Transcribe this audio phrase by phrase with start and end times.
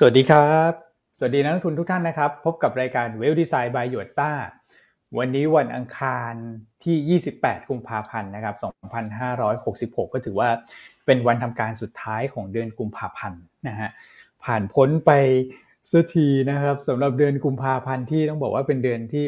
[0.00, 0.72] สวัสดีครับ
[1.18, 4.32] สวัสดีนักลงทุนทุกท่านนะครับ พบกับรายการเวลดีไซน์บายหยต้า
[5.18, 6.32] วันนี้วันอังคาร
[6.84, 8.56] ที่ 28 กุมภาพันธ์นะครับ
[9.34, 10.48] 2566 ก็ถือว่า
[11.06, 13.90] เป็นวันทำการสุดท้ายของเดือนกุมภาพันธ์นะฮะ
[14.44, 15.10] ผ่านพ้นไป
[15.90, 19.24] สักทีนะครับสำหรับเดือนกุมภาพันธ์ที่ต้องบอกว่าเป็นเดือนที่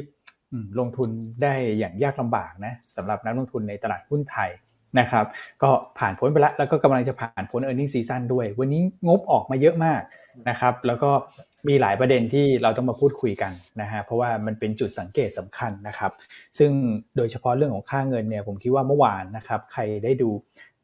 [0.78, 1.10] ลงทุน
[1.42, 4.50] ได้อย่างยากลำบากนะสำหรับนักลงทุนในตลาดหุ้นไทย
[4.98, 5.24] นะครับ
[5.62, 10.02] ก็ผ่านพ้นไปแล้วแล้วก็กำลังจะผ่านพ้น e a r n i n g ็ season ด้วย วันนี้งบออกมาเยอะมาก
[10.48, 11.10] นะครับ แล้วก็
[11.68, 16.12] มีหลายประเด็นที่เราต้องมาพูดคุยกันนะฮะเพราะว่ามันเป็นจุดสังเกตสำคัญนะครับ
[16.58, 16.70] ซึ่ง
[17.16, 20.30] โดยเฉพาะเรื่องของค่าเงินเนี่ยผมคิดว่าเมื่อวานนะครับใครได้ดู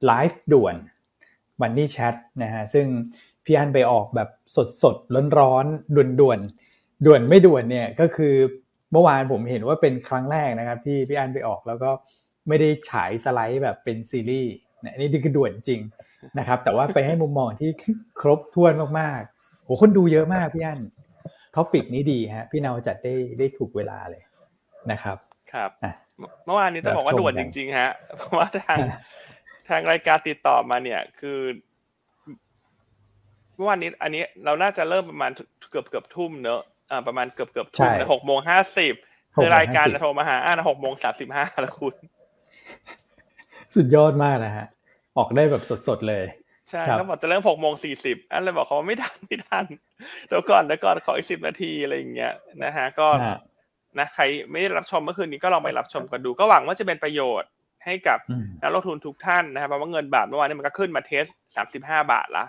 [0.07, 0.75] ไลฟ์ด่วน
[1.63, 2.87] วันนี้แชทนะฮะซึ่ง
[3.45, 6.39] พี่อันไปออกแบบสดสดร้อนร้อนด่วนด่วน
[7.07, 8.35] ด่วนไม่ด่วนเนี่ยก็คือ
[8.93, 11.91] เมื่อวานผมเห็นว่าเป็นครั้งแรกนะครับ ที่พี่อันไปออกแล้วก็
[12.49, 14.53] ไม่ได้ฉายสไลด์แบบเป็นซีรีส์
[14.99, 15.81] นี่คือด่วนจริง
[16.39, 17.71] นะครับ แต่ว่าไปให้มุมมองที่
[18.21, 19.36] ครบถ้วนมากๆ
[19.67, 20.81] โหคนดูเยอะมากพี่อั้น
[21.57, 24.23] topic นี้ดีฮะ พี่นาจัดได้ได้ถูกเวลาเลย
[24.91, 25.19] นะครับ
[25.53, 25.71] ครับ
[26.47, 28.79] เมื่อวานนี้ต้องบอกว่าด่วนจริง ๆ ฮะ เพราะว่าทาง
[29.69, 31.39] ทางรายการติดต่อมาเนี่ย คือ
[33.57, 35.31] เมื่อวานนี้ อันนี้เราน่าจะเริ่มประมาณ
[35.71, 38.95] เกือบเกือบทุ่มเนอะอ่าประมาณเกือบเกือบทุ่มหกโมงห้าสิบ
[39.35, 41.95] คือรายการจะโทรมาหาอ่าหกโมงสามสิบห้าแล้วคุณ
[43.75, 44.67] สุดยอดมากนะฮะ
[45.19, 46.25] ออกได้แบบสดๆเลย
[46.71, 49.65] ใช่เขาบอกจะเริ่มหกโมงสี่สิบอันเลยบอกเขาว่าไม่ทันไม่ทัน
[50.27, 52.33] เดี๋ยวก่อนเดี๋ยวก่อนขออีกสิบนาทีอะไรอย่างเงี้ย
[52.65, 53.09] นะฮะก็
[53.99, 57.51] นะใครไม่ได้รับชมเมื่อคืนนี้ก็ลองไปรับชมกันดู ก็หวังว่าจะเป็นประโยชน์
[57.85, 58.19] ให้กับ
[58.63, 61.25] นักลงทุนทุกท่านนะครับเพราะว่าเงินบาทเมื่อวานนี้มันก็ขึ้นมาเทส
[61.57, 62.45] สามสิบห้าบาทละ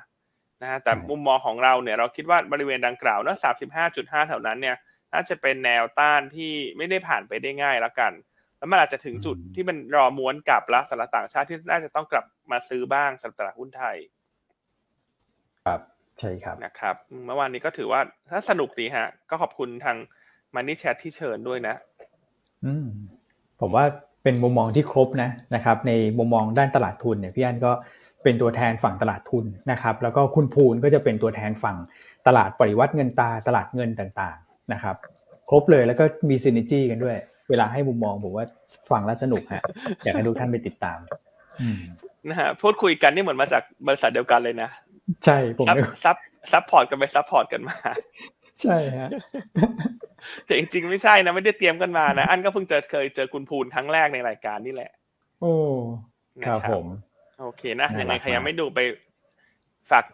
[0.61, 4.75] นะฮะแต่มุมมองของเราเนี่ยเราคิดว่าบริเวณดังกล่าวนะสามสิบห้าจุดห้าแถวนั้นเนี่ย
[5.13, 8.11] น่าจะเป็นแนวต้านที่ไม่ได้ผ่านไปได้ง่ายแล้วกัน
[8.57, 13.95] แล้วมันอาจจะถึงจุดที่มันรอม้วนกลับแล้วสำหรับต่างชาติที่น่าจะต้องกลับมาซื้อบ้างสำหรับตลาดหุ้นไทย
[15.65, 15.81] ครับ
[16.19, 19.97] ใช่ครับนะครับเมื่อวานนี้ก็ถือว่าถ้าสนุกดีฮะ ก็ขอบคุณทาง
[20.55, 21.75] มันนี่แชทที่เชิญด้วยนะ
[22.65, 22.87] อืม
[23.61, 23.85] ผมว่า
[24.23, 27.71] เป็นมุมมองที่ครบนะนะครับ ในมุมมองด้านตลาดทุนเนี่ยพี่อันก็
[28.23, 31.77] เป็นตัวแทนฝั่งตลาดทุนนะครับ แล้วก็คุณภูนก็จะเป็นตัวแทนฝั่ง
[32.27, 34.95] ตลาดปริวรรตเงินตราตลาดเงินต่าง ๆ นะครับ
[35.49, 37.17] ครบเลยแล้วก็มี synergy กันด้วย
[37.49, 38.45] เวลาให้มุมมองผมว่า
[38.91, 39.63] ฟังแล้วสนุกฮะ
[40.03, 40.99] อยากให้ทุกท่านไปติดตาม
[42.29, 44.69] นะฮะพูดคุยกันนี่เหมือนมาจากบริษัทเดียวกันเลยนะ
[45.25, 45.67] ใช่ผม
[46.03, 46.15] sup
[46.51, 47.77] support กันไป support กันมา
[48.61, 49.09] ใช่ฮะ
[50.45, 54.91] แต่จริงๆไม่ใช่นะไม่ได้เตรียมกันมานะอันก็เพิ่งเจอเคยเจอคุณภูนครั้งแรกในรายการนี่แหละ
[55.41, 55.53] โอ้
[56.45, 56.85] ครับผม
[57.41, 58.79] โอเคนะยังไงใครยังไม่ดูไป
[59.91, 60.05] ฝาก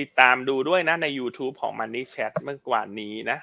[0.00, 3.38] ติดตามดูด้วยนะใน YouTube ของ Money Chat เมื่อวานนี้นะ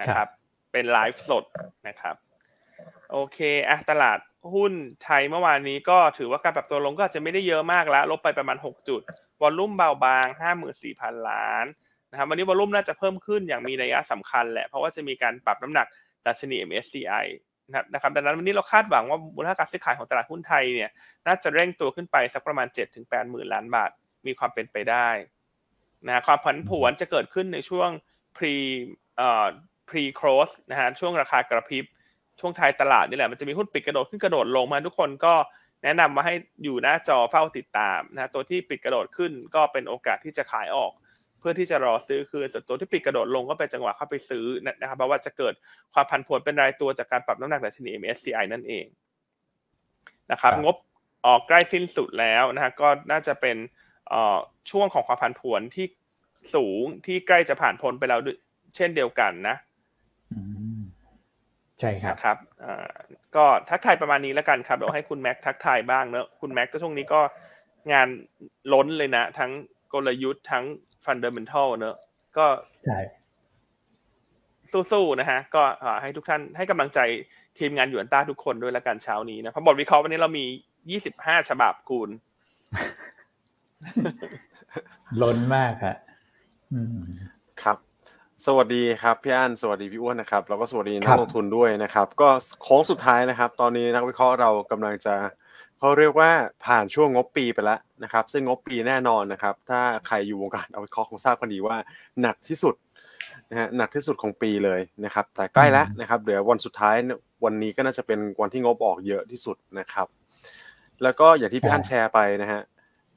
[0.00, 0.28] นะครับ
[0.72, 1.44] เป็นไลฟ์สด
[1.88, 2.16] นะครับ
[3.12, 3.38] โอเค
[3.68, 4.18] อะตลาด
[4.54, 4.72] หุ้น
[5.04, 9.00] ไทยเมื่อวานนี้ก็ถือว่าการปรับตัวลงก็อาจจะไม่ได้เยอะมากแล้วลบไปประมาณ 6 จุด
[9.42, 10.26] วอลลุ่มเบาบาง
[10.78, 11.66] 54,000 ล้าน
[12.10, 15.86] นะครับวันนี้วอลลุ่มน่าจะเพิ่มขึ้นอย่างมีนัยสำคัญแหละ เพราะว่าจะมีการปรับน้ำหนัก
[16.26, 17.26] ดัชนี MSCI
[17.94, 20.90] นะครับดังนั้นวันนี้เราคาดหวังว่ามูลค่าการซื้อขายของตลาดหุ้นไทยเนี่ย
[21.26, 22.66] น่าจะเร่งตัวขึ้นไปสักประมาณ
[22.98, 23.90] 7-8หมื่นล้านบาท
[24.26, 25.08] มีความเป็นไปได้
[26.06, 27.90] นะความผันผวนจะเกิดขึ้นในช่วง
[28.36, 28.54] pre
[29.16, 29.46] เอ่อ
[29.88, 31.84] pre close นะฮะช่วงราคากระพริบ
[32.40, 35.34] ช่วงท้ายตลาดนี่แหละมันจะมีหุ้นปิดกระโดดขึ้นกระโดดลงมาทุกคนก็
[35.84, 36.34] แนะนำมาให้
[36.64, 40.92] อยู่หน้าจอเฝ้าติดตามนะตัวที่ปิดกระโดดขึ้นก็เป็นโอกาสที่จะขายออก
[41.38, 44.46] เพื่อที่จะรอซื้อคืนส่วนตัวที่ปิดกระโดดลงก็เป็นจังหวะเข้าไปซื้อ
[44.80, 45.54] นะครับเพราะว่าจะเกิด
[45.94, 48.86] ความผันผวนเป็นรายตัวจากการปรับน้ำหนักดัชนี MSCI นั่นเอง
[50.32, 50.76] นะครับงบ
[51.26, 53.56] ออกใกล้สิ้นสุดแล้วนะฮะก็น่าจะเป็น
[54.70, 55.86] ช่วงของความผันผวนที่
[56.54, 58.20] สูงที่ใกล้จะผ่านพ้นไปแล้ว
[58.76, 59.56] เช่นเดียวกันนะ
[61.80, 62.38] ใช่ครับครับ
[63.36, 67.20] ก็ทักทายประมาณนี้แล้วกันครับเดี๋ยวให้คุณแม็กทักทายบ้างเนอะคุณแม็กก็ช่วงนี้ก็
[67.92, 68.08] งาน
[68.72, 69.50] ล้นเลยนะ ทั้ง
[69.92, 70.64] กลยุทธ์ทั้ง
[71.04, 71.96] fundamental เนอะ
[72.36, 72.46] ก็
[72.86, 72.98] ใช่
[74.92, 75.62] สู้ๆนะฮะ ก็
[76.02, 76.98] ให้ทุกท่านให้กำลังใจ
[77.58, 80.44] ทีมงานหยวนต้าทุกคนด้วยแล้วกันเช้านี้นะเพราะบทวิเคราะห์วันนี้เรามี
[80.90, 82.10] ยี่สิบห้าฉบับคูณ
[85.22, 85.96] ล้นมากครับ
[87.20, 87.37] ครับ
[88.46, 92.28] สวัสดีครับพี่อั้นสวัสดีพี่อ้วนนะครับแล้วก็สวัสดีนักลงทุนด้วยนะครับ ก็
[92.62, 95.14] โค้งสุดท้ายนะครับ ตอนนี้นักวิเคราะห์เรากำลังจะ
[95.78, 96.30] เขาเรียกว่า
[96.64, 101.76] ผ่านช่วงงบปีไปแล้วนะครับ ซึ่งงบปีแน่นอนนะครับ ถ้าใครอยู่วงการเอาวิเคราะห์คงทราบกันดีว่า
[102.22, 102.74] หนักที่สุด
[103.50, 106.96] นะฮะหนักที่สุดของปีเลยนะครับ แต่ใกล้แล้วนะครับเดี๋ยววันสุดท้าย
[107.44, 110.06] วันนี้ก็น่าจะเป็นวันที่งบออกเยอะที่สุดนะครับ
[111.02, 112.60] แล้วก็อย่างที่พี่อั้นแชร์ไปนะฮะ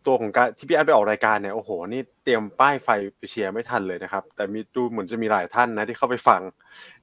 [0.07, 6.41] ตัวของการที่พี่อันไปออกรายการเนี่ยโอ้โหนี่เตรียมป้ายไฟไปเชียร์ไม่ทันเลยนะครับ แต่มีดูเหมือนจะมีหลายท่านนะที่เข้าไปฟัง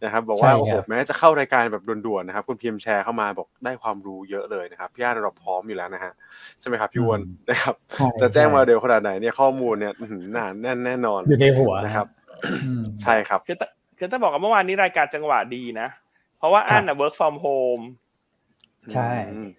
[0.05, 6.13] นะครับ บอกว่าโอ้โหแม้จะเข้ารายการแบบด่วนๆนะครับ คุณพิมพ์แชร์เข้ามาบอกได้ความรู้เยอะเลยนะครับพี่อันเราพร้อมอยู่แล้วนะฮะ
[6.61, 7.75] ใช่ไหมครับพี่วนนะครับ
[8.21, 9.93] จะแจ้งมาเร็วขนาดไหนเนี่ยข้อมูลเนี่ย
[10.33, 12.07] หนาแน่นแน่นอนอยู่ในหัวนะครับ
[13.03, 13.57] ใช่ครับคือ
[13.99, 15.89] คือถ้าบอกว่าเมื่อวานนี้รายการจังหวะดีนะ
[16.39, 17.85] เพราะว่าอันน่ะ work from home
[18.93, 19.11] ใช่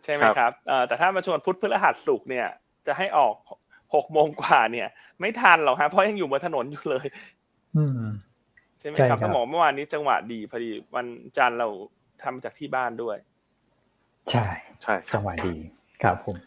[0.04, 2.48] ใช่ไหมครับเออแต่ถ้ามาชวนพุทธพฤหัสสุกเนี่ย
[2.90, 3.36] จะให้ออก
[3.96, 4.88] หกโมงกว่าเนี่ย
[5.20, 7.08] ไม่ทันหรอกฮะเพราะยังอยู่บนถนนอยู่เลย
[8.80, 11.08] ใช่ไหมครับต้องบอกเมื่อวานนี้จังหวะดีพอดีวัน
[11.38, 11.68] จันทร์เรา
[12.24, 13.18] ทำจากที่บ้านด้วย
[14.32, 14.46] ใช่
[14.84, 15.56] ใช่จังหวะดี
[16.04, 16.38] ครับผม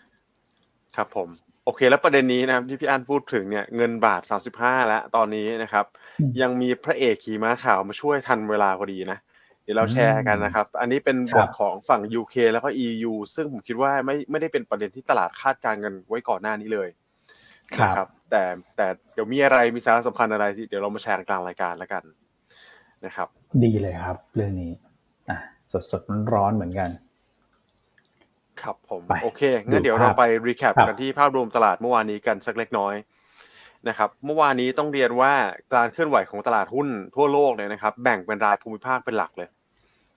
[0.97, 1.29] ครับผม
[1.65, 5.87] โอเค แล้วประเด็นนี้นะครับที่พี่อันพูดถึงเนี่ยเงินบาทสามสิบห้าแล้วตอนนี้นะครับ
[6.41, 9.19] ยังมีพระเอกขี่ม้าขาวมาช่วยทันเวลาพอดีนะ
[9.62, 16.88] เดี๋ยวเราแชร์กันนะครับ อันนี้เป็นบทของฝั่ง UK แล้วก็ EU ซึ่งผมคิดว่าไม่ไม่ได้เป็นประเด็นที่ตลาดคาดการณ์กันไว้ก่อนหน้านี้เลย
[17.82, 18.43] นะครับ แต่
[18.76, 22.03] แต่เดี๋ยวมีอะไรมีสาระสำคัญอะไรที่เดี๋ยวเรามาแชร์กลางรายการแล้วกัน
[23.05, 23.29] นะครับ
[23.64, 24.73] ดีเลยครับ เรื่องนี้
[25.29, 25.38] อะ
[25.73, 26.91] สดสดร้อนเหมือนกัน
[28.62, 32.94] ครับผมโอเคงั้นเดี๋ยวเราไป recap กันที่ภาพรวมตลาดเมื่อวานนี้กันสักเล็กน้อย
[33.88, 35.32] นะครับเมื่อวานนี้ต้องเรียนว่า
[35.75, 39.49] การเคลื่อนไหวของตลาดหุ้นทั่วโลกเนี่ยนะครับแบ่งเป็นรายภูมิภาคเป็นหลักเลย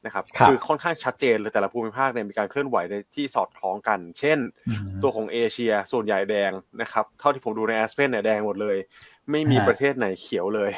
[0.05, 4.37] นะครับคือค่อนข้างชัดเจนเลยแต่ละภูมิภาคเนี่ยมีการเคลื่อนไหวในที่สอดคล้องกัน เช่น
[5.03, 6.51] ตัวของเอเชียส่วนใหญ่แดง
[6.81, 8.77] นะครับเท่าที่ผมดูใน Aspen เนี่ยแดงหมดเลย
[9.31, 10.71] ไม่มีประเทศไหนเขียวเลย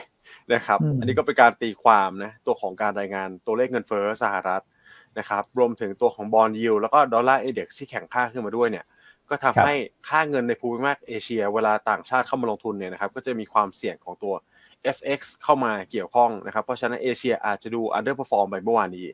[0.53, 4.63] นะครับอันนี้ก็เป็นการตีความนะตัวของการรายงานตัวเลขเงินเฟ้อสหรัฐ
[5.19, 8.85] นะครับรวมถึงตัวของบอลยูแล้วก็ดอลลาร์เอเด็กที่แข็งค่าขึ้นมาด้วยเนี่ย
[9.29, 9.73] ก็ทำให้
[10.09, 14.33] ค่าเงินในภูมิภาคเอเชีย เวลาต่างชาติเข้ามาลงทุนเนี่ยนะครับก็จะมีความเสี่ยงของตัว
[14.95, 19.07] FX เข้ามาเกี่ยวข้องนะครับ เพราะฉะนั้นเอเชียอาจจะดู underperform ไปเมื่อวานนี้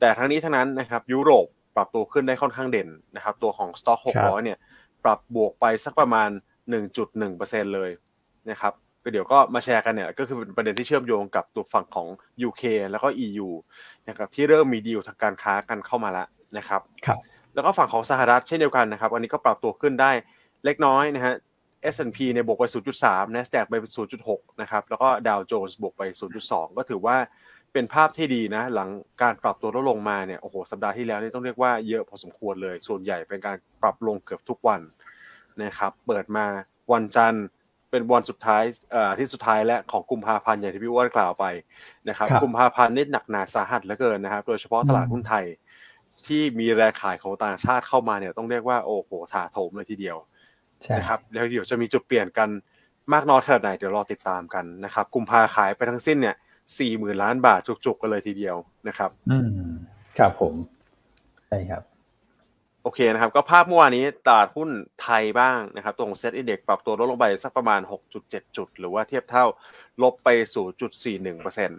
[0.00, 1.46] แต่ทั้งนี้ทั้งนั้นนะครับยุโรป
[1.76, 4.58] ปรับตัวขึ้นได้ค่อนข้างเด่นนะครับ ตัวของ Stock 600 เนี่ย
[5.04, 6.30] ปรับบวกไปสักประมาณ
[7.02, 7.90] 1.1%เลย
[8.50, 12.08] นะครับก็เดี๋ยวก็มาแชร์กันเนี่ยก็คือเป็นประเด็นที่เชื่อมโยงกับตัวฝั่งของ
[12.48, 13.48] UK แล้วก็ EU
[14.08, 16.26] นะครับที่เริ่มมีดีลทางการค้ากันเข้ามาแล้ว
[16.58, 17.18] นะครับครับ
[17.54, 20.10] แล้วก็ฝั่งของสหรัฐเช่นเดียวกันนะครับอันนี้ก็ปรับตัวขึ้นได้
[20.64, 21.34] เล็กน้อยนะฮะ
[21.94, 22.64] S&P เนี่ยบวกไป
[23.00, 23.74] 0.3 NASDAQ ไป
[24.18, 26.02] 0.6 นะครับ แล้วก็ Dow Jones บวกไป
[26.40, 27.16] 0.2 ก็ถือว่า
[27.72, 28.88] เป็นภาพที่ดีนะ หลัง
[29.22, 34.80] การปรับตัวลดลงมาเนี่ย โอ้โห สัปดาห์ที่แล้วนี่ต้องเรียกว่าเยอะพอสมควรเลย ส่วนใหญ่เป็นการปรับลงเกือบทุกวัน
[35.62, 36.46] นะครับ เปิดมา
[36.92, 37.44] วันจันทร์
[37.90, 38.62] เป็นวันสุดท้าย
[38.92, 41.44] เอ่อที่สุดท้ายและของกุมภาพันธ์อย่างที่พี่อ้วนกล่าวไป
[42.08, 45.44] นะครับ กุมภาพันธ์นี่หนักหนาสาหัสเหลือเกินนะครับ โดยเฉพาะตลาดหุ้นไทย
[46.26, 50.16] ที่มีแรงขายของต่างชาติเข้ามาเนี่ยต้องเรียกว่าโอ้โหถาโถมเลยทีเดียว
[50.98, 52.48] นะครับแล้วเดี๋ยวจะมีจุดเปลี่ยนกัน
[53.12, 56.36] มากน้อยขนาดไหนเดี๋ยวรอติดตามกันนะครับกุมภาขายไปทั้งสิ้นเนี่ย
[56.78, 58.56] สี่หมื่นล้านบาทจุกๆกันเลยทีเดียว
[58.88, 59.38] นะครับ อื
[59.68, 59.70] ม
[60.18, 60.54] ครับผม
[61.48, 61.82] ใช่ครับ
[62.82, 64.68] โอเคนะครับ ก็ภาพเมื่อวานนี้ตลาดหุ้น
[65.02, 67.80] ไทยบ้างนะครับตัวของเซ็ตอินเด็กปรับตัวลดลงไปสักประมาณ
[68.18, 69.44] 6.7 จุด หรือว่าเทียบเท่า
[70.02, 70.28] ลบไป
[70.94, 71.70] 0.41%น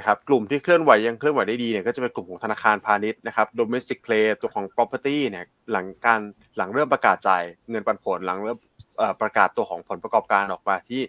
[0.00, 6.20] ะครับกลุ่มที่เคลื่อนไหวยังเคลื่อนไหวได้ดีเนี่ยก็จะเป็นกลุ่มของธนาคารพาณิชย์นะครับ domestic play ตัวของ property เนี่ยหลังการ
[6.56, 8.58] หลังเริ่มประกาศจ่ายเงินปันผลหลังเริ่ม
[9.22, 11.02] ประกาศตัวของผลประกอบการออกมาที่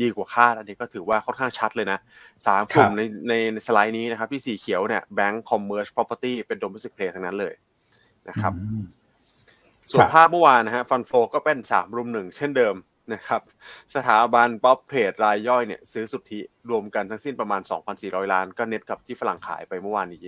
[0.00, 1.98] ดีกว่าคาดอันนี้ก็ถือว่าค่อนข้างชัดเลยนะ
[2.46, 3.34] สามกลุ่มในใน
[3.66, 7.54] สไลด์นี้นะครับที่สีเขียวเนี่ยแบงก์ commerce property เป็น domestic play ทั้งนั้นเลย
[8.28, 8.52] นะครับ
[9.92, 12.74] ส่วนภาพเมื่อวานนะฮะ fund flow ก็เป็นสามรุมหนึ่งเช่นเดิม
[13.12, 13.42] นะครับ
[13.94, 16.40] สถาบันป๊อปเพจรายย่อยเนี่ยซื้อสุทธิ
[16.70, 17.60] รวมกันทั้งสิ้นประมาณ
[17.96, 20.24] 2,400 ล้านก็เน็ตกับที่ฝรั่งขายไปเมื่อวานนี้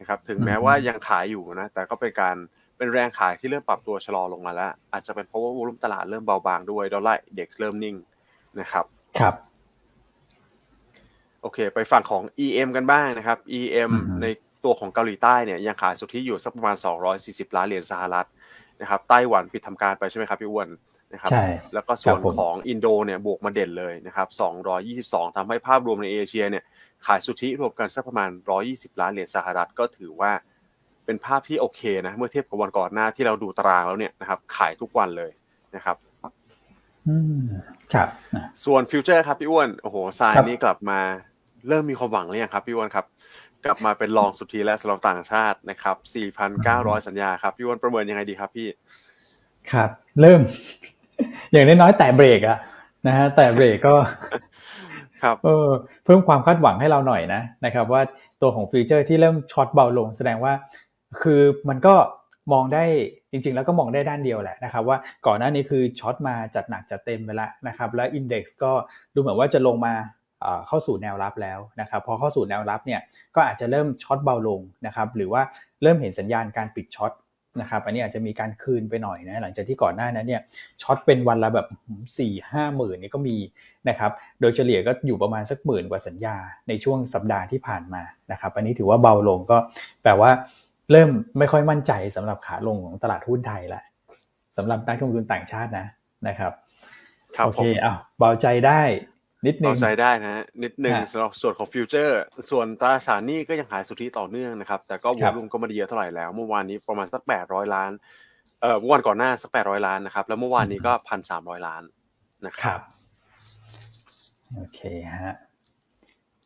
[0.00, 2.36] นะครับถึงแม้ว่ายังขายอยู่นะแต่ก็เป็นการ
[2.76, 7.96] เป็นแรงขายที่เริ่มปรับตัวชะลอลงมาแล้ว อาจจะเป็นเพราะว่า volume ตลาดเริ่มเบาบางด้วย Dollar Index เริ่มนิ่ง
[8.60, 8.84] นะครับ
[9.20, 9.34] ครับ
[11.42, 13.92] โอเคไปฝั่งของ EM กันบ้างนะครับ EM
[14.22, 14.26] ใน
[14.64, 16.76] ตัวของเกาหลีใต้เนี่ยยังขายสุทธิอยู่สักประมาณ
[17.16, 18.26] 240 ล้านเหรียญสหรัฐ
[18.80, 20.68] นะครับไต้หวันปิดทำการไปใช่ไหมครับพี่อ้วน
[21.12, 24.28] นะครับใช่แล้วก็ส่วนของอินโดเนี่ยบวกมาเด่นเลยนะครับ
[24.82, 26.64] 222ทำให้ภาพรวมในเอเชียเนี่ย
[27.06, 28.30] ขายสุทธิรวมกันสักประมาณ
[28.64, 30.32] 120 ล้านเหรียญสหรัฐก็ถือว่า
[31.04, 35.30] เป็นภาพที่โอเคนะ เมื่อเทียบกับวันก่อนหน้าที่เราดูตารางแล้วเนี่ยนะครับขายทุกวันเลย
[35.76, 35.96] นะครับ
[37.94, 38.08] ครับ
[38.64, 41.00] ส่วนฟิวเจอร์ครับพี่อ้วน โอ้โหทรายนี่กลับมา
[41.68, 43.06] เริ่มมีความหวังหรือยังครับพี่อ้วนครับ
[43.64, 45.96] กลับมาเป็นรองสุดทีและสำหรับต่างชาตินะครับ
[46.52, 48.68] 4,900 สัญญาครับ พี่อ้วนประเมินยังไงดีครับพี่
[49.72, 50.40] ครับ เริ่ม
[51.52, 52.58] อย่างน้อยๆแต่เบรกอะ
[53.06, 53.94] นะฮะแต่เบรกก็
[55.22, 55.68] ครับเออ
[56.04, 58.02] เพิ่มความคาดหวังให้เราหน่อยนะนะครับ ว่า
[58.42, 60.52] ตัวของฟิวเจอร์ที่เริ่มช็อตเบาลงแสดงว่า
[61.22, 61.94] คือมันก็
[62.52, 62.84] มองได้
[63.30, 64.96] จริง ๆ แล้วก็มองได้ด้านเดียวแหละนะครับ ว่า
[65.26, 68.72] ก่อนหน้านี้คือ short มาจัดหนักจัดเต็มไปแล้วนะครับ แล้ว index ก็
[69.14, 69.94] ดูเหมือนว่าจะลงมา
[70.66, 73.00] เข้าสู่แนวรับแล้วนะครับพอเข้าสู่แนวรับเนี่ย
[73.34, 75.42] ก็อาจจะเริ่ม short เบาลงนะครับหรือว่า
[75.82, 77.12] เริ่มเห็นสัญญาณการปิด short
[77.60, 80.42] นะครับอันนี้อาจจะมีการคืนไปหน่อยนะหลังจากที่ก่อนหน้านั้นเนี่ย
[80.82, 83.36] short เป็นวันละแบบสี่ห้าหมื่นนี่ก็มี
[83.88, 84.10] นะครับ
[84.40, 86.36] โดยเฉลี่ยก็อยู่ประมาณสักหมื่นกว่าสัญญา
[86.68, 89.58] ในช่วงสัปดาห์ที่ผ่านมานะครับอันนี้ถือว่าเบาลงก็
[90.02, 90.30] แปลว่า
[90.92, 93.82] เริ่มไม่ค่อยมั่นใจสำหรับขาลงของตลาดหุ้นไทยละ
[94.56, 95.86] สำหรับนักลงทุนต่างชาตินะ
[96.28, 96.52] นะครับ
[97.44, 98.80] โอเคอ้าวเบาใจได้
[99.46, 107.90] นิดนึงเข้าใจได้นะฮะนิดหนึ่งสำหรับส่วนของฟิวเจอร์ ส่วนตราสารหนี้ก็ยังขายสุทธิต่อเนื่องนะครับ แต่ก็วอลุ่มก็ไม่ได้เยอะเท่าไหร่แล้ว เมื่อวานนี้ประมาณสักแปดร้อยล้าน
[108.62, 111.82] เอ่อเมื่อวันก่อนหน้าสักแปดร้อยล้านนะครับ แล้วเมื่อวานนี้ก็พันสามร้อยล้าน
[112.46, 112.80] นะคครับรับ
[114.54, 114.80] โอเค
[115.14, 115.34] ฮะ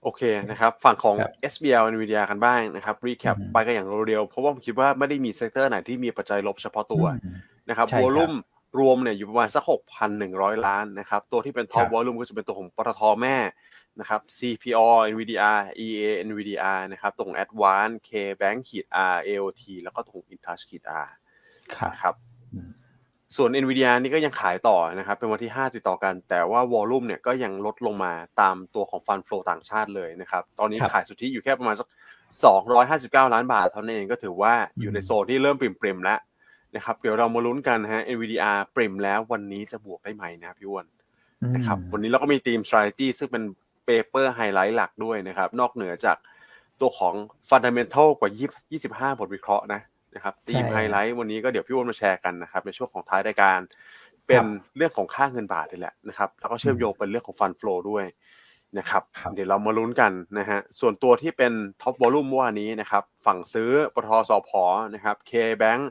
[0.02, 7.36] โอเคนะครับฝั่งของครับ SBL NVDR กันบ้างนะครับ recap อืมไปกันอย่างเร็วๆเพราะว่าผมคิดว่าไม่ได้มี sector ไหนที่มีปัจจัยลบเฉพาะตัวอืม
[7.68, 8.32] นะครับใช่ครับ volume
[8.78, 9.64] รวมเนี่ยอยู่ประมาณสัก
[10.14, 13.36] 6,100 ล้านนะครับ ตัวที่เป็น top ครับ volume ก็จะเป็นตัวของปตทแม่
[14.00, 18.10] นะครับ CPALL NVDR EA NVDR นะครับตัวของ Advance K
[18.40, 21.08] Bank ขีด R AOT แล้วก็ตัวของ Intouch ขีด R
[21.74, 22.14] ครับนะครับ
[22.54, 22.70] อืม
[23.36, 31.88] ส่วน NVIDIA นี่ก็ยังขายต่อนะครับ เป็นวันที่ 5 ติดต่อกัน แต่ว่าวอลลุ่มเนี่ยก็ยังลดลงมาตามตัวของฟันฟล w ต่างชาติเลยนะครับ ตอนนี้ครับขายสุทธิอยู่แค่ประมาณสัก
[32.60, 36.18] 259 ล้านบาท เท่านั้นเองก็ถือว่าอยู่ในโซนที่เริ่มปริมๆแล้ว
[36.76, 40.86] นะครับเดี๋ยวเรามาลุ้นกันนะฮะ NVIDIA ปริมแล้ววันนี้จะบวกได้ไหมนะครับพี่อ้วน
[41.54, 43.42] นะครับวันนี้เราก็มีทีม strategy ซึ่งเป็น
[43.86, 46.16] paper highlight หลักด้วยนะครับ นอกเหนือจาก
[46.80, 47.14] ตัวของ
[47.50, 49.80] fundamental กว่า20 25บทวิเคราะห์นะ
[50.14, 53.58] นะครับทีมใช่ไฮไลท์วันนี้ก็เดี๋ยวพี่อ้วนมาแชร์กันนะครับในช่วงของท้ายรายการ
[54.26, 54.44] เป็น
[54.76, 58.04] เรื่องของค่าเงินบาทนี่แหละนะครับแล้วก็เชื่อมโยงเป็นเรื่องของ fund flow ด้วย
[58.78, 61.52] นะครับครับเดี๋ยวเรามาลุ้นกันนะฮะส่วนตัวที่เป็น
[61.82, 64.50] top volume เมื่อวานนี้นะครับฝั่งซื้อปตทสพ
[64.94, 65.82] นะครับ K Bank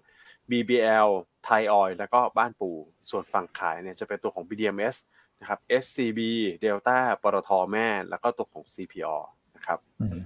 [0.51, 1.10] BBL
[1.46, 2.72] ไทยออยแล้วก็บ้านปู
[3.10, 4.98] ส่วนฝั่งขายเนี่ยจะเป็นตัวของ BDMs
[5.39, 6.20] นะครับ SCB
[6.63, 9.15] Delta ปตทแม่ แล้วก็ตัวของ CPO
[9.55, 10.20] นะครับอืม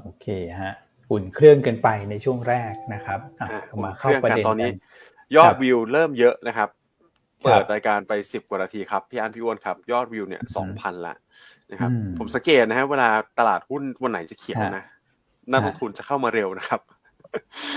[0.00, 0.26] โอเค
[0.60, 0.74] ฮะ
[1.10, 4.78] อุ่นเครื่องกันไปในช่วงแรกนะครับอะอะมาเข้าประเด็นตอนนี้กั
[5.36, 11.14] ยอคดรับวิวเริ่มเยอะนะครับครับเปิดรายการไป10กว่านาทีครับ พี่อันพี่อ้วนครับ ยอดวิวเนี่ยอืม2,000ละ
[11.70, 14.84] นะครับอืมผมสังเกตนะฮะเวลาตลาดหุ้นวันไหนจะเขียวนะ
[15.50, 16.80] นักลงทุนจะเข้ามาเร็วนะครับ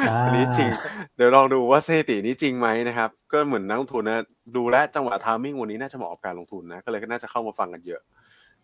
[0.10, 0.70] อ่าอันนี้จริง
[1.16, 4.20] เดี๋ยวลองดูว่าสถิตินี้จริงไหมนะครับ ก็เหมือนนักลงทุนนะ
[4.58, 8.02] ดูแลวจังหวะทามมิ่งวันนี้น่าจะเหมาะกับการลงทุนนะ ก็เลยก็น่าจะเข้ามาฟังกันเยอะ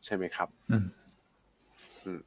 [0.06, 0.86] ใช่ไหมครับอืม
[2.06, 2.20] อืม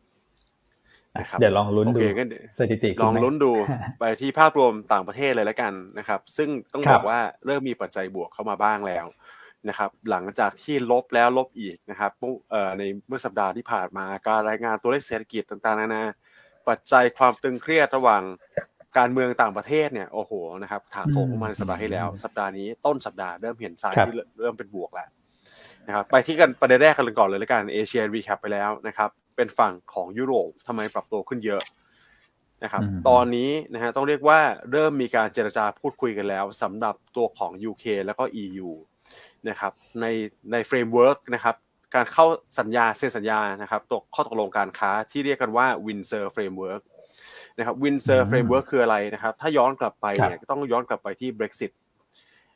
[1.16, 3.52] อะนะครับเดี๋ยวลองลุ้นโอดูเคงั้นเดี๋ยวสถิติลองคุณไหมลุ้นดู
[3.98, 9.06] ไปที่ภาพรวมต่างประเทศเลยแล้วกันนะครับ ซึ่งต้องครับอบกว่าเริ่มมีปัจจัยบวกเข้ามาบ้างแล้ว
[9.68, 16.04] นะครับ หลังจากที่ลบแล้วลบอีกนะครับเมื่อเอ่อในเมื่อสัปดาห์ที่ผ่านมาการรายงานตัวเลขเศรษฐกิจต่างๆนานา
[16.70, 18.22] ปัจจัยความตึงเครียดระหว่าง
[18.98, 25.08] การเมืองต่างประเทศเนี่ยโอ้โหนะครับถาโถมเข้ามาในสัปดาห์ที่แล้ว สัปดาห์นี้ต้นสัปดาห์เริ่มเห็นสายครับที่เริ่มเป็นบวกแล้ว
[25.86, 31.62] นะครับไปที่กันประเด็นแรกกันก่อนเลยแล้วกันเอเชีย recap ไปแล้วนะครับเป็นฝั่งของยุโรปทำไมปรับตัวขึ้นเยอะ
[32.64, 34.40] นะครับอืมตอนนี้นะฮะต้องเรียกว่า
[34.72, 38.68] เริ่มมีการเจรจาพูดคุยกันแล้วสำหรับตัวของ UK แล้วก็ EU
[39.48, 40.06] นะครับใน
[40.52, 41.56] ใน framework นะครับ
[41.94, 42.26] การเข้า
[42.58, 46.82] สัญญาเซ็นสัญญานะครับตกข้อตกลงการค้าที่เรียกกันว่า Windsor Framework
[47.58, 51.72] นะครับ Windsor อืม Framework คืออะไรนะครับ ถ้าย้อนกลับไปเนี่ยก็ต้องย้อนกลับไปที่ Brexit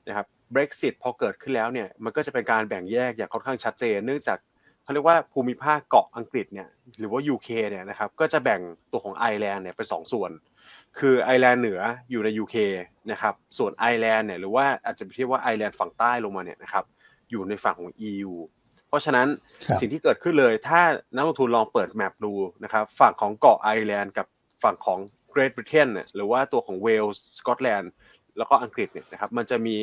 [0.09, 4.39] นะครับ Brexit พอเกิดขึ้นแล้วเนี่ยมันก็จะเป็นการแบ่งแยกอย่างค่อนข้างชัดเจน เนื่องจาก
[4.83, 8.61] เขาเรียกว่าภูมิภาคเกาะอังกฤษเนี่ยหรือว่า UK เนี่ยนะครับก็จะแบ่ง
[8.93, 10.31] ตัวของไอร์แลนด์เนี่ยเป็นสองส่วน
[10.99, 12.57] คือไอร์แลนด์เหนืออยู่ใน UK
[13.11, 16.85] นะครับส่วนไอร์แลนด์เนี่ยหรือว่าอาจจะเรียกว่าไอร์แลนด์ฝั่งใต้ลงมาเนี่ยนะครับ
[17.31, 18.33] อยู่ในฝั่งของ EU
[18.64, 18.64] เพ
[18.95, 19.29] ราะฉะนั้น
[19.67, 20.81] ครับสิ่งที่เกิดขึ้นเลย ถ้า
[21.15, 22.33] นักลงทุนลองเปิด map ดู
[22.65, 24.27] นะครับฝั่งของเกาะไอร์แลนด์กับ
[24.63, 24.99] ฝั่งของ
[25.31, 27.93] เกร t บริเตนเนี่ยหรือว่าตัวของเวลส์สกอตแลนด์
[28.39, 29.77] แล้วก็อังกฤษเนี่ยนะครับมันจะมี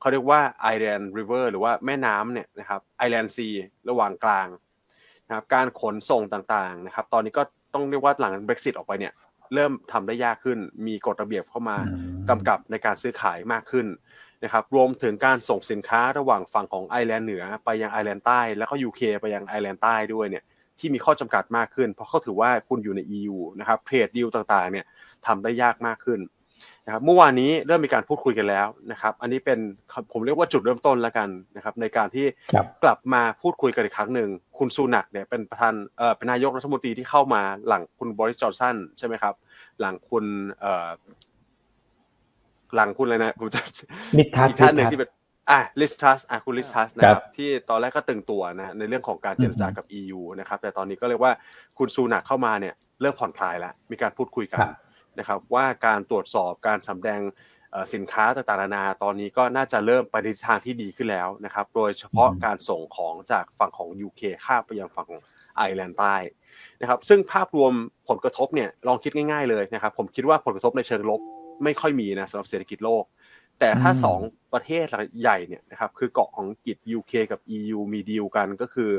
[0.00, 3.48] เขาเรียกว่า Ireland River หรือว่าแม่น้ำเนี่ยนะครับ Ireland Sea
[3.88, 4.48] ระหว่างกลาง
[5.26, 7.42] นะครับการขนส่งต่างๆนะครับตอนนี้ก็
[7.74, 9.12] ต้องเรียกว่าหลัง Brexit ออกไปเนี่ย
[9.54, 13.86] เริ่มทำได้ยากขึ้น มีกฎระเบียบเข้ามาอืมกำกับในการซื้อขายมากขึ้น
[14.44, 20.44] นะครับรวมถึงการส่งสินค้าระหว่างฝั่งของไอร์แลนด์เหนือไปยังไอร์แลนด์ใต้ แล้วก็ UK ไปยังไอร์แลนด์ใต้ด้วยเนี่ย
[20.78, 24.86] ที่มีข้อจำกัดมากขึ้น เพราะเขาถือว่าคุณอยู่ใน EU นะครับเทรดดีลต่างๆเนี่ย
[25.26, 26.20] ทำได้ยากมากขึ้น
[26.86, 29.58] นะครับเมื่อวานนี้เริ่มมีการพูดคุยกันแล้วนะครับ อันนี้เป็น
[30.12, 39.34] ผมเรียกว่าจุดเริ่มต้นแล้วกันนะครับในการที่ครับกลับมาพูดคุยกันอีกครั้งหนึ่งคุณซูนักเนี่ยเป็นประธานเอ่อเป็นนายกรัฐมนตรีที่เข้ามาหลังคุณบริสจอนสันใช่ไหมครับ
[39.80, 40.24] หลังคุณ
[40.60, 40.88] เอ่อ
[42.76, 43.60] หลังคุณอะไรนะผมจะ
[44.18, 45.10] นิทัศอีกน์ท่านหนึ่งนิทัศที่น์เป็น
[45.50, 51.32] อะลิสทัสอะคุณลิสทัสนะคครัรับบที่ตอนแรกก็ตึงตัวนะในเรื่องของการเจรจากับ EU นะครับแต่ตอนนี้ก็เรียกว่า
[51.78, 54.74] คุณซูนักเข้ามาเนี่ยเริ่มผ่อนคลายแล้วมีการพูดคุยกันครับ
[55.18, 57.20] นะครับว่าการตรวจสอบการสำแดง
[57.70, 65.22] เอ่อสินค้าต่างๆนานาตอนนี้ก็น่าจะเริ่มไปในทิศทางที่ดีขึ้นแล้วนะครับโดยเฉพาะอืมการส่งของจากฝั่งของ UK ข้ามไปยังฝั่งของ
[65.56, 66.14] ไอร์แลนด์ใต้
[66.80, 67.72] นะครับซึ่งภาพรวม
[68.08, 71.20] ผลกระทบเนี่ยลองคิดง่ายๆเลยนะครับผมคิดว่าผลกระทบในเชิงลบ
[71.64, 73.04] ไม่ค่อยมีนะสำหรับเศรษฐกิจโลก
[73.60, 74.20] แต่ถ้าอืมสอง
[74.52, 74.86] ประเทศ
[75.20, 78.90] ใหญ่เนี่ยนะครับคือเกาะของอังกฤษ UK กับ EU มีดีลกันก็คือ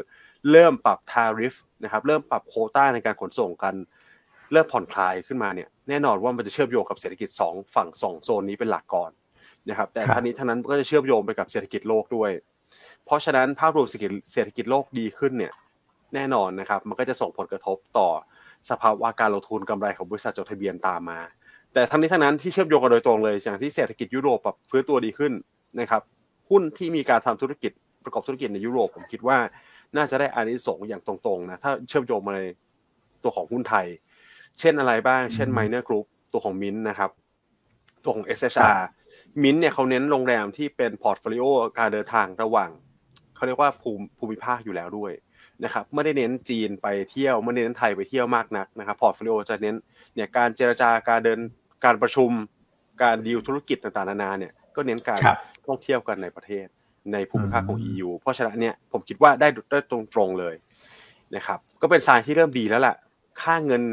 [0.51, 3.75] เริ่มปรับทาริฟนะครับเริ่มปรับโควต้าในการขนส่งกัน
[4.51, 9.11] เริ่มผ่อนคลายขึ้นมาเนี่ยแน่นอนว่ามันจะเชื่อมโยงกับเศรษฐกิจ 2 ฝั่ง 2 โซนนี้เป็นหลักก่อน
[9.69, 12.31] นะครับแต่ครับท่างนี้ท่างนั้นก็จะเชื่อมโยงไปกับเศรษฐกิจโลกด้วย
[13.05, 15.53] เพราะฉะนั้นภาพรวมเศรษฐกิจเศรษฐกิจโลกดีขึ้นเนี่ย
[16.13, 18.09] แน่นอนนะครับมันก็จะส่งผลกระทบต่อ
[18.69, 21.19] สภาวะการลงทุนกำไรของบริษัทจดทะเบียนตามมา
[21.75, 25.33] แต่ทั้งนี้ทั้งนั้นที่เชื่อมโยงกันโดยตรงเลยอย่างที่เศรษฐกิจยุโรปปรับฟื้นตัวดีขึ้น
[25.79, 26.01] นะครับ
[26.49, 27.71] หุ้นที่มีการทำธุรกิจ
[28.03, 29.37] ประกอบธุรกิจในยุโรปผมคิดว่า
[29.95, 32.41] น่าจะได้อานิสงส์อย่างตรงๆนะถ้าเชื่อมโยงมาใน
[33.23, 33.85] ตัวของหุ้นไทย
[34.59, 37.11] เช่นอะไรบ้าง เช่น Minor Group ตัวของมินนะครับ
[38.03, 38.77] ตัวของ SHR
[39.43, 41.43] MINT เนี่ยเขาเน้นโรงแรมที่เป็น portfolio
[41.79, 42.69] การเดินทางระหว่าง
[43.35, 45.11] เขาเรียกว่าภูมิภูมิภาคอยู่แล้วด้วย
[45.63, 49.75] นะครับไม่ได้เน้นจีนไปเที่ยวไม่ได้เน้นไทยไปเที่ยวมากนักนะครับ portfolio จะเน้น
[50.15, 51.39] เนี่ยการเจรจาการเดิน
[51.83, 52.31] การประชุม
[53.03, 55.19] การดีลธุรกิจต่างๆนานาเนี่ยก็เน้นการ
[55.67, 56.65] ท่องเที่ยวกันในประเทศ
[57.13, 60.55] ในภูมิภาคของ EU เพราะฉะนั้นเนี่ยผมคิดว่าได้ได้ตรงๆเลย
[61.35, 62.95] นะครับก็เป็นสายที่เริ่มดีแล้วแหละ
[63.41, 63.83] ค่าเงิน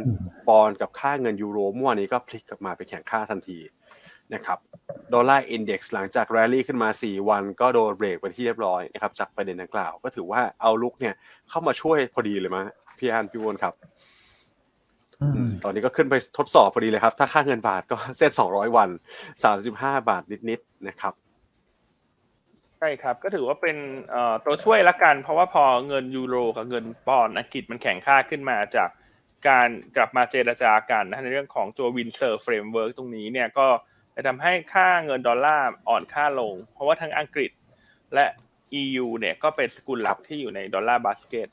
[0.49, 3.59] ปอนกับค่าเงินยูโรเมื่อวานนี้ก็พลิกกลับมาไปแข่งค่าทันที
[4.35, 4.59] นะครับ
[5.13, 11.15] ดอลลาร์อินเด็กซ์หลังจากแรลลี่ขึ้นมา 4 วันก็โดนเบรกไปที่เรียบร้อยนะครับจากประเด็นดังกล่าว ก็ถือว่าเอาลุกเนี่ย
[11.49, 12.67] เข้ามาช่วยพอดีเลยมั้ย
[12.99, 13.75] พี่อ้วนพี่อ้วนครับ
[15.65, 18.89] ตอนนี้ก็ขึ้นไปทดสอบพอดีเลยครับ ถ้าค่าเงินบาทก็เส้น200วัน
[19.49, 21.15] 35บาทนิดๆนะครับ
[22.79, 23.77] ใช่ครับก็ถือว่าเป็น
[24.45, 28.89] ตัวช่วยละกัน เพราะว่าพอเงินยูโรกับเงินปอนด์อังกฤษมันแข็งค่าขึ้นมาจาก
[29.49, 33.67] การกลับมาเจรจากันนะในเรื่องของตัว Windsor Framework ตรงนี้เนี่ยก็
[34.15, 37.51] จะทำให้ค่าเงินดอลลาร์อ่อนค่าลง เพราะว่าทั้งอังกฤษ
[38.15, 38.27] และ
[38.81, 41.49] EU เนี่ยก็เป็นสกุลหลักที่อยู่ในดอลลาร์บาสเกต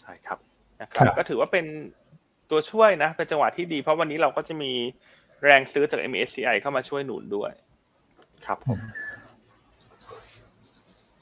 [0.00, 0.38] ใช่ครับ
[0.80, 1.66] นะครับก็ถือว่าเป็น
[2.50, 4.72] ตัวช่วยนะ เป็นจังหวะที่ดี เพราะวันนี้เราก็จะมี
[5.44, 7.52] แรงซื้อจาก MSCI เข้ามาช่วยหนุนด้วย
[8.46, 8.78] ครับผม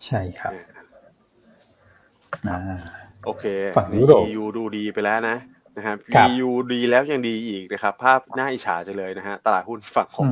[0.05, 0.53] ใช่ครับ
[3.25, 3.45] โอเค
[3.79, 5.37] ฝั่งยุโรป EU ดูดีไปแล้วนะ
[5.77, 5.97] นะครับ
[6.31, 10.29] EU ดีแล้วยังดีอีกนะครับ ภาพน่าอิจฉาจะเลยนะฮะตลาดหุ้นฝั่งของ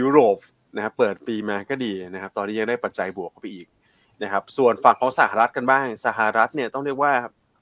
[0.00, 0.36] ยุโรป
[0.76, 3.66] นะครับเปิดปีมาก็ดีนะครับ ตอนนี้ยังได้ปัจจัยบวกเข้าไปอีก
[4.22, 7.12] นะครับ ส่วนฝั่งของสหรัฐกันบ้าง สหรัฐเนี่ยต้องเรียกว่า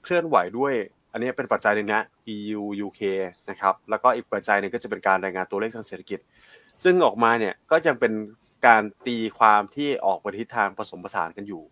[0.03, 0.73] เคลื่อนไหวด้วย
[1.13, 2.03] อันนี้เป็นปัจจัยหนึ่งนะ
[2.35, 3.01] EU UK
[3.49, 6.19] นะครับ แล้วก็อีกปัจจัยหนึ่งก็จะเป็นการรายงานตัวเลขทางเศรษฐกิจ
[6.83, 8.13] ซึ่งออกมาเนี่ยก็ยังเป็น
[8.67, 11.63] การตีความที่ออกไปทิศทางผสมผสานกันอยู่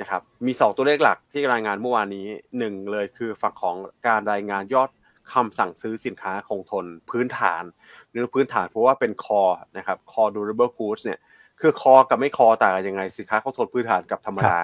[0.00, 2.26] นะครับ มี 2 ตัวเลขหลักที่รายงานเมื่อวานนี้
[2.60, 4.90] 1 เลยคือฝั่งของการรายงานยอด
[5.32, 7.62] คำสั่งซื้อสินค้าคงทนพื้นฐาน
[8.10, 9.42] หรือพื้นฐานเพราะว่าเป็นคอ
[9.76, 11.18] นะครับ core durable goods เนี่ย
[11.60, 14.60] คือคอกับไม่คอต่างกันยังไงสินค้าคงทนพื้นฐานกับธรรมดา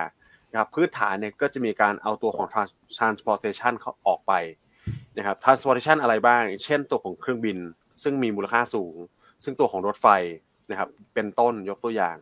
[0.50, 2.46] นะครับพื้นฐานเนี่ยก็จะมีการเอาตัวของ
[2.98, 4.32] transportation เขาออกไป
[5.18, 7.58] นะครับ transportation อะไรบ้าง เช่นตัวของเครื่องบิน
[8.02, 8.96] ซึ่งมีมูลค่าสูง
[9.44, 10.06] ซึ่งตัวของรถไฟ
[10.70, 12.16] นะครับเป็นต้นยกตัวอย่าง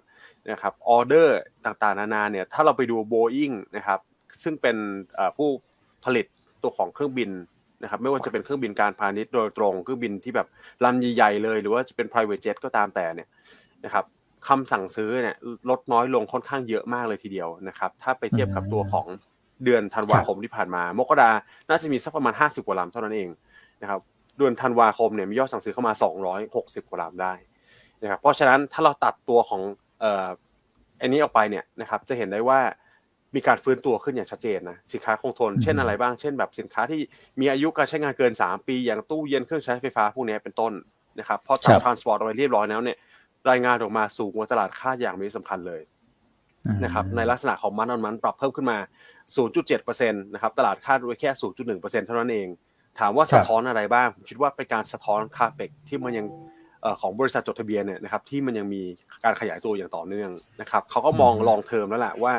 [0.51, 4.01] นะครับออเดอร์ต่างๆ นานาเนี่ยถ้าเราไปดู Boeing นะครับ
[4.43, 4.77] ซึ่งเป็น
[5.37, 5.49] ผู้
[6.05, 6.27] ผลิต
[6.63, 7.31] ตัวของเครื่องบิน
[7.83, 10.47] นะครับไม่ว่าจะเป็นเครื่องบินการพาณิชย์โดยตรงเครื่องบินที่แบบ
[10.85, 13.29] ลำใหญ่ๆเลย หรือว่าจะเป็น private jet ก็ตามแต่เนี่ย
[13.85, 14.05] นะครับ
[14.47, 15.37] คำสั่งซื้อเนี่ย
[15.71, 19.07] ลดน้อยลงค่อนข้างเยอะมากเลยทีเดียวนะครับ ถ้าไปเทียบกับตัวของ
[19.65, 21.31] เดือนธันวาคมที่ผ่านมา มกรา
[21.69, 23.29] น่าจะมีสักประมาณ 50 กว่าลำเท่านั้นเอง
[23.83, 24.01] นะครับ
[24.39, 25.93] เดือนธันวาคมเนี่ยมียอดสั่งซื้อเข้ามา
[26.41, 27.33] 260 กว่าลำได้
[28.03, 29.63] นะครับเพราะฉะนั้นถ้าเราตัดตัวของ
[31.01, 32.61] อันนี้ออกไปเนี่ยนะครับจะเห็นได้ว่า
[33.35, 37.01] มีการฟื้นตัวขึ้นอย่างชัดเจนนะสินค้าคงทน เช่นอะไรบ้าง เช่นแบบสินค้าที่
[37.41, 40.73] มีอายุการใช้งานเกิน 3 ปี อย่างตู้เย็นเครื่องใช้ไฟฟ้าพวกนี้เป็นต้น
[41.19, 42.97] นะครับพอตัดทรานสปอร์ตออกไปเรียบร้อยแล้วเนี่ย
[43.51, 45.83] รายงานออกมาสูงกว่าตลาดคาดอย่างมีสำคัญเลย
[46.85, 48.79] นะครับในลักษณะของมันออนมันปรับเพิ่มขึ้นมา
[49.39, 52.49] 0.7%นะครับตลาดคาดไว้แค่ 0.1%เท่านั้นเอง
[52.99, 56.27] ถามว่าสะท้อนอะไรบ้างผมคิดว่าเป็นการสะท้อนคาเปกที่มันยัง
[57.01, 58.83] ของบริษัทจดทะเบียนเนี่ยนะครับที่มันยังมี
[59.25, 60.31] การขยายตัวอย่างต่อเนื่อง
[60.61, 62.35] นะครับเขาก็มองลองเทอมแล้วแหละว่า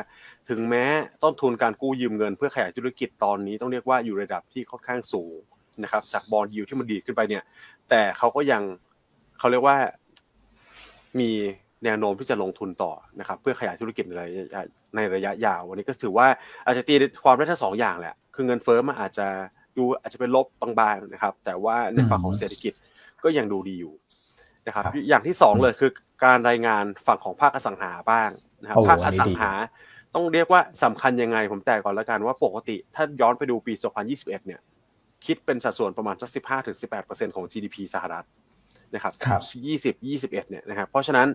[0.50, 0.86] ถึงแม้
[1.24, 5.34] ต้นทุนการกู้ยืมเงิน เพื่อขยายธุรกิจตอนนี้ต้องเรียกว่าอยู่ระดับที่ค่อนข้างสูง
[5.84, 7.43] นะครับจากบอลยูที่มันดีขึ้นไปเนี่ย
[7.89, 8.63] แต่เขาก็ยัง
[9.39, 9.78] เขาเรียกว่า
[11.19, 11.30] มี
[11.86, 14.63] แนวโน้มที่จะลงทุนต่อนะครับเพื่อขยายธุรกิจในระยะ
[14.95, 16.28] ในระยะยาววันนี้ก็ถือว่า
[16.65, 19.28] อาจจะตีความได้ทั้งสองอย่างแหละ คือเงินเฟ้อมันอาจจะ
[19.78, 20.45] ดูอาจจะเป็นลบ
[20.80, 22.74] บางๆนะครับ แต่ว่าในฝั่งของเศรษฐกิจ
[23.24, 25.91] ก็ยังดูดีอยู่ะครับ อย่างที่สองเลยคือ
[26.26, 28.30] การรายงานฝั่งของภาคอสังหาบ้าง
[28.62, 29.52] นะครับภาคอสังหา
[30.15, 33.74] ต้องเรียกว่าสำคัญยังไงผมแต่ก่อนแล้วกันว่าปกติ ถ้าย้อนไปดูปี
[34.10, 34.62] 2021 เนี่ย
[35.26, 36.30] คิดเป็นสัดส่วนประมาณสัก
[36.84, 38.26] 15-18%ของ GDP สหรัฐ
[38.93, 39.13] นะครับ
[40.04, 41.28] 20 21เนี่ยนะครับเพราะฉะนั้น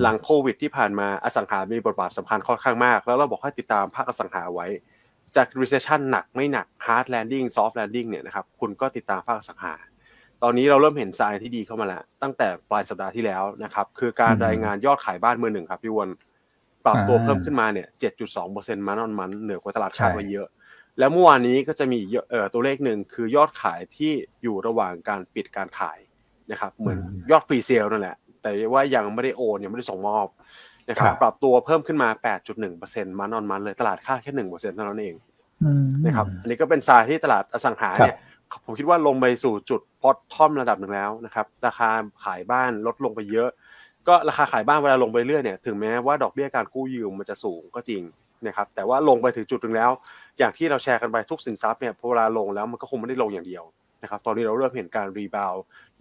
[0.00, 4.66] หลังโควิดที่ผ่านมาอสังหามีบทบาทสำคัญค่อนข้างมาก แล้วเราบอกให้ติดตามภาคอสังหาไว้
[5.36, 9.74] จาก recession หนักไม่หนัก hard landing soft landing เนี่ยนะครับคุณก็ติดตามภาคอสังหา
[10.42, 16.08] ตอนนี้เราเริ่มเห็นทรายที่ดีเข้ามาแล้ว ตั้งแต่ปลายสัปดาห์ที่แล้วนะครับคือการรายงานยอดขายบ้านมือหนึ่งครับพี่วน
[16.84, 17.88] ปรับตัวเพิ่มขึ้นมาเนี่ย
[18.38, 20.48] 7.2%มันอนมันเหนือกว่าตลาดคาดไว้เยอะ
[20.98, 21.98] แล้วเมื่อวานนี้ก็จะมี
[22.30, 25.98] เอ่อตัวเลขหนึ่งคือยอดขายที่อยู่ระหว่างการปิดการขาย
[26.50, 26.98] นะครับ เหมือน
[27.30, 30.26] ยอดฟรีเซลนั่นแหละ แต่ว่ายังไม่ได้โอนยังไม่ได้ส่งมอบ
[30.88, 32.08] นะครับ ปรับตัวเพิ่มขึ้นมา
[32.64, 35.14] 8.1%มันออนมันเลยตลาดคาดแค่1%เท่านั้นเอง
[36.04, 38.16] นะครับ อันนี้ก็เป็นสายที่ตลาดอสังหาเนี่ย
[38.64, 41.88] ผมคิดว่าลงไปสู่จุดพอตทอมระดับหนึ่งแล้วนะครับ ราคา
[42.24, 43.50] ขายบ้านลดลงไปเยอะ
[44.08, 48.02] ก็ราคาขายบ้านเวลาลงไปเรื่อยเนี่ยถึงแม้ว่าดอกเบี้ยการกู้ยืมมันจะสูงก็จริง
[48.46, 49.90] นะครับ แต่ว่าลงไปถึงจุดหนึ่งแล้ว
[50.38, 53.64] อย่างที่เราแชร์กันไปทุกสินทรัพย์เนี่ยพอเวลาลงแล้วมันก็คงไม่ได้ลงอย่างเดียว
[54.02, 55.54] นะครับตอนนี้เราเริ่มเห็นการรีบาว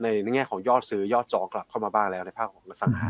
[0.04, 3.10] ในแง่ของยอดซื้อยอดจองกลับเข้ามาบ้างแล้วในภาคของอสังหา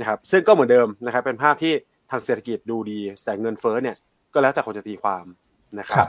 [0.00, 1.72] นะครับซึ่งก็เหมือนเดิมนะครับเป็นภาพที่
[2.10, 3.96] ทางเศรษฐกิจดูดี แต่เงินเฟ้อเนี่ย
[4.34, 5.24] ก็แล้วแต่คนจะตีความ
[5.78, 6.06] นะครับ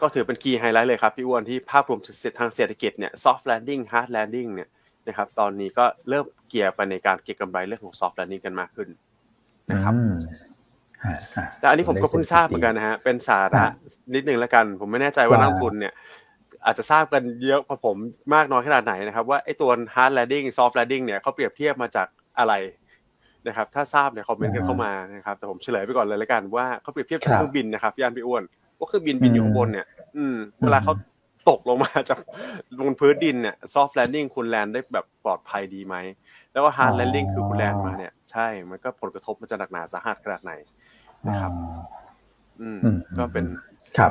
[0.00, 2.00] ก็ถือเป็น key highlight เลยครับพี่อ้วนที่ภาพรวม
[2.38, 4.68] ทางเศรษฐกิจเนี่ย soft landing hard landing เนี่ย
[5.08, 8.88] นะครับตอนนี้ก็เริ่มเกียร์ไปในการเก็งกำไรเรื่องของ soft landing กันมากขึ้น
[9.70, 9.94] นะครับ
[11.60, 13.64] แต่อันนี้ผมก็เพิ่งทราบเหมือนกันนะฮะ เป็นสาระ
[14.14, 15.92] นิดนึงแล้วกัน ผมไม่แน่ใจว่านักทุนเนี่ย
[16.64, 17.96] อาจจะทราบกันเยอะกว่าผม
[18.34, 22.06] มากน้อยขนาดไหนนะครับ ว่าไอ้ตัว hard landing soft landing เนี่ยเขาเปรียบเทียบมาจาก
[22.38, 22.54] อะไร
[23.48, 28.42] นะครับ ถ้าทราบเนี่ยคอมเมนต์กันเข้ามานะครับ แต่ผมเฉลยไปก่อนเลยแล้วกันว่าเขาเปรียบเทียบกับเครื่องบินนะครับย่านพี่อ้วน
[28.78, 30.94] ว่าเครื่องบินบินอยู่ข้างบนเนี่ย อืม เวลาเขา
[31.50, 32.18] ตกลงมาจาก
[32.86, 35.94] บนพื้นดินเนี่ย soft landing คุณแลนได้แบบปลอดภัยดีไหม
[36.52, 40.52] แล้วก็ hard landing คือคุณแลนมาเนี่ย ใช่ มันก็ผลกระทบมันจะหนักหนาสาหัสขนาดไหน
[41.28, 41.52] นะครับ
[42.62, 42.78] อืม
[43.18, 43.44] ก็เป็น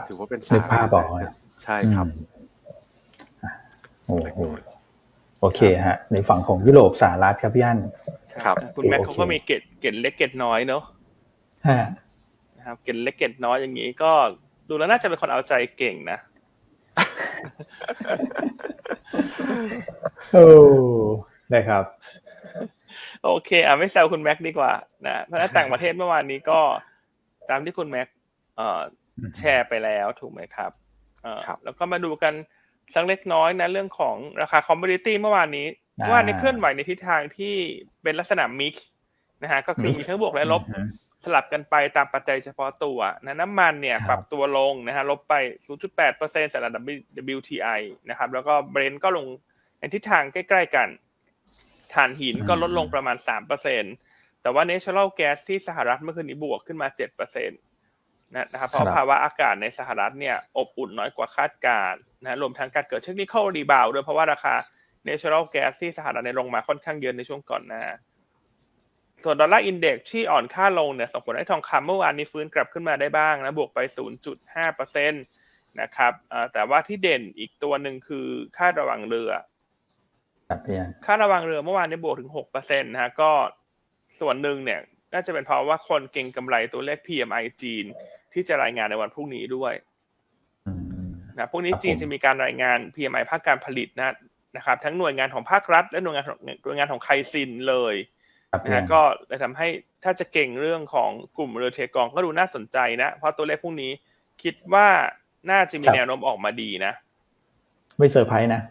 [0.10, 1.04] ถือว่าเป็นสาระ
[1.64, 2.08] ใช่ครับ
[4.06, 4.40] โอ้โห
[5.42, 7.80] โอเคฮะ ในฝั่งของยุโรปสหรัฐครับพี่อัน
[8.44, 10.84] ครับคุณแม็กเขาก็มีเกตเกตเล็กเกตน้อยเนาะ
[12.58, 14.12] นะครับเกตเล็กเกตน้อยอย่างนี้ก็
[14.70, 16.20] ดูแล้วน่าจะเป็นคนเอาใจเก่งนะ
[20.34, 20.46] โอ้
[21.52, 21.84] ได้ครับ
[23.24, 24.72] โอเค อะไม่แซวคุณแม็กดีกว่า
[25.06, 26.60] นะเพราะต่างประเทศเมื่อวานนี้ก็
[27.50, 28.08] ตามที่คุณแม็ก
[29.38, 30.72] แชร์ไปแล้วถูกไหมครับ
[31.64, 32.34] แล้วก็มาดูกัน
[32.94, 37.56] สักเล็กน้อยนะเรื่องของราคา commodity เมื่อวานนี้เมื่อวานนี้เคลื่อนไหวในทิศทางที่
[38.04, 38.88] เป็นลักษณะ mix
[39.44, 40.64] นะฮะก็คือมีทั้งบวกและลบ
[41.24, 45.34] สลับกันไปตามปัจจัยเฉพาะตัวนะน้ำมันเนี่ยปรับตัวลงนะฮะลบไป
[45.96, 46.84] 0.8%สำหรับ
[47.36, 49.26] WTI นะครับแล้วก็ Brent ก็ลง
[49.80, 50.90] ในทิศทางใกล้ ๆ กัน
[51.94, 54.05] ถ่านหินก็ลดลงประมาณ 3%
[54.46, 64.54] แต่ว่า natural gas ที่สหรัฐเมื่อคืนนี้บวกขึ้นมา7%นะครับเพราะภาวะอากาศในสหรัฐเนี่ยอบอุ่นน้อยกว่าคาดการนะรวมทั้งการเกิด technical rebound ด้วยเพราะว่าราคา
[65.08, 67.84] natural gas ที่สหรัฐในลงมาค่อนข้างเยอะในช่วงก่อนหน้า
[69.24, 73.80] ส่วน Dollar Index ที่อ่อนค่าลงเนี่ยส่งผลให้ทองคำเมื่อวานนี้ฟื้นกลับขึ้นมาได้บ้างนะบวกไป
[74.40, 76.14] 0.5%นะครับ
[76.54, 78.28] แต่ว่าที่เด่นอีกตัวหนึ่งคือ
[78.58, 79.32] ค่าระวังเรือ
[81.06, 83.32] ค่าระวังเรือเมื่อวานนี้บวกถึง6%นะฮะก็
[84.20, 84.80] ส่วนหนึ่งเนี่ย
[85.14, 87.86] น่าจะเป็นเพราะว่าคนเก่งกำไรตัวเลข PMI จีน
[88.34, 89.74] ที่จะรายงานในวันพรุ่งนี้ด้วย
[91.38, 94.16] นะพรุ่งนี้จีนจะมีการรายงาน PMI ภาคการผลิตนะ
[94.58, 97.96] นะครับ ทั้งหน่วยงานของภาครัฐ และหน่วยงานของหน่วยงานของไคซินเลย
[98.66, 99.68] นะก็เลยทำให้
[100.04, 103.92] ถ้าจะเก่งเรื่องของกลุ่มเรือเทกองก็ดูน่าสนใจนะ เพราะตัวเลขพวกนี้
[104.44, 104.88] คิดว่า
[105.52, 106.94] น่าจะมีแนวโน้มออกมาดีนะ
[107.98, 108.62] ไม่เซอร์ไพรส์นะ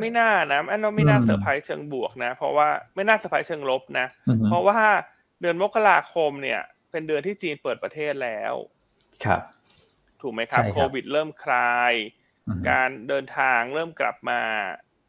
[0.00, 4.06] ไม่น่านะอันนั้นไม่น่าเซอร์ไพรส์เชิงบวกนะ เพราะว่าไม่น่าเซอร์ไพรส์เชิงลบนะ
[4.46, 4.80] เพราะว่า
[5.40, 8.54] เดือนมกราคมเนี่ย เป็นเดือนที่จีนเปิดประเทศแล้ว
[9.24, 9.40] ครับ
[10.20, 11.92] ถูกไหมครับ โควิดเริ่มคลาย
[12.70, 14.40] การเดินทางเริ่มกลับมา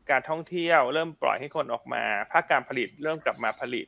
[0.09, 3.85] การท่องเที่ยวเริ่มปล่อยให้คนออกมา ภาคการผลิตเริ่มกลับมาผลิต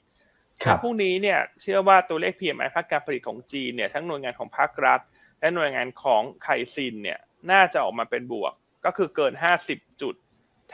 [0.64, 5.00] ครับพรุ่งนี้เนี่ย เชื่อว่าตัวเลข PMI ภาคการผลิตของจีนเนี่ย ทั้งหน่วยงานของภาครัฐ
[5.40, 7.20] และหน่วยงานของไคซินเนี่ย
[7.52, 8.54] น่าจะออกมาเป็นบวก
[8.86, 9.34] ก็คือเกิน
[9.68, 10.16] 50 จุด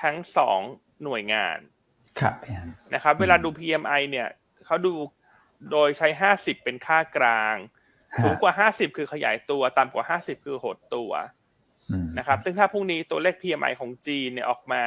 [0.01, 0.59] ทั้งสอง
[1.03, 1.57] หน่วยงาน
[2.19, 2.33] ครับ
[2.93, 4.27] นะครับ เวลาดู PMI เนี่ย
[4.65, 4.93] เขาดู
[5.71, 6.07] โดยใช้
[6.37, 7.55] 50เป็นค่ากลาง
[8.23, 11.11] สูงกว่า50คือขยายตัวต่ำกว่า50คือหดตัว
[12.17, 14.83] นะครับ ซึ่งถ้าพรุ่งนี้ตัวเลข PMI ของจีนเนี่ยออกมา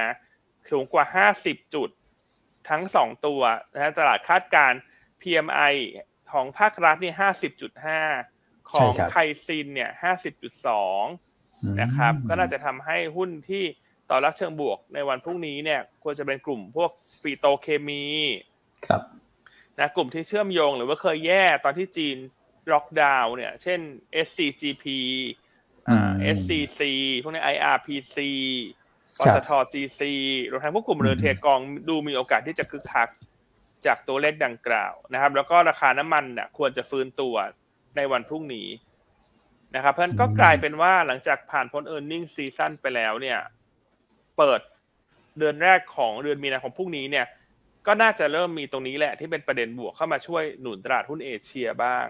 [0.70, 1.05] สูงกว่า
[1.40, 1.90] 50จุด
[2.70, 3.40] ทั้งสองตัว
[3.75, 4.72] นะตลาดคาดการ
[5.22, 5.75] PMI
[6.33, 7.14] ของภาครัฐเนี่ย
[8.12, 9.90] 50.5ของไคซินเนี่ย
[10.85, 13.64] 50.2นะครับ ก็น่าจะทำให้หุ้นที่
[14.14, 16.90] ต่อรับเชิงบวกในวันพรุ่งนี้เนี่ยควรจะเป็นกลุ่มพวก
[17.22, 18.05] ปีโตเคมี
[18.87, 19.03] ครับ
[19.79, 22.16] นะกลุ่มที่เชื่อมโยงหรือว่าเคยแย่ตอนที่จีน
[22.72, 23.81] ล็อกดาวน์เนี่ย เช่น
[24.27, 24.85] SCGP
[25.88, 26.81] อ่า SCC
[27.22, 28.16] พวกนี้ IRPC
[29.18, 30.12] ปตท GC
[30.51, 33.09] รวมทั้งพวกกลุ่มเรือเทกองดูมีโอกาสที่จะคึกคัก
[33.87, 37.35] จากตัวเลขดังกล่าวนะครับ แล้วก็ราคาน้ำมันเนี่ยควรจะฟื้นตัว
[37.96, 38.68] ในวันพรุ่งนี้
[39.75, 43.40] นะครับ เพราะนั้นก็กลายเป็นว่าหลังจากผ่านพ้น earning season ไปแล้วเนี่ย
[44.42, 44.62] เปิด
[45.38, 47.26] เดือนแรกของเดือนมีนาคมพรุ่งนี้เนี่ย
[47.87, 52.07] ก็น่าจะเริ่มมีตรงนี้แหละที่เป็นประเด็นบวกเข้ามาช่วยหนุนตลาดหุ้นเอเชียบ้าง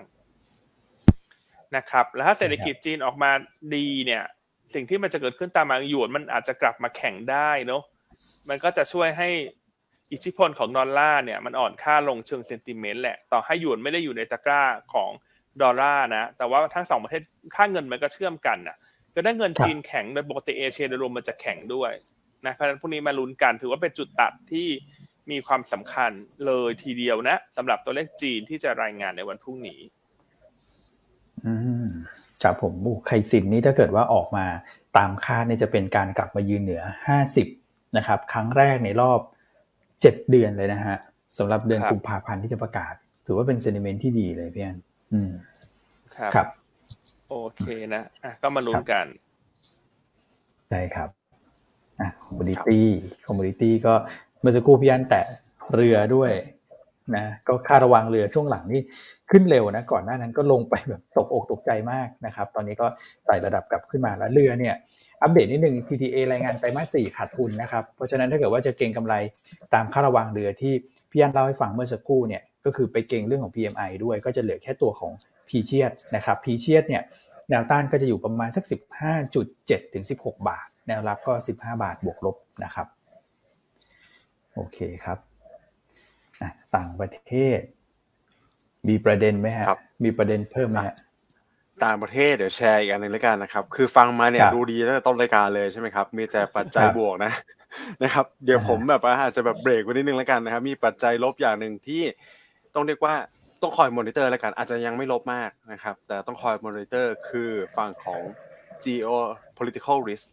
[1.77, 3.31] นะครับ แล้วถ้าเศรษฐกิจจีนออกมา
[3.75, 4.23] ดีเนี่ย
[4.75, 7.83] สิ่งที่มันจะเกิดขึ้นตามมาหยวนมันอาจจะกลับมาแข่งได้เนาะ
[8.49, 9.29] มันก็จะช่วยให้
[10.13, 14.63] อิทธิพลของดอลลาร์เนี่ยมันอ่อนค่าลงเชิงเซนติเมนต์แหละ ต่อให้หยวนไม่ได้อยู่ในตะกร้า
[14.95, 15.11] ของ
[15.63, 17.23] ดอลลาร์นะ แต่ว่าทั้งสองประเทศ
[17.55, 18.77] ค่าเงินมันก็เชื่อมกันนะ
[19.15, 21.93] ก็ได้เงินจีนแข็งโดยปกติเอเชียโดยรวมมันจะแข็งด้วย
[22.47, 24.69] นะเพราะฉะนั้นพวกนี้มาลุ้นกัน ถือว่าเป็นจุดตัดที่
[25.31, 26.13] มีความสำคัญ
[26.47, 29.81] เลยทีเดียวนะสำหรับตัวเลขจีนที่จะรายงานในวันพรุ่งนี้
[31.47, 31.87] อืม
[32.43, 32.73] ครับผม
[33.07, 34.47] Caixin นี่ถ้าเกิดว่าออกมา
[34.97, 36.83] ตามคาดเนี่ยจะเป็นการกลับมายืนเหนือ
[37.39, 39.21] 50 นะครับ ครั้งแรกในรอบ
[39.75, 40.97] 7 เดือนเลยนะฮะ
[41.39, 42.95] สำหรับเดือนกุมภาพันธ์ที่จะประกาศ
[43.27, 44.79] ถือว่าเป็น sentiment ที่ดีเลยพี่อัน
[45.13, 45.31] อืม
[46.17, 46.49] ครับครับ
[47.31, 49.07] โอเคนะอะก็มาลุ้นกัน
[50.69, 51.09] ใช่ครับ
[52.01, 53.95] อะ commodity commodity ก็
[54.41, 55.25] เมื่อสักครู่พี่อันแตะ
[55.75, 56.33] เรือด้วย
[57.17, 58.81] นะก็ค่าระวังเรือช่วงหลังนี่
[59.31, 62.87] ขึ้นเร็วนะก่อนหน้านั้นก็ลงไปแบบตกอกตกใจมากนะครับ ตอนนี้ก็
[63.27, 64.75] ไต่ระดับกลับขึ้นมาแล้วเรือเนี่ย
[65.23, 69.15] อัปเดตนิดนึง PTA รายงานไปมาสี่ขาดทุนนะครับ เพราะฉะนั้นถ้าเกิดว่าจะเก็งกำไร
[69.75, 70.75] ตามค่าระวังเรือที่
[71.11, 75.13] พี่อันเล่าให้ฟังเมื่อสักครู่เนี่ยก็คือไปเก็งเรื่องของ PMI ด้วยก็จะเหลือแค่ตัวของ
[75.49, 77.03] p ีเชียนะครับ p ีเชียเนี่ย
[77.51, 78.65] แนวต้านก็จะอยู่ประมาณสัก
[79.29, 82.87] 15.7 ถึง 16 บาท แนวรับก็ 15 บาทบวกลบนะครับ
[84.55, 85.19] โอเคครับ
[86.77, 87.61] ต่างประเทศ
[88.89, 89.67] มีประเด็นไหมฮะ
[90.05, 90.97] มีประเด็นเพิ่มไหมฮะ
[91.85, 97.33] ต่างประเทศเดี๋ยวแชร์อีกอันหนึ่งแล้วกันนะครับ คือฟังมาเนี่ยดูดีตั้งแต่ต้นรายการเลยใช่ไหมครับ มีแต่ปัจจัยบวกนะ
[98.03, 102.03] นะครับ เดี๋ยวผมแบบอาจจะแบบเบรกไว้นิดนึงแล้วกันนะครับ มีปัจจัยลบอย่างหนึ่งที่
[102.75, 103.15] ต้องเรียกว่า
[103.63, 108.23] ต้องคอยมอนิเตอร์แล้วกัน อาจจะยังไม่ลบมากนะครับ แต่ต้องคอยมอนิเตอร์คือฝั่งของ
[108.85, 110.27] geopolitical risk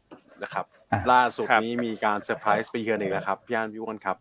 [0.43, 0.65] นะครับ
[1.11, 4.17] ล่าสุดนี้มีการเซอร์ไพรส์ไปเยือนอีกแล้วครับพี่อันพี่อ้วนครับ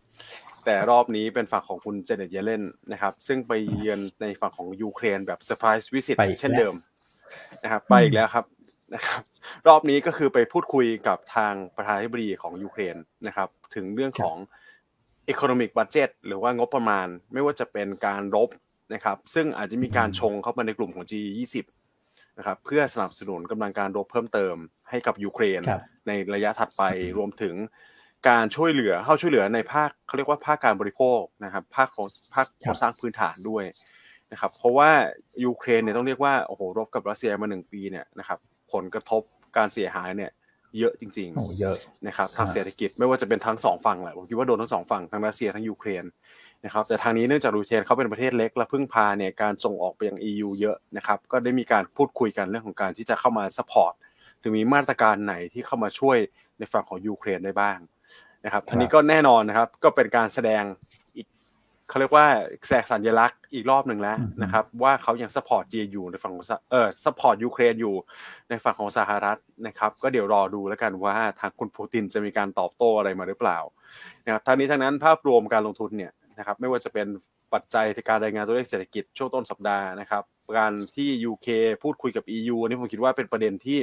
[0.65, 6.75] แต่รอบนี้เป็นฝั่งของคุณเจเน็ตเยเลนนะครับ ซึ่งไปเยือนในฝั่งของยูเครนแบบ surprise visit เช่นเดิม
[7.63, 8.45] นะครับไปอีกแล้วครับ
[8.93, 9.21] นะครับ
[9.67, 12.95] รอบนี้ก็คือไปพูดคุยกับทางประธานาธิบดีของยูเครน
[13.27, 14.37] นะครับ ถึงเรื่องของ
[15.33, 18.49] economic budget หรือว่างบประมาณไม่ว่าจะเป็นการรบ
[18.93, 21.55] นะครับ ซึ่งอาจจะมีการชงเข้ามาในกลุ่มของ G20
[22.39, 24.55] นะครับเพื่อสนับสนุนกำลังการรบเพิ่มเติม
[24.89, 25.61] ให้กับยูเครน
[26.07, 26.83] ในระยะถัดไป
[27.17, 27.55] รวมถึง
[28.29, 33.63] การช่วยเหลือเข้าช่วยเหลือในภาคเขาเรียกว่าภาคการบริโภคนะครับภาคของภาคโครงสร้างพื้นฐานด้วย
[34.31, 34.89] นะครับเพราะว่า
[35.45, 38.39] ยูเครนเนี่ยต้องเรียกว่าโอ้โหรบกับรัสเซียมาหนึ่งปีเนี่ยนะครับ
[38.73, 39.21] ผลกระทบ
[39.57, 40.31] การเสียหายเนี่ย
[40.77, 41.75] เยอะจริงๆเยอะ
[42.07, 46.05] นะครับทางเศรษฐกิจไม่ว่าจะเป็นทั้งสองฝั่งแหละผมคิดว่าโดนทั้งสองฝั่งทั้งรัสเซียทั้งยูเครน
[46.65, 53.93] นะครับแต่ทางนี้เนื่องจากยูเครนเขาเป็นประเทศเล็กและพึ่งพาเนี่ยการส่งออกไปยัง EU เยอะนะครับก็ได้มีการพูดคุยกันเรื่องของการที่จะเข้ามา support
[54.41, 56.17] ถึงมีมาตรการไหนที่เข้ามาช่วย
[56.57, 57.77] ในฝั่งของยูเครนได้บ้าง
[58.45, 60.98] นะครับอันนี้ก็แน่นอนนะครับก็เป็นการแสดงอีก
[61.89, 62.27] เขาเรียกว่า
[62.65, 67.95] แสดงสัญลักษณ์อีกรอบหนึ่งแล้วนะครับ ว่าเขายัง support อยู่ในฝั่งของเออ support ยูเครนอยู่
[68.49, 73.57] ในฝั่งของสหรัฐนะครับ ก็เดี๋ยวรอดูแล้วกันว่าทางคุณปูตินจะมีการตอบโต้อะไรมาหรือเปล่า
[74.25, 77.07] นะครับทางนี้ทางนั้นภาพรวมการลงทุนเนี่ยนะครับไม่ว่าจะเป็น
[77.53, 80.23] ปัจจัยในการรายงานตัวเลขเศรษฐกิจช่วงต้นสัปดาห์นะครับ
[80.57, 81.47] การที่ UK
[81.83, 83.79] พูดคุยกับ EU อันนี้ผมคิดว่าเป็นประเด็นที่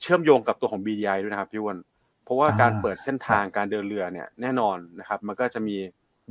[0.00, 1.78] เชื่อมโยงกับตัวของ BDI ด้วยนะครับพี่วอน
[2.24, 5.76] เพราะว่าการเปิดเส้นทางการเดินเรือเนี่ยแน่นอนนะครับ มันก็จะมี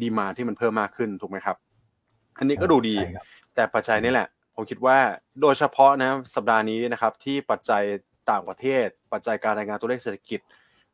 [0.04, 1.58] ดีมาที่มันเพิ่มมากขึ้นถูกไหมครับ
[2.38, 2.98] อันนี้ก็ดูดี
[3.56, 4.98] แต่ปัจจัยนี่แหละ ผมคิดว่า
[5.42, 7.84] โดยเฉพาะนะสัปดาห์นี้นะครับ ที่ปัจจัย
[8.32, 10.40] ต่างประเทศ ปัจจัยการรายงานตัวเลขเศรษฐกิจ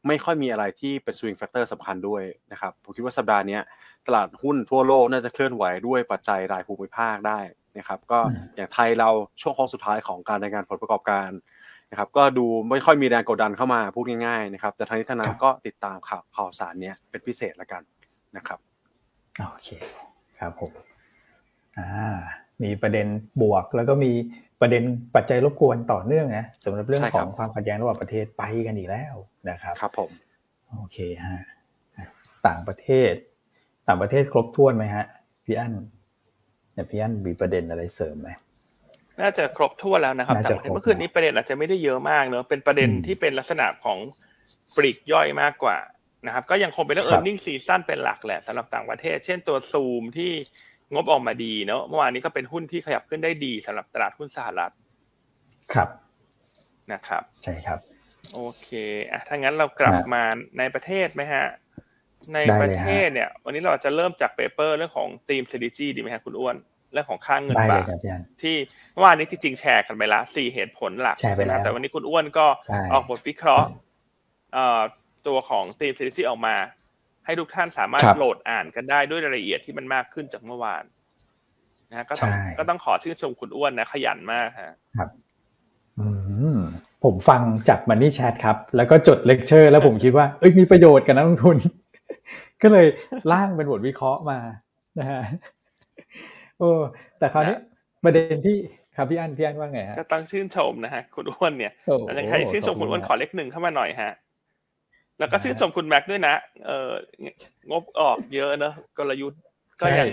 [0.07, 3.59] ไม่ค่อยมีอะไรที่เป็น swing factor สำคัญด้วยนะครับ ผมคิดว่าสัปดาห์นี้
[4.07, 7.39] ตลาดหุ้นทั่วโลกน่าจะเคลื่อนไหวด้วยปัจจัยรายภูมิภาคได้
[7.77, 8.19] นะครับ ก็
[8.55, 9.09] อย่างไทยเรา
[9.41, 11.29] ช่วงโค้งสุดท้ายของการรายงานผลประกอบการ
[11.91, 17.81] นะครับก็ดูไม่ค่อยมีแรงกดดันเข้ามาพูดง่ายๆนะครับแต่ทางนี้ทางนั้นก็ติดตามข่าวข่าวสารเนี้ยเป็นพิเศษแล้วกัน
[18.37, 18.59] นะครับ
[19.39, 19.69] โอเค
[20.39, 20.71] ครับผม
[21.77, 21.87] อ่า
[22.63, 23.07] มีประเด็น
[23.41, 24.11] บวกแล้วก็มี
[24.61, 24.83] ประเด็น
[25.15, 29.15] ปัจจัยรบกวนต่อเนื่องนะสำหรับเรื่องของความขัดแย้งระหว่างประเทศไปกันอีกแล้ว
[29.49, 30.09] นะครับครับผม
[30.75, 31.39] โอเคฮะ
[32.47, 33.13] ต่างประเทศ
[33.87, 35.05] ต่างประเทศครบถ้วนไหมฮะ
[35.45, 35.73] พี่อั้น
[36.73, 38.29] เนี่ยพี่อั้นมีประเด็นอะไรเสริมไหม
[39.21, 43.97] น่าจะครบถ้วนแล้วนะครับแต่เมื่อคืนนี้ประเด็นอาจจะไม่ได้เยอะมากเนอะเป็นประเด็นที่เป็นลักษณะของ
[44.75, 45.77] ปลีกย่อยมากกว่า
[46.25, 50.31] นะครับก็ยังคงเป็นเรื่อง e a r n i n g ซีซั่นเป็นหลักแหละสำหรับต่างประเทศ เช่นตัวซูมที่
[50.93, 54.73] งบออกมาดีเนอะเมื่อวานนี้ก็เป็นหุ้นที่ขยับขึ้นได้ดีสำหรับตลาดหุ้นสหรัฐ
[55.73, 55.89] ครับ
[56.93, 57.79] นะครับ ใช่ครับ
[58.33, 58.69] โอเค
[59.11, 60.23] อะถ้างั้นเรากลับมา
[60.57, 61.45] ในประเทศไหมฮะ
[62.35, 66.55] ในประเทศเนี่ย วันนี้เราจะเริ่มจากเปเปอร์เรื่องของทีม strategy ดีไหมฮะคุณอ้วน
[66.93, 67.85] เรื่องของค่างเงินบาท
[68.41, 68.55] ที่
[68.93, 72.45] เมื่อวานนี้จริงๆแชร์กันไปละสี่เหตุผลหลักใช่ไหมแต่วันนี้คุณอ้วนก็
[72.93, 73.67] ออกบทวิเคราะห์
[75.27, 76.55] ตัวของทีม strategy ออกมา
[77.25, 80.83] ให้ทุกท่านสามารถโหลดอ่านกันได้ด้วยรายละเอียดที่มันมากขึ้นจากเมื่อวาน
[81.91, 85.09] นะก็ต้องก็ต้องขอชื่นชมคุณอ้วนนะขยันมากฮะครับ
[85.99, 86.07] อื
[86.55, 86.57] ม
[87.03, 91.57] ผมฟังจากมันนี่แชทครับ แล้วก็จดเลคเชอร์ แล้วผมคิดว่าเอ้ยมีประโยชน์กับนักลงทุน
[92.61, 92.87] ก็ก็เลย
[93.31, 94.39] ร่างเป็นบทวิเคราะห์มา
[94.99, 95.21] นะฮะ
[96.59, 96.69] โอ้
[97.19, 97.57] แต่คราวนี้
[98.03, 98.57] ประเด็นที่
[98.95, 104.11] ครับพี่อั้นพี่อั้นว่าไงฮะก็ต้องชื่นชมนะฮะคุณอ้วนเนี่ยแต่ยังใครชื่นชมคุณอ้วนขอเลขหนึ่งเข้ามาหน่อยฮะ
[105.19, 106.91] แล้วก็ชื่นชมคุณแม็กด้วยนะ เออ
[107.71, 109.41] งบออกเยอะเนอะกลยุทธ์
[109.81, 110.07] ก็ยัง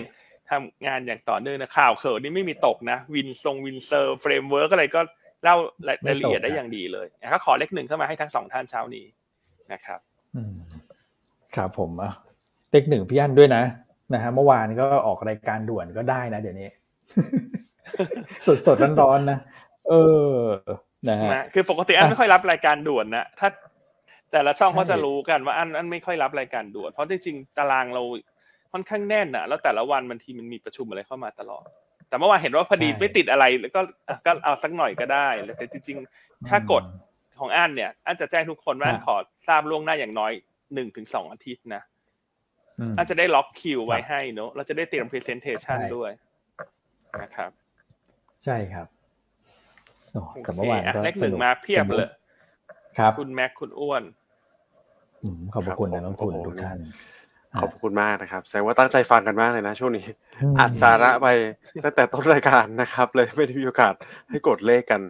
[0.50, 5.00] ทำงานอย่างต่อเนื่องนะข่าวเขินนี่ไม่มีตกนะ วินทรงวินเซอร์เฟรมเวิร์กอะไรก็
[5.44, 5.56] เล่า
[5.88, 9.04] รายละเอียดได้อย่างดีเลยก็ขอเลขหนึ่งเข้ามาให้ทั้งสองท่านเช้านี้
[9.72, 10.00] นะครับ
[11.56, 12.12] ครับผมอะ
[12.70, 13.62] เลขหนึ่งพี่อันด้วยนะ
[14.14, 16.68] นะฮะเมื่อวานก็ออกรายการด่วนก็ได้นะ เดี๋ยวนี้
[18.46, 19.38] สดสดร้อนๆนะ
[19.88, 19.92] เอ
[20.34, 20.38] อ
[21.08, 23.48] นะฮะคือปกติอันไม่ค่อยรับรายการด่วนนะถ้า
[24.32, 28.02] แต่ละช่องเขาจะรู้กันว่าอันอันไม่ค่อยรับรายการด่วนเพราะจริงๆตารางเรา
[28.72, 31.64] ค่อนข้างแน่นอะแล้วแต่ละวันบางทีมันมีประชุมอะไรเข้ามาตลอด
[32.08, 33.80] แต่เมื่อวานเห็นว่าพอดีไม่ติดอะไรแล้วก็
[34.26, 36.84] ก็เอาสักหน่อยก็ได้แต่จริงๆ ถ้ากด
[37.38, 39.16] ของอันเนี่ยอันจะแจ้งทุกคนว่าอันขอ
[39.46, 40.32] ทราบล่วงหน้าอย่างน้อย
[40.74, 41.82] หนึ่งถึงสองอาทิตย์นะ
[42.98, 46.10] อันจะได้ล็อกคิวไว้ให้เนอะเราจะได้เตรียมพรีเซนเทชันด้วย
[47.22, 47.50] นะครับ
[48.44, 48.86] ใช่ครับ
[50.12, 52.08] โอ้แต่เมื่อวานก็เลขหนึ่งมาเพียบเลย
[52.98, 54.02] ครับคุณแม็กคุณอ้วน
[55.54, 56.78] ขอบคุณนะน้องคุณทุกท่าน
[57.61, 60.06] ขอบคุณมากนะครับแสดงว่าตั้งใจฟังกันมากเลยนะช่วงนี้
[60.58, 61.28] อัดสาระไป
[61.85, 63.94] ตั้งแต่ต้นรายการนะครับ เลยไม่ได้มีโอกาส
[64.30, 65.00] ให้กดเลขกัน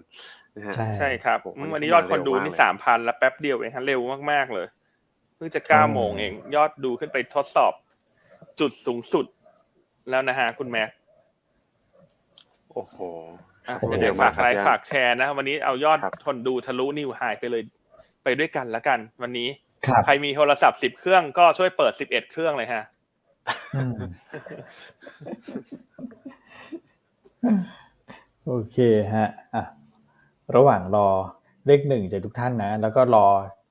[0.99, 1.39] ใช่ครับ
[1.73, 4.01] วันนี้ยอดคนดูนี่สามพันแล้วแป๊บเดียวเองฮะเร็ว
[4.33, 4.67] มากๆเลย
[5.37, 7.73] เพิ่งจะเก้าโมงเอง ยอดดูขึ้นไปทดสอบ
[8.61, 9.27] จุดสูงสุด
[10.11, 10.91] แล้วนะฮะคุณแม็ก
[12.73, 12.97] โอ้โห
[14.01, 17.63] เดี๋ยวฝากไลค์ฝากแชร์นะ วันนี้เอายอดคนดูทะลุนิวไฮไปเลย
[18.25, 19.49] ไปด้วยกันแล้วกัน วันนี้
[20.07, 22.83] ใครมีโทรศัพท์สิบเครื่องก็ช่วยเปิดสิบเอ็ดเครื่องเลยฮะ
[28.47, 28.77] โอเค
[29.15, 29.65] ฮะอะ
[30.57, 31.09] ระหว่างรอ
[31.67, 33.27] เลขหนึ่งจากทุกท่านนะ แล้วก็รอ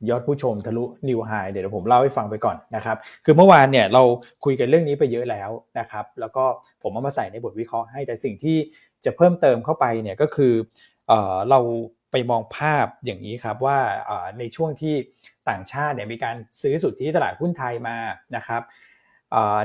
[0.10, 4.04] ยอดผู้ชมทะลุนิวไฮเดี๋ยวผมเล่าให้ฟังไปก่อนนะครับ คือเมื่อวานเนี่ยเรา
[4.46, 6.44] คุยกันเรื่องนี้ไปเยอะแล้วนะครับ แล้วก็
[6.84, 8.58] ผมเอามาใส่ในบทวิเคราะห์ให้แต่สิ่งที่
[9.06, 10.54] จะเพิ่มเติมเข้าไปเนี่ยก็คือ
[11.08, 11.60] เออเรา
[12.12, 13.78] ไปมองภาพอย่างนี้ครับว่า
[14.40, 14.96] ในช่วงที่
[15.50, 17.98] ต่างชาติเนี่ยมีการซื้อสุดที่ตลาดหุ้นไทยมา
[18.36, 18.62] นะครับ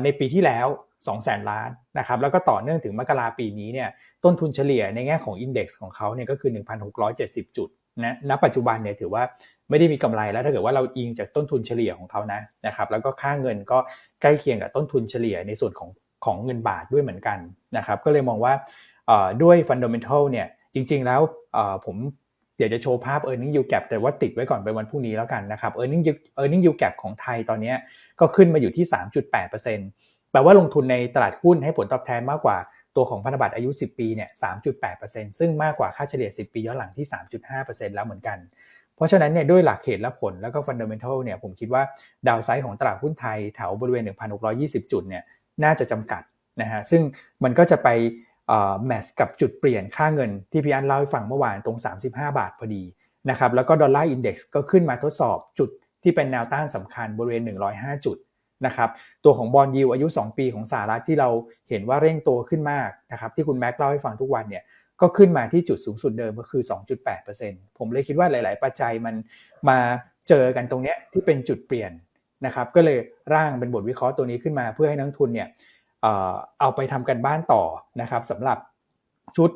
[0.05, 3.89] ในปีที่แล้ว2แสนล้านนะครับแล้วก็ต่อเนื่องถึงมกราปีนี้เนี่ย
[4.25, 6.51] ต้นทุนเฉลี่ยในแง่ของอินเด็กซ์ของเขาเนี่ยก็คือ
[7.03, 7.69] 1,670 จุด
[8.05, 9.23] นะณปัจจุบันเนี่ยถือว่า
[9.71, 13.79] ไม่ได้มีกำไรแล้วถ้าเกิดว่าเราอิงจากต้นทุนเฉลี่ยของเขานะนะครับแล้วก็ค่าเงินก็
[14.21, 15.91] ใกล้เคียงกับต้นทุนเฉลี่ยในส่วนของ
[16.25, 17.39] ของเงินบาทด้วยเหมือนกัน
[17.77, 18.53] นะครับก็เลยมองว่า
[19.43, 21.21] ด้วยฟันดเมนทัลเนี่ยจริงๆแล้ว
[21.87, 21.97] ผม
[22.57, 25.95] เดี๋ยวจะโชว์ภาพ e a r n i n g yield gap แต่ว่าติดไว้ก่อนไปวันพรุ่งนี้แล้วกันนะครับ e a r n
[25.95, 27.73] i n g earning yield gap ของไทยตอนนี้
[28.21, 28.85] ก็ขึ้นมาอยู่ที่
[29.55, 32.59] 3.8%แปลว่าลงทุนในตลาดหุ้นให้ผลตอบแทนมากกว่า
[32.97, 34.31] ตัวของพันธบัตรอายุ 10 ปีเนี่ย
[34.85, 37.07] 3.8%ซึ่งมากกว่าค่าเฉลี่ย 10 ปีย้อนหลังที่
[37.51, 38.39] 3.5%แล้วเหมือนกัน
[38.97, 41.83] เพราะฉะนั้นเนี่ยด้วยหลักเหตุและผลแล้วก็ fundamental เนี่ยผมคิดว่า
[42.29, 44.05] downside ของตลาดหุ้นไทยแถวบริเวณ
[44.49, 45.23] 1,620 จุดเนี่ย
[45.65, 46.23] น่าจะจำกัด
[46.61, 47.03] นะฮะซึ่ง
[47.45, 47.89] มันก็จะไป
[48.87, 51.79] match กับจุดเปลี่ยนค่าเงินที่พี่อันเล่าให้ฟังเมื่อวานตรง
[52.09, 52.83] 35 บาทพอดี
[53.31, 55.71] นะครับแล้วก็ Dollar Index ก็ขึ้นมาทดสอบจุด
[56.03, 57.43] ที่เป็นแนวต้านสำคัญบริเวณ
[57.75, 58.17] 105 จุด
[58.67, 58.91] นะครับ
[59.25, 61.29] ตัวของบอลยูอายุ 2 ปีของสหรัฐที่เรา
[61.71, 64.65] เห็นว่าเร่งตัวขึ้นมากนะครับที่คุณแม็กเล่าให้ฟังทุกวันเนี่ย
[65.01, 66.63] ก็ขึ้นมาที่จุดสูงสุดเดิมก็คือ
[67.21, 69.15] 2.8%ผมเลยคิดว่าหลาย ๆ ปัจจัยมัน
[69.69, 69.79] มา
[70.29, 71.93] เจอกันตรงเนี้ยที่เป็นจุดเปลี่ยน
[72.47, 72.99] นะครับก็เลย
[73.35, 75.49] ร่างเป็นบทวิเคราะห์ตัวนี้ขึ้นมาเพื่อให้นักทุนเนี่ย
[76.61, 77.63] เอาไปทำกันบ้านต่อ
[78.01, 78.59] นะครับสำหรับ
[79.37, 79.51] ชุด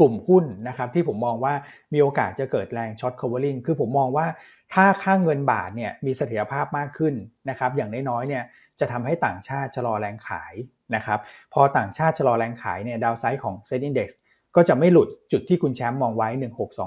[0.00, 1.54] กลุ่มหุ้นนะครับที่ผมมองว่า
[1.92, 4.26] มีโอกาสจะเกิดแรงช็อต covering คือผมมองว่า
[4.74, 7.14] ถ้าค่าเงินบาทเนี่ยมีเสถียรภาพมากขึ้น
[7.50, 8.44] นะครับอย่างน้อยๆเนี่ย
[8.80, 10.54] จะทำให้ต่างชาติชะลอแรงขาย
[10.94, 11.18] นะครับ
[11.52, 14.08] พอต่างชาติชะลอแรงขายเนี่ยดาวไซด์ของ Set Index
[14.56, 16.28] ก็จะไม่หลุดจุดที่คุณแชมป์มองไว้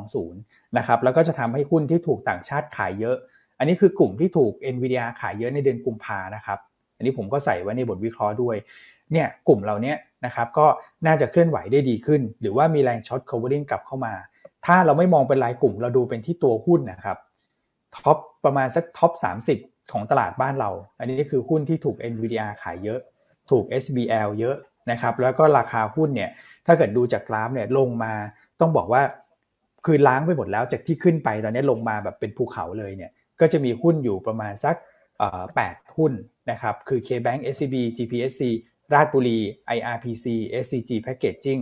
[0.10, 3.18] 1620นะครับแล้วก็จะทำให้หุ้นที่ถูกต่างชาติขายเยอะ
[3.58, 6.60] อันนี้คือกลุ่มที่ถูก NVIDIA ขายเยอะในเดือนกุมภานะครับ
[6.98, 8.56] อันนี้ผมก็ใส่ไว้ในบทวิเคราะห์ด้วย
[9.14, 10.66] เนี่ยกลุ่มเราเนี้ยนะครับก็
[11.08, 14.14] น่าจะเคลื่อนไหวได้ดีขึ้น หรือว่ามีแรงช็อต covering กลับเข้ามา
[14.66, 17.18] ถ้าเราไม่มองเป็นรายกลุ่มเราดูเป็นที่ตัวหุ้นนะครับ
[17.96, 19.12] ท็อปประมาณสักท็อป
[19.54, 20.70] 30 ของตลาดบ้านเรา
[21.00, 23.00] อันนี้คือหุ้นที่ถูก NVIDIA ขายเยอะ
[23.52, 24.56] ถูก SBL เยอะ
[24.92, 26.30] นะครับแล้วก็ราคาหุ้นเนี่ย
[26.66, 28.14] ถ้าเกิดดูจากกราฟเนี่ยลงมา
[28.60, 29.02] ต้องบอกว่า
[29.86, 33.12] คือล้างไปหมดแล้วจากที่ขึ้นไปตอนนี้ลงมาแบบเป็นภูเขาเลยเนี่ย
[33.42, 34.76] ก็จะมีหุ้นอยู่ประมาณสัก
[35.56, 36.14] แปดหุ้น
[36.52, 38.42] นะครับคือ KBank SCB GPSC
[38.94, 39.38] ราชบุรี
[39.78, 40.26] IRPC
[40.64, 41.62] SCG Packaging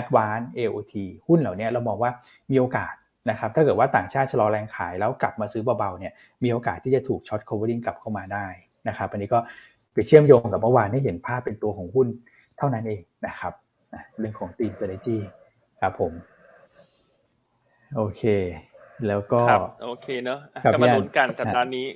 [0.00, 0.94] Advance AOT
[1.26, 2.10] หุ้นเหล่านี้เรามองว่า
[2.50, 2.94] มีโอกาส
[3.30, 6.12] นะครับถ้าเกิดว่าต่างชาติชะลอแรงขายแล้วกลับมาซื้อเบาๆเนี่ย
[6.44, 8.46] มีโอกาสที่จะถูกช็อต covering กลับเข้ามาได้
[8.88, 9.38] นะครับอันนี้ก็
[9.94, 12.06] ไปเชื่อมโยงกับเมื่อวานให้เห็นภาพเป็นตัวของหุ้น
[12.58, 13.52] เท่านั้นเองนะครับ
[14.18, 15.18] เรื่องของตีม strategy
[15.80, 16.12] ครับผม
[17.96, 18.22] โอเค
[19.08, 19.40] แล้วก็
[19.84, 20.40] โอเคเนาะ
[20.72, 21.86] ก็มาลุ้นกันแต่ตอนนี้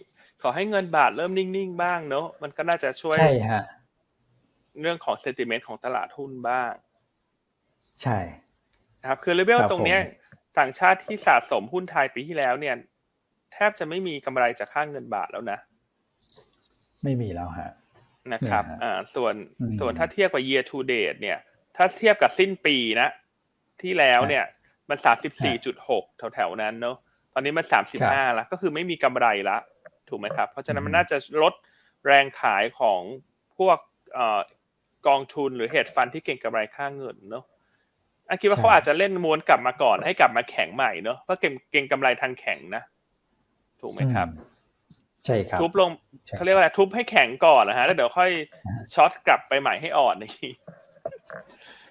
[0.43, 3.65] ขอให้เงินบาทเริ่มนิ่งๆ บ้างเนอะมันก็น่าจะช่วยใช่ฮะ
[4.81, 6.73] เรื่องของเซนติเมนต์ของตลาดหุ้นบ้าง
[8.03, 8.19] ใช่
[9.01, 12.75] นะครับ คือเลเวลครับตรงเนี้ยผมต่างชาติที่สะสมหุ้นไทยปีที่แล้วเนี่ย
[13.53, 15.59] แทบจะไม่มีกำไรจากค่างเงินบาทแล้วนะ
[17.03, 17.71] ไม่มีแล้วฮะ
[18.33, 21.39] นะครับเนี่ยฮะอ่าส่วนอืมส่วนถ้าเทียบกับ year to date เนี่ย
[21.77, 23.09] ถ้าเทียบกับสิ้นปีนะ
[23.83, 24.45] ที่แล้วเนี่ย
[24.91, 26.05] มันสามสิบสี่จุดหก
[26.35, 26.97] แถวๆนั้นเนอะ
[27.35, 29.57] ตอนนี้มันสามสิบห้าแล้วก็คือไม่มีกำไรละ
[30.09, 31.55] ถูกไหมครับ เพราะฉะนั้นมันอืมน่าจะลด
[32.07, 33.01] แรงขายของ
[33.59, 33.79] พวก
[34.15, 34.41] เอ่อ
[35.09, 37.45] กองทุนหรือเฮดฟันที่เก่งกำไรค่าเงินเนอะ
[38.29, 42.83] อันคิดว่าเขาอาจจะเล่นม้วนกลับมาก่อนให้กลับมาแข็งใหม่เนอะเพราะเก่งเก่งกำไรทางแข็งนะ
[43.81, 44.45] ถูกไหมครับอืม
[45.25, 45.91] ใช่ครับ ทุบลง
[46.27, 48.31] ใช่เขาเรียกว่าอะไรทุบให้แข็งก่อนนะฮะแล้วเดี๋ยวค่อย
[48.67, 50.49] อ่าช็อตกลับไปใหม่ให้อ่อนอีกที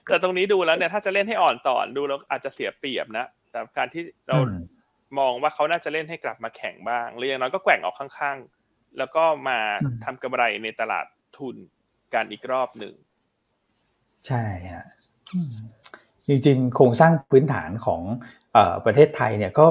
[0.07, 4.55] แต่ตรงนี้ดูแล้วเนี่ยถ้าจะเล่นให้อ่อนต่อดูแล้วอาจจะเสียเปรียบนะสำหรับการที่เราอืม
[5.19, 11.05] มองว่าเขาน่าจะเล่นให้กลับมาแข็งบ้างหรืออย่างน้อยก็แกว่งออกข้างๆ แล้วก็มาอืมทำกำไรในตลาด
[11.37, 11.55] ทุน
[12.13, 12.93] การอีกรอบหนึ่ง
[14.27, 14.43] ใช่
[14.73, 14.87] ฮะ
[16.27, 18.01] จริงๆ โครงสร้างพื้นฐานของ
[18.55, 19.65] อประเทศไทยเนี่ยก็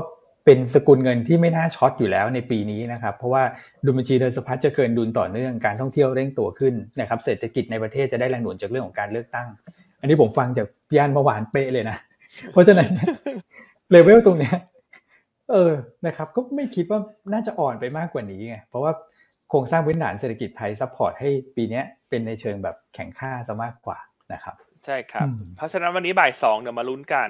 [0.44, 3.42] เป็นสกุลเงินที่ไม่น่าช็อตอยู่แล้วในปีนี้นะครับ เพราะว่า
[3.84, 9.48] ดุลบัญชีเดินสะพัดจะเกินดุลต่อเนื่องการท่องเที่ยวเร่งตัวขึ้นนะครับเศรษฐกิจในประเทศจะได้แรงหนุนจากเรื่องของการเลือกตั้ง
[10.00, 11.96] อันนี้ผมฟังจากพี่อันเมื่อวานเป๊ะเลยนะ
[12.52, 12.88] เพราะฉะนั้น
[13.90, 14.56] เลเวลตรงเนี้ย
[15.50, 15.72] เออ
[16.06, 17.00] นะครับ ก็ไม่คิดว่า
[17.32, 18.92] น่าจะอ่อนไปมากกว่านี้ไงเพราะว่า
[19.50, 23.98] โครงสร้างพื้นฐานเศรษฐกิจไทย support ให้ปีเนี้ย เป็นในเชิงแบบแข็งค่าซะมากกว่า
[24.32, 24.54] นะครับ
[24.84, 27.28] ใช่ครับอืมเพราะฉะนั้นวันนี้บ่ายสองเดี๋ยวมาลุ้นกัน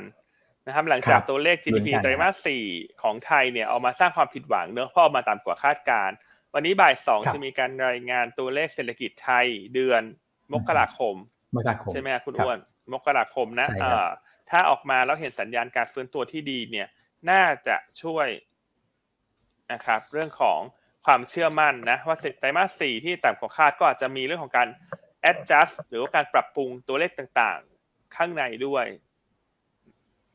[0.66, 2.64] นะครับ หลังจากครับตัวเลข GDP ลุ้นกันไตรมาสสี่
[3.02, 6.16] ของไทยเนี่ยเอามาสร้างความผิดหวังเนอะเพราะออกมาต่ำกว่าคาดการณ์
[6.54, 10.02] วันนี้บ่ายสองครับจะมีการรายงานตัวเลขเศรษฐกิจไทยเดือน
[10.52, 11.14] มกราคม
[11.56, 12.58] มกราคมใช่ไหมครับคุณครับอ้วน
[12.92, 14.10] มกราคมนะใช่ครับอ่า
[14.50, 16.88] ถ้าออกมาแล้วเห็นสัญญาณการฟื้นตัวที่ดีเนี่ย
[17.30, 18.28] น่าจะช่วย
[19.72, 20.60] นะครับ เรื่องของ
[21.06, 24.68] ความเชื่อมั่นนะว่าไตรมาสสี่ที่ต่ำกว่าคาดก็อาจจะมีเรื่องของการ
[25.30, 28.86] adjust หรือว่าการปรับปรุงตัวเลขต่างๆ ข้างในด้วย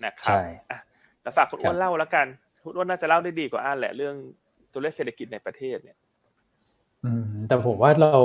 [0.05, 0.80] นะครับใช่อะ
[1.22, 2.28] แล้วฝากคุณอ้วครันบเล่าแล้วกัน
[2.63, 4.15] คุณอ้วนน่าจะเล่าได้ดีกว่าอ่านแหละเรื่อง
[4.74, 5.97] ตัวเลขเศรษฐกิจในประเทศเนี่ย
[7.05, 8.20] อืมแต่ผมว่าเรา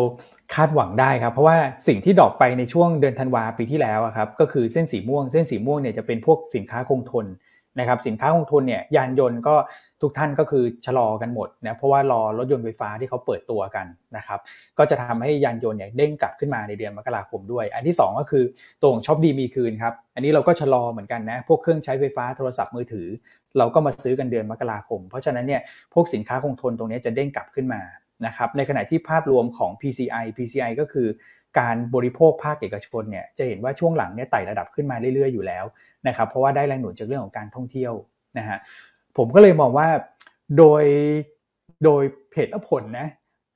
[0.55, 7.27] คาดหวังได้ครับ เพราะว่าสิ่งที่ drop ไปในช่วงเดือนธันวาปีที่แล้วอะครับก็คือเส้นสีม่วง เส้นสีม่วงเนี่ยจะเป็นพวกสินค้าคงทน
[7.79, 9.55] นะครับ สินค้าคงทนเนี่ยยานยนต์ก็
[10.03, 13.87] ทุกท่านก็คือชะลอกันหมดนะเพราะว่ารอรถยนต์ไฟฟ้าที่เขาเปิดตัวกัน
[14.17, 14.41] นะครับ
[14.79, 18.45] ก็จะทำให้ยานยนต์เนี่ยเด้งกลับขึ้นมาในเดือนมกราคมด้วย อันที่สองก็คือ
[18.81, 23.07] ตัวของช็อปดีมีคืนครับอันนี้เราก็ชะลอเหมือนกันนะพวกเครื่องใช้ไฟฟ้าโทรศัพท์มือถือ
[23.59, 25.63] เราก็มาซื้อกันเดือนมกราคม เพราะฉะนั้นเนี่ย
[25.95, 27.83] พวกสินค้าคงทนตรงนี้จะเด้งกลับขึ้นมา
[28.27, 31.09] นะครับในขณะที่ภาพรวมของ PCI PCI ก็คือ
[31.59, 35.65] การบริโภคภาคเอกชนเนี่ยจะเห็นว่าช่วงหลังเนี่ยไต่ระดับขึ้นมาเรื่อยๆอยู่แล้ว
[36.09, 37.93] นะครับเพราะว่าได้แรงหนุนจากเรื่องของการท่องเที่ยว
[38.39, 38.59] นะฮะ
[39.19, 39.89] ผมก็เลยมองว่า
[40.59, 40.85] โดย
[41.85, 42.03] โดย
[42.35, 43.07] เหตุและผลนะ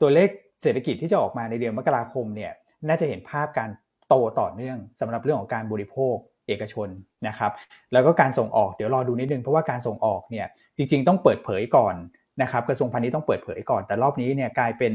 [0.01, 0.29] ตัวเลข
[0.63, 2.53] เศรษฐกิจที่จะออกมาในเดือนมกราคมเนี่ย
[2.89, 3.71] น่าจะเห็นภาพการ
[4.09, 6.15] โตต่อเนื่องสำหรับเรื่องของการบริโภค
[6.49, 6.89] เอกชน
[7.29, 7.53] นะครับ
[7.93, 10.47] แล้วก็การส่งออกเดี๋ยวรอดูนิดนึงเพราะว่าการส่งออกเนี่ย
[10.77, 11.95] จริงๆต้องเปิดเผยก่อน
[12.43, 14.93] นะครับกระทรวงพาณิชย์ต้องเปิดเผยก่อน แต่รอบนี้เนี่ยกลายเป็น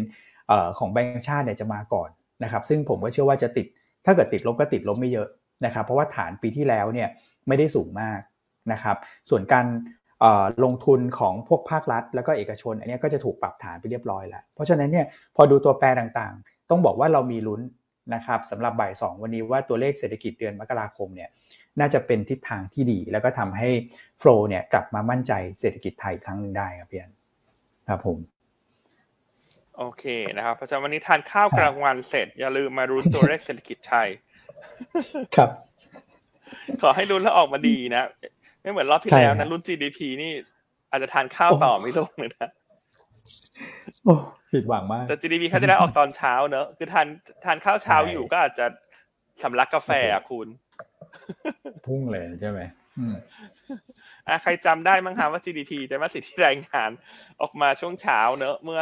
[0.52, 2.10] ออของแบงก์ชาติเนี่ยจะมาก่อน
[2.44, 3.66] นะครับซึ่งผมก็เชื่อว่าจะติด
[4.06, 5.28] ถ้าเกิดติดลบก็ติดลบไม่เยอะ
[5.66, 7.10] นะครับเพราะว่าฐานปีที่แล้วเนี่ย
[7.48, 8.20] ไม่ได้สูงมาก
[8.72, 8.98] นะครับ
[9.30, 9.66] ส่วนการ
[10.64, 15.06] ลงทุนของพวกภาครัฐ แล้วก็เอกชน อันเนี้ยก็จะถูกปรับฐานไปเรียบร้อยแล้ว เพราะฉะนั้นเนี่ย
[15.36, 17.62] พอดูตัวแปรต่างๆ ต้องบอกว่าเรามีลุ้น
[18.16, 21.30] นะครับสำหรับบ่ายสองวันนี้ว่าตัวเลขเศรษฐกิจเดือนมกราคมเนี่ย
[21.80, 23.70] น่าจะเป็นทิศทางที่ดี แล้วก็ทำให้
[24.20, 27.14] โฟล์เนี่ยกลับมามั่นใจเศรษฐกิจไทยอีกครั้งหนึ่งได้ครับพี่อัน
[27.88, 28.18] ครับผม
[29.78, 30.04] โอเค
[30.38, 34.08] นะครับเพราะฉะนั้นวันนี้ทานข้าวกลางวันเสร็จ อย่าลืมมารุ้นตัวเลขเศรษฐกิจไทย
[35.36, 35.50] ครับ
[36.82, 38.04] ขอให้ลุ้นแล้วออกมาดีนะ
[38.62, 40.32] ไม่เหมือนรอบที่ใช่แล้วครันะบรุ่น GDP นี่
[40.92, 42.50] อาจจะทานข้าวต่อไม่ลงเลยนะ
[44.06, 44.14] โอ้
[44.52, 47.08] ผิดหวังมากแต่ GDP เขาจะได้ออกตอนเช้าเนอะคือทาน
[47.46, 48.66] ทานข้าวเช้าใช่อยู่ก็อาจจะ
[49.44, 50.48] สำลักกาแฟอะคุณ
[51.86, 52.62] พุ่งเลยใช่ไหม
[52.98, 53.16] อืม
[54.28, 56.90] อะใครจำได้มั้งคะว่า GDP แต่มาสิทธิรายงาน
[57.42, 58.82] ออกมาช่วงเช้าเนอะเมื่อ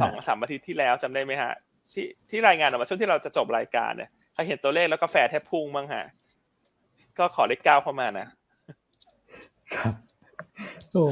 [0.00, 1.52] สองสามอาทิตย์ที่แล้วจำได้ไหมฮะ
[1.92, 6.04] ที่ที่รายงานออกมาช่วงที่เราจะจบรายการเนี่ยใครเห็นตัวเลขแล้วกาแฟแทบพุ่งมั้งฮะ
[7.18, 8.26] ก็ขอเลขเก้าเข้ามานะ
[9.74, 9.94] ครับ
[10.92, 11.04] โอ้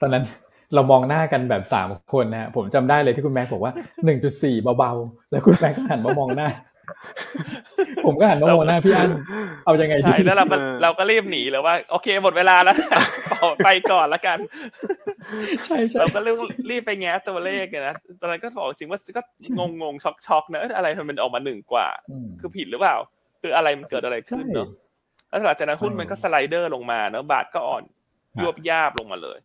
[0.00, 0.24] ตอนนั้น
[0.74, 3.72] เรามองหน้ากันแบบสามคนนะฮะผมจำได้เลยที่คุณแม็กบอกว่า
[4.04, 6.48] หนึ่งจุดสี่เบาๆ แล้วคุณแม็กก็หันมามองหน้า
[8.06, 9.10] ผมก็หันมามองหน้าพี่อัน
[9.64, 12.76] เอายังไงดีใช่แล้วเราก็เออเราก็รีบหนีเลยว่า โอเคหมดเวลาแล้ว
[13.64, 14.38] ไปก่อนแล้วกัน
[15.64, 16.36] ใช่ใช่เราก็รีบ
[16.70, 19.22] รีบไปแง้ตัวเลขเนี่ยนะตอนนั้นก็บอกจริงว่าก็
[19.58, 21.86] งงงช็อกช็อกๆนะเอ้ยอะไรทำไมมันออกมาหนึ่งกว่า
[22.24, 22.96] มคือผิดหรือเปล่า
[23.42, 24.68] คืออะไรมันเกิดอะไรขึ้นเนาะ
[25.30, 27.82] แล้วหลังจากนั้นหุ้นมันก็สไลเดอร์ลงมาเนาะบาทก็อ่อน
[28.36, 29.38] ครับยวบยาบลงมาเลย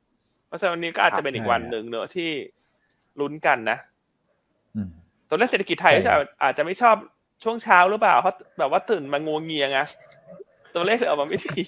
[0.48, 2.30] เพราะฉะนั้นวันนี้ก็อาจจะเป็นอีกใช่วันหนึ่งเนอะที่
[3.20, 3.78] ลุ้นกันนะ
[4.76, 4.90] อืม
[5.30, 6.14] ตัวเลขเศรษฐกิจไทยใช่จะ
[6.44, 6.96] อาจจะไม่ชอบ
[7.44, 9.80] ช่วงเช้าหรือเปล่าเพราะแบบว่าตื่นมางวงเงียไง
[10.76, 11.64] ตัวเลขเลยออกมาไม่ดี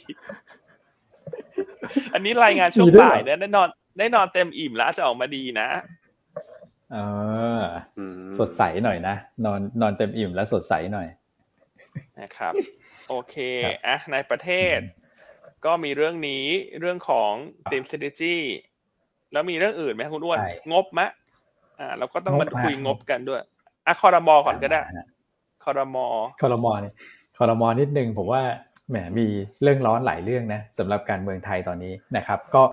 [2.13, 5.67] อันนี้รายงานช่วงบ่ายเนี่ยได้นอนได้นอนเต็มอิ่มแล้วจะออกมาดีนะ
[6.93, 6.97] เอ
[7.59, 7.61] อ
[7.97, 9.15] อืมสดใสหน่อยนะ
[9.45, 11.07] นอนนอนเต็มอิ่มแล้วสดใสหน่อย
[12.19, 12.53] นะครับ
[13.07, 14.77] โอเคครับอะในประเทศ
[15.65, 16.45] ก็มีเรื่องนี้
[16.79, 17.31] เรื่องของ
[17.69, 18.37] ทีม strategy
[19.33, 21.09] แล้วมีเรื่องอื่นไหมครับคุณอ้วนใช่งบมะ
[21.79, 23.41] อ่าเราก็ต้องงบมาฮะคุยงบกันด้วย
[23.87, 24.81] อะคอรมอก่อนก็ได้
[25.65, 26.05] คอรมอ
[26.41, 26.91] คอรมอนี่
[27.37, 28.41] คอรมอนิดนึงผมว่า
[28.89, 29.27] แหมมี
[29.61, 32.63] เรื่องร้อนหลายเรื่องนะสำหรับการเมืองไทยตอนนี้นะครับ ก็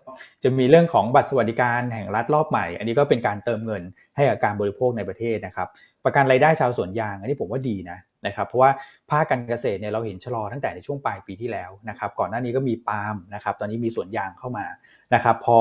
[0.43, 3.83] จะมีเรื่องของบัตรสวัสดิการแห่งรัฐรอบใหม่ อันนี้ก็เป็นการเติมเงิน
[4.17, 5.69] ให้กับการบริโภคในประเทศนะครับ
[6.05, 8.71] ประกันรายได้ชาวสวนยาง อันนี้ผมว่าดีนะ นะครับเพราะว่า
[9.11, 14.67] ภาคการเกษตรเนี่ยเราเห็นชะลอตั้งแต่ในช่วงปลายปีที่แล้วนะครับก่อนหน้านี้ก็มีปาล์มนะครับตอนนี้มีสวนยางเข้ามา
[15.15, 15.57] นะครับพอ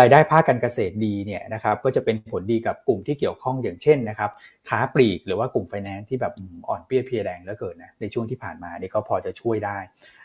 [0.00, 4.30] รายได้ภาคการเกษตรดีเนี่ยนะครับก็จะเป็นผลดีกับกลุ่มที่เกี่ยวข้องอย่างเช่นนะครับ
[4.68, 6.32] ค้าปลีกหรือว่ากลุ่มไฟแนนซ์ที่แบบ
[6.68, 9.78] อ่อนเปี้ยเพียแรงเหลือเกินนะในช่วงที่ผ่านมานี่ก็พอจะช่วยได้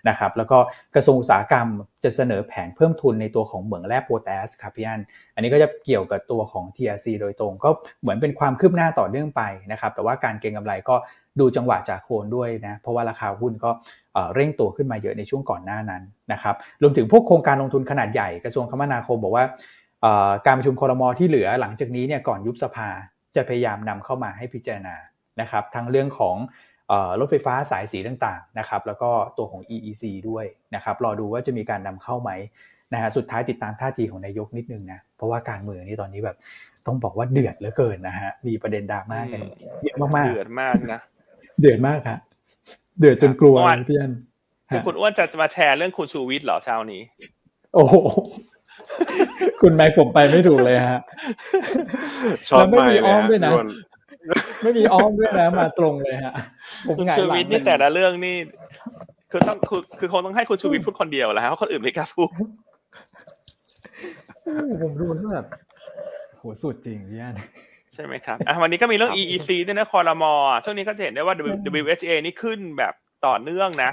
[0.09, 0.57] นะครับแล้วก็
[0.95, 1.67] กระทรวงอุตสาหกรรม
[2.03, 5.01] จะเสนอแผนเพิ่มทุนในตัวของเหมืองแร่โพแทสครับพี่อัน
[5.35, 7.69] อันนี้ก็จะเกี่ยวกับตัวของ TRC โดยตรง ก็
[8.01, 9.41] เหมือนเป็นความคืบหน้าต่อเนื่องไป
[9.71, 10.95] นะครับแต่ว่าการเก็งกำไรก็
[11.39, 13.71] ดูจังหวะจากโคนด้วยนะเพราะว่าราคาหุ้นก็
[14.33, 16.03] เร่งตัวขึ้นมาเยอะในช่วงก่อนหน้านั้น
[16.33, 19.45] นะครับรวมถึงพวกโครงการลงทุนขนาดใหญ่กระทรวงคมนาคมบอกว่า
[20.45, 22.89] การประชุมคอรมอที่เหลือหลังจากนี้เนี่ยก่อนยุบสภา
[23.35, 24.95] จะพยายามนำเข้ามาให้พิจารณา
[25.41, 26.35] นะครับทั้งเรื่องของ
[27.19, 32.31] รถไฟฟ้าสายสีต่างๆนะครับแล้วก็ตัวของ EEC ด้วยนะครับรอดูว่าจะมีการนำเข้าไหม
[32.93, 36.37] นะฮะสุดท้ายติดตามท่าทีของนายกนิดนึงนะเพราะว่าการเมืองนี่ตอนนี้แบบ
[36.87, 39.41] ต้องบอกว่าเดือดเหลือเกินนะฮะมีประเด็นดราม่ากัน
[39.83, 42.19] เยอะมากเดือดมากนะๆเดือดมากครับ
[42.99, 44.11] เดือดจนกลัวเมื่อวานเลยพี่อัน
[44.69, 47.01] คือฮะคุณอ้วนจะมาแชร์เรื่องคุณชูวิทย์เหรอเช้านี้
[47.75, 47.95] โอ้โห
[49.61, 50.99] คุณแม็กผมไปไม่ถูกเลยฮะ
[52.49, 53.67] ชอบแล้วไม่มากมีเลยอ้อมฮะด้วยนะพี่อ้วน
[54.63, 56.33] ไม่มีอ้อมด้วยนะมาตรงเลยฮะ
[56.87, 58.35] ผมคุณหงายชูหลังวิทย์นี่เลยแต่ละเรื่องนี่
[59.31, 62.29] คือต้องคือคือคงต้องให้คุณชูวิทย์พูดคนเดียวแหละฮะเพราะคนอื่นไม่กล้าพูด
[64.43, 65.45] โอ้โหผมดูแล้วแบบ
[66.39, 67.35] โหสุดจริงพี่อัน
[67.93, 71.35] ใช่ไหมครับอะวันนี้ก็มีเรื่องครับ EEC ด้วยนะคอรมอช่วงนี้ก็จะเห็นได้ว่า
[71.81, 72.93] WHA นี่ขึ้นแบบ
[73.25, 73.91] ต่อเนื่องนะ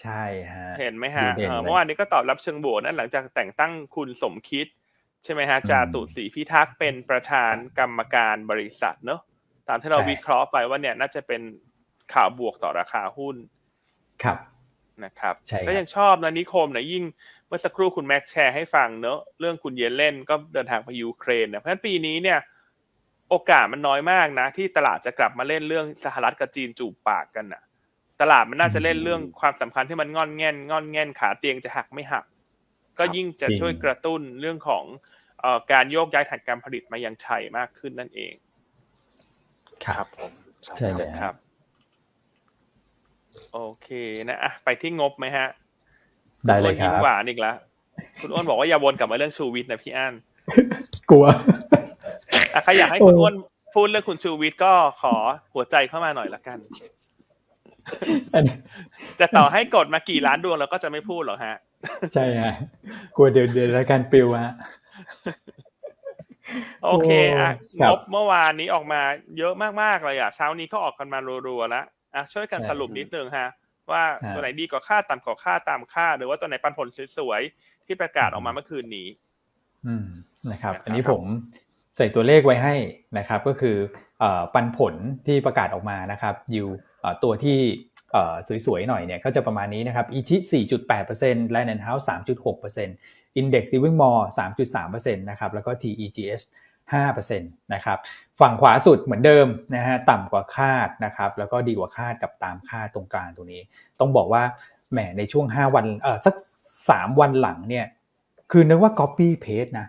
[0.00, 0.22] ใช่
[0.52, 4.66] ฮะ เห็นไหมฮะดูเด่นเออเลยเมื่อวานนี้ก็ตอบรับเชิงบวกนะหลังจากแต่งตั้งคุณสมคิด
[5.24, 9.20] ใช่ไหมฮะจาตุศรีพิทักษ์เป็นประธานกรรมการบริษัทเนอะ
[9.68, 11.42] ตามที่เราวิเคราะห์ไปว่าเนี่ยน่าจะเป็น
[12.14, 13.36] ข่าวบวกต่อราคาหุ้น
[14.22, 14.38] ครับ
[15.04, 17.04] นะครับใช่ครับก็ยังชอบนะนิคมนะยิ่ง
[17.46, 22.38] เมื่อสักครู่คุณแม็กซ์แชร์ให้ฟังเนอะเรื่องคุณเยเลนก็เดินทางไปยูเครนนะเพราะฉะนั้นปีนี้เนี่ย
[23.30, 27.62] โอกาสมันน้อยมากนะ ที่ตลาดจะกลับมาเล่นเรื่องสหรัฐกับจีนจูบปากกันน่ะ
[28.20, 32.24] ตลาดมันน่าจะเล่นเรื่องความสัมพันธ์ที่มันงอนแง่นงอนแง่นขาเตียงจะหักไม่หัก
[32.98, 34.84] ก็ยิ่งจะจริงช่วยกระตุ้นเรื่องของ
[35.40, 38.32] เอ่อการโยกย้ายฐานการผลิตมายังไทยมากขึ้นนั่นเอง
[39.86, 40.32] ครับผม
[40.78, 41.34] ใช่เลยคฮะรับ
[43.52, 43.88] โอเค
[44.28, 45.48] นะอะไปที่งบไหมฮะ
[46.46, 47.56] ได้เลยณคอ้วนรัยิ้บมหวานอีกแล้ว
[48.20, 50.14] คุณอ้วนบอกว่าอย่าวนกลับมาเรื่องชูวิทย์นะพี่อั้น
[51.10, 51.26] กลัว
[52.54, 53.34] อะใครอยากให้โอ้คุณอ้วน
[53.74, 54.72] พูดเรื่องคุณชูวิทย์ก็
[55.02, 55.14] ขอ
[55.54, 56.58] หัวใจเข้ามาหน่อยละกัน
[58.34, 58.56] อันนี้
[59.18, 61.56] แต่ต่อให้กดมากี่ล้านดวงเราก็จะไม่พูดหรอกฮะ
[62.14, 62.52] ใช่ฮะ
[63.16, 64.54] กลัวเดี๋ยวเดี๋ยวรายการปิวฮะ
[66.84, 69.00] โอเคอะครังบบเมื่อวานนี้ออกมา
[69.38, 71.18] เยอะมากๆเลยอะเช้านี้ก็ออกกันมา
[71.48, 71.84] รัวๆแล้ว
[72.14, 73.48] อะช่วยกันใช่สรุปนิดนึงฮะ
[73.90, 76.88] ว่าฮะตัวไหนดีกว่าค่าต่ำกว่าค่าตามค่า หรือว่าตัวไหนปันผล
[77.18, 79.08] สวยๆที่ประกาศออกมาเมื่อคืนนี้
[79.86, 80.06] อืม
[80.50, 81.22] นะครับนะครับอันนี้ผม
[81.96, 82.74] ใส่ตัวเลขไว้ให้
[83.18, 83.76] นะครับ ก็คือ
[84.20, 84.94] เอ่อปันผล
[85.26, 86.68] ที่ประกาศออกมานะครับยิว
[87.22, 87.58] ตัวที่
[88.12, 88.34] เอ่อ
[88.66, 90.36] สวยๆหน่อยเนี่ยก็จะประมาณนี้นะครับอีชิ
[90.92, 96.40] 4.8% Land and House 3.6% Index Living Mall 3.3%นะครับแล้วก็ TEGS
[96.92, 97.98] 5%นะครับ
[98.40, 103.62] ฝั่งขวาสุดเหมือนเดิมนะฮะต่ำกว่าคาดนะครับแล้วก็ดีกว่าคาดกับตามคาดตรงกลางตรงนี้
[104.00, 104.42] ต้องบอกว่า
[104.92, 106.34] แหมในช่วง 5 วันเออสัก
[106.78, 107.86] 3 วันหลังเนี่ย
[108.52, 109.86] คือนึกว่า copy paste นะ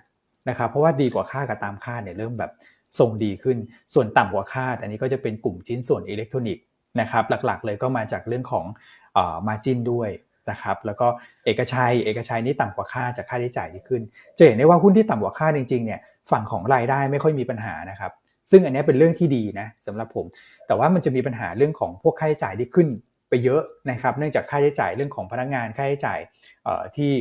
[0.50, 2.52] นะครับเพราะว่าดีกว่าคาดกับตามคาดเนี่ยเริ่มแบบ
[3.00, 3.58] ทรงดีขึ้น
[3.94, 6.66] ส่วนต่ำกว่าคาด อันนี้ก็จะเป็นกลุ่มชิ้นส่วนอิเล็กทรอนิกส์
[7.00, 8.66] นะครับหลักๆเลยก็มาจากเรื่องของ
[9.14, 10.10] เอ่อ margin ด้วย
[10.52, 11.08] นะครับแล้วก็
[11.46, 14.02] เอกชัยเอกชัยนี่ต่ำกว่าค่าจากค่าใช้จ่ายที่ขึ้น
[14.38, 16.00] จะเห็นได้ว่าหุ้นที่ต่ำกว่าค่าจริงๆเนี่ย
[16.32, 18.12] ฝั่งของรายได้ไม่ค่อยมีปัญหานะครับ
[18.52, 20.26] ซึ่งอันนี้เป็นเรื่องที่ดีนะสำหรับผม
[20.68, 22.88] แต่ว่ามันจะมีปัญหาเรื่องของพวกค่าใช้จ่ายที่ขึ้น
[23.30, 26.20] ไปเยอะนะครับ เนื่องจากค่าใช้จ่ายเรื่องของพนักงานค่าใช้จ่าย
[26.64, 27.12] เอ่อที่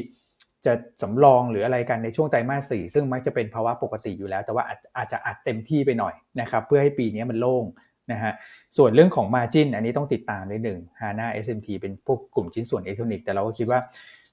[0.67, 0.73] จะ
[1.03, 4.65] สำรองหรืออะไรกันในช่วงไตรมาสสี่ซึ่งมักจะเป็นภาวะปกติอยู่แล้ว แต่ว่า
[4.97, 7.65] อาจจะอัดเต็มที่ไปหน่อยนะครับ เพื่อให้ปีนี้มันโล่ง
[8.13, 8.33] นะฮะ
[8.77, 13.81] ส่วนเรื่องของ Margin อันนี้ต้องติดตามนิดหนึ่ง HANA SMT เป็นพวกกลุ่มชิ้นส่วนอิเล็กทรอนิกส์แต่เราก็คิดว่า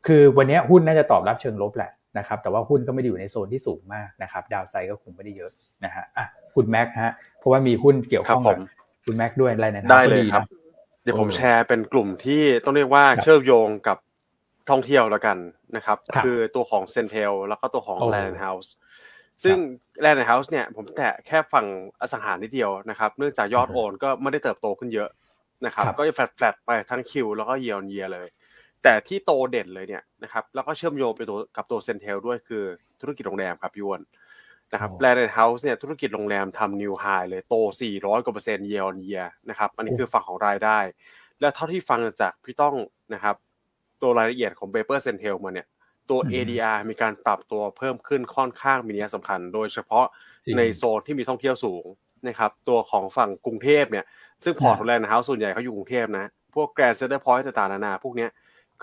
[0.08, 5.52] คือวันนี้หุ้นน่าจะตอบรับเชิงลบแหละนะครับแต่ว่าหุ้นก็ไม่ได้อยู่ในโซนที่สูงมากนะครับดาวไซก็คงไม่ได้เยอะ
[5.86, 8.60] นะฮะอะคุณแม็กฮะเพราะว่ามีหุ้นเกี่ยวข้องกับ
[9.06, 10.44] คุณแม็กด้วยอะไรนะได้เลยครับ
[11.04, 13.98] เดี๋ยวผมแชร์เป็นกลุ่มที่ต้องเรียกว่าเชื่อมโยงกับ
[14.70, 15.38] ท่องเที่ยวแล้วกัน
[15.76, 18.72] นะครับ คือตัวของเซนเทลแล้วก็ตัวของแลนด์เฮาส์
[19.44, 19.58] ซึ่ง
[20.02, 21.66] แลนด์เฮาส์เนี่ยผมแตะแค่ฝั่ง
[22.02, 25.10] อสังหาริดเดียวนะครับ เนื่องจากยอดโอนก็ไม่ได้เติบโตขึ้นเยอะ
[25.66, 28.28] นะครับ ก็จะแฟลตๆไปทั้ง Q แล้วก็ year year เลย
[28.84, 32.64] แต่ที่โตเด่นเลยเนี่ยนะครับ แล้วก็เชื่อมโยงไปตัวกับตัวเซนเทลด้วยคือ
[33.02, 34.02] ธุรกิจโรงแรมครับพี่วอน
[34.74, 37.56] นะครับแลนด์เฮาส์เนี่ยธุรกิจโรงแรมทำ new high เลยโต
[37.92, 40.80] 400 กว่าเปอร์เซ็นต์ year year นะครับ อันนี้คือฝั่งของรายได้
[41.40, 42.76] แล้วเท่าที่ฟังจากพี่ต้อง
[43.14, 43.36] นะครับ
[44.02, 45.68] ตัวรายละเอียดของ Paper c e n t e l มาเนี่ย
[46.10, 50.06] ตัว ADR มีการปรับตัวเพิ่มขึ้นค่อนข้างมีนัยสำคัญ โดยเฉพาะ
[50.58, 51.86] ในโซนที่มีท่องเที่ยวสูง
[52.28, 54.06] นะครับตัวของฝั่งกรุงเทพเนี่ย
[54.44, 56.26] ซึ่ง port ของแลนด์เฮาส์ส่วนใหญ่เขาอยู่กรุงเทพนะ
[56.56, 58.28] พวกแกรนด์เซ็นเตอร์พอยต์ต่างๆนานาพวกนี้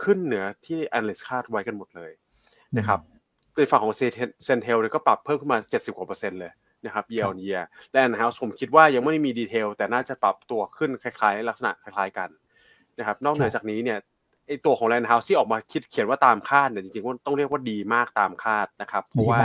[0.03, 2.11] ขึ้นเหนือที่ analyst คาดไว้กันหมดเลย
[2.79, 3.01] นะครับ
[3.57, 6.53] ในฝั่งของเซนเทลเนี่ยก็ปรับเพิ่มขึ้นมา 70กว่าเปอร์เซ็นต์เลย
[6.87, 7.63] นะครับ year on year
[7.93, 12.29] แลนด์เฮาส์ผมคิดว่ายังไม่ได้มี detail แต่น่าจะปรับตัวขึ้นคล้ายๆ ลักษณะคล้ายๆกัน
[12.99, 13.99] นะครับนอกเหนือจากนี้เนี่ย
[14.49, 19.39] ไอตัวของแลนด์เฮาส์ที่ออกมาคิดเขียนว่าตามคาดเนี่ยจริงๆว่าต้องเรียกว่าดีมากตามคาดนะครับ เพราะว่า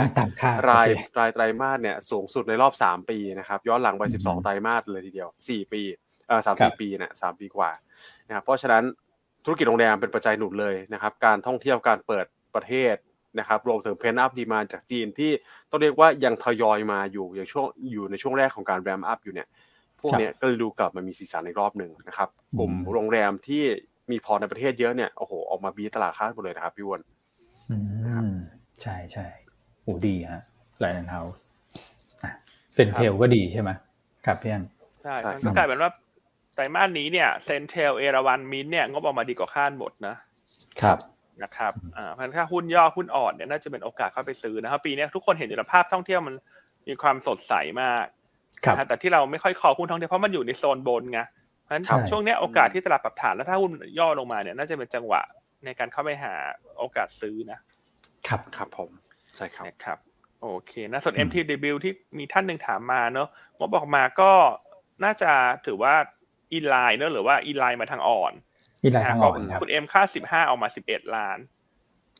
[0.70, 0.88] ราย
[1.18, 5.82] รายไตรมาสเนี่ยสูงสุดในรอบ 3 ปีนะครับ ย้อนหลังไป 12 ไตรมาสเลยทีเดียว 4 ปี
[6.28, 7.70] เอ่อสามสี่ปีเนี่ยสามปีกว่า
[8.28, 8.84] นะครับเพราะฉะนั้น
[9.44, 12.94] ธุรกิจโรงแรมเป็นปัจจัยหนุนเลยนะครับ การท่องเที่ยวการเปิดประเทศ
[13.38, 15.30] นะครับรวมถึง pent-up demand จากจีนที่
[15.70, 19.48] ต้องเรียกว่ายังทยอยมาอยู่อย่างช่วงอยู่ในช่วงแรกของการ ramp up อยู่เนี่ย
[20.00, 22.28] พวกนี้ก็เลยดูกลับมามีสีสันในรอบหนึ่งนะครับ
[22.58, 23.64] กลุ่มโรงแรมที่
[24.10, 27.00] มีพอในประเทศเยอะเนี่ยโอ้โหออกมาบีตลาดคาดหมดเลยนะครับพี่วอน
[27.70, 27.76] อื
[28.28, 28.32] ม
[28.82, 29.26] ใช่ใช่
[29.82, 30.42] โอ้ดีฮะ
[30.80, 31.36] แลนด์เฮาส์
[32.74, 33.70] เซนเทลก็ดีใช่ไหม
[34.26, 34.64] ครับพี่อัน
[35.02, 35.90] ใช่ก็กลายเป็นว่า
[36.54, 40.14] ไตรมาสนี้เนี่ยเซนเทลเอราวันมินเนี่ยงบออกมาดีกว่าคาดหมดนะ
[40.82, 40.98] ครับ
[41.42, 46.34] นะครับอ่าพันถ้าหุ้นย่อหุ้นอ่อนเนี่ยน่าจะเป็นโอกาสเข้าไปซื้อนะครับปีนี้ทุกคนเห็นอยู่แล้วภาพท่องเที่ยวมัน
[46.88, 48.06] มีความสดใสมาก
[48.88, 51.20] แต่ที่เราไม่ค่อยคอหุ้นท่องเที่ยวเพราะมันอยู่ในโซนบนไง
[51.82, 55.22] เพราะฉะนั้นช่วงนี้โอกาสที่ตลาดปรับฐานแล้วถ้าหุ้นย่อลงมาเนี่ยน่าจะเป็นจังหวะ
[55.64, 56.34] ในการเข้าไปหา
[56.78, 57.58] โอกาสซื้อนะ
[58.28, 58.90] ครับครับผม
[59.36, 59.98] ใช่ครับนะครับ
[60.42, 64.32] โอเคนะส่วน MTW ที่มีท่านหนึ่งถามมาเนอะงบออกมาก็
[65.04, 65.32] น่าจะ
[65.66, 65.94] ถือว่า
[66.52, 68.32] in line เนอะหรือว่า in line มาทางอ่อน
[68.84, 71.38] in line ทางอ่อนครับคุณเอ็มคาดสิบห้าออกมาสิบเอ็ดล้าน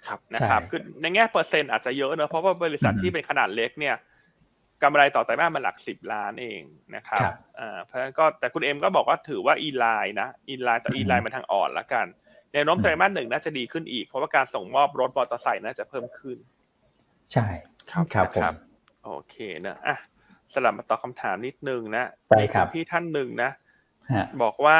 [0.06, 3.96] ครับนะครับคือในแง่เปอร์เซ็นต์อาจจะเยอะเนอะเพราะว่าบริษัทที่เป็นขนาดเล็กเนี่ย
[4.84, 6.62] กำไรต่อไตรมาสมันหลักสิบล้านเอง
[6.94, 7.22] นะครับ
[7.60, 12.06] อ่าเพราะฉะนั้นก็แต่คุณเอ็มก็บอกว่าถือว่า in line นะ in line ต่อ in line มาทางอ่อนละกัน
[12.52, 16.38] แนวโน้มไตรมาสหนึ่งน่าจะดีขึ้นอีก เพราะว่าการส่งมอบรถมอเตอร์ไซค์น่าจะเพิ่มขึ้น
[17.32, 17.46] ใช่
[17.90, 18.54] ครับครับผม
[19.04, 19.96] โอเคนะอะ
[20.54, 23.50] สลับมาตอบคาถามนิดนึงนะไปครับพี่ท่านหนึ่งนะ
[24.42, 24.78] บอกว่า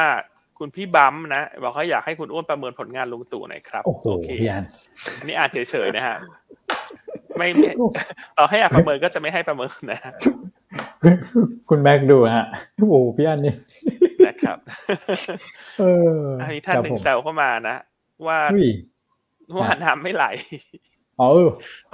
[0.59, 4.29] คุณพี่บัมนะบอกว่าอยากให้คุณอ้วนประเมินผลงานลุงตู่หน่อยครับ โอเค
[5.19, 6.17] อันนี้อ่านเฉยๆนะฮะ
[7.39, 7.49] ไม่
[8.39, 10.01] ต่อให้อยากประเมินก็จะไม่ให้ประเมินนะ
[11.69, 13.55] คุณแม็กดูฮะโอ้โหพี่อันนี่
[14.27, 14.59] นะครับ
[15.81, 15.85] เอ
[16.17, 17.77] ออันนี้ท่านหนึ่งแซวเข้ามานะ
[18.27, 18.39] ว่า
[19.59, 20.27] ว่าน้ำไม่ไหล
[21.21, 21.29] อ๋อ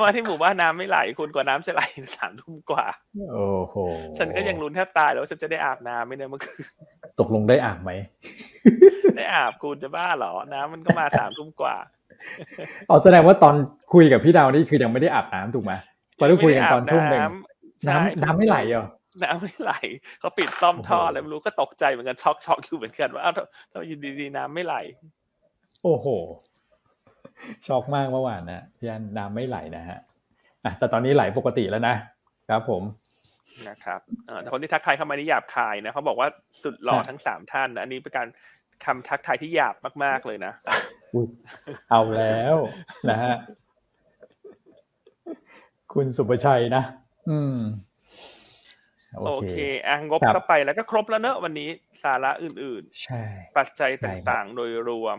[0.03, 1.83] ว่าที่หมู่บ้านน้าไม่ไหลคุณกว่าน้ำจะไหล
[2.17, 2.85] สามทุ่มกว่า
[3.33, 3.77] โอ้โห
[4.19, 6.65] ฉันก็ยังลุ้นแทบตายแล้วฉันจะได้อาบน้ำไม่ได้เมื่อคืน
[7.21, 7.91] ตกลงได้อาบไหม
[9.17, 11.77] ได้อาบคุณจะบ้าเหรอ น้ำมันก็มาสามทุ่มกว่า
[12.89, 13.55] อ๋อแสดงว่าตอน
[13.93, 15.73] คุยกับพี่ดาวนี่คือยังไม่ได้อาบน้ำถูกไหม
[16.19, 17.23] พอได้คุยกันตอนทุ่มหนึ่ง
[17.89, 18.87] น้ำน้ำไม่ไหลเหรอ
[19.23, 19.73] น้ำไม่ไหล
[20.21, 23.23] เขาปิดซ่อมท่ออะไรไม่รู้ก็ตกใจเหมือนกันช็อกช็อกอยู่เหมือนกันว่า
[23.73, 23.83] ทำไม
[24.21, 24.77] ดีๆน้ำไม่ไหล
[25.85, 26.07] โอ้โห
[27.67, 29.99] ช็อกมากเมื่อวานนะพี่อันน้ำไม่ไหลนะฮะ
[30.65, 31.95] อะแต่ตอนนี้ไหลปกติแล้วนะ
[32.49, 32.83] ครับผม
[33.69, 34.01] นะครับ
[34.41, 36.29] แต่คนที่ทักทายเข้ามานี่หยาบคายนะเขาบอกว่า
[36.63, 38.29] สุดหล่อทั้งสามท่านนะอันนี้เป็นการ
[38.85, 40.53] คำทักทายที่หยาบมากๆเลยนะ
[41.91, 42.57] เอาแล้ว
[43.11, 43.35] นะฮะ
[45.93, 46.83] คุณสุประชัยนะ
[47.31, 47.57] อืม
[49.27, 49.55] โอเค
[49.87, 51.69] อะงบก็ไปแล้วก็ครบแล้วเนอะวันนี้
[52.03, 53.23] สาระอื่นๆ ใช่
[53.57, 55.19] ปัจจัยต่างๆ โดยรวม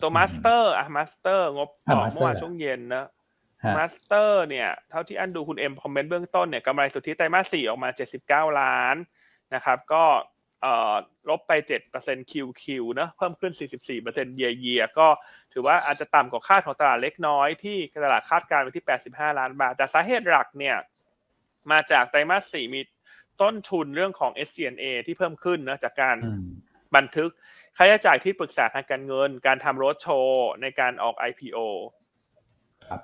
[0.00, 3.06] ตัว Master อะ Master งบออกเมื่อวานช่วงเย็นนะ
[3.76, 8.96] Master เนี่ย เท่าที่อันดูคุณเอ็ม comment เบื้องต้นเนี่ยกำไรสุทธิไตรมาสสี่ออกมาเจ็ดสิบเก้าล้าน
[9.54, 10.37] นะครับ ก็เอ่อ
[11.28, 15.08] ลบไปเจ็ดเปอร์เซ็นต์ QQ นะเพิ่มขึ้นสี่สิบสี่เปอร์เซ็นต์เยียเยียก็
[15.52, 20.76] ถือว่าอาจจะต่ำกว่าคาดของตลาดเล็กน้อยที่ตลาดคาดการณ์ไปที่แปดสิบห้าล้านบาท แต่สาเหตุหลักเนี่ย
[21.70, 22.80] มาจากไตรมาสสี่มี
[23.42, 26.16] ต้นทุนเรื่องของ SG&A ที่เพิ่มขึ้นนะจากการ
[26.96, 27.30] บันทึก
[27.76, 31.58] ค่าใช้จ่ายที่ปรึกษาทางการเงิน การทำรถโชว์ในการออก IPO
[32.88, 33.00] ครับ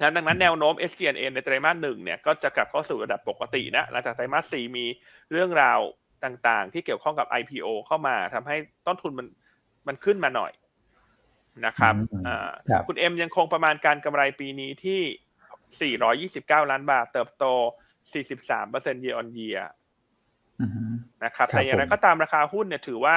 [0.00, 4.86] ดังนั้นแนวโน้ม SGNA ในไตรมาสหนึ่งเนี่ยก็จะกลับเข้าสู่ระดับปกตินะหลังจากไตรมาสสี่มี
[5.32, 5.80] เรื่องราว
[6.24, 8.56] ต่างๆ ที่เกี่ยวข้องกับ IPO เข้ามาทำให้
[8.86, 9.26] ต้นทุนมัน
[9.86, 10.52] มันขึ้นมาหน่อย
[11.66, 15.00] นะครับอืมอ่าครับคุณเอ็มยังคงประมาณการกำไรปีนี้ที่
[16.64, 17.44] 429 ล้านบาท เติบโต
[18.24, 19.62] 43% year on year
[20.60, 20.92] อืม
[21.24, 23.16] นะครับครับ แต่อย่างไรผมก็ตามราคาหุ้นเนี่ยถือว่า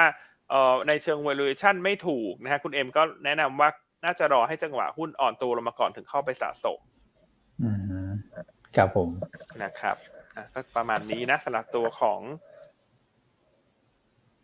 [0.49, 3.69] เอ่อในเชิง valuation ไม่ถูกนะฮะคุณเอ็มก็แนะนำว่า
[4.05, 6.79] น่าจะรอให้จังหวะหุ้นอ่อนตัวลงมาก่อนถึงเข้าไปสะสม
[7.63, 7.69] อื
[8.09, 8.11] ม
[8.75, 9.09] ครับผม
[9.63, 9.95] นะครับ
[10.35, 12.19] อะก็ประมาณนี้นะสำหรับตัวของ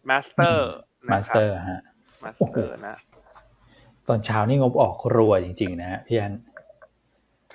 [0.10, 0.58] Master
[1.12, 1.82] Master ฮะ
[2.24, 2.98] Master นะ
[4.08, 6.34] ตอนเช้านี่งบออกรัวจริง ๆ นะฮะพี่อัน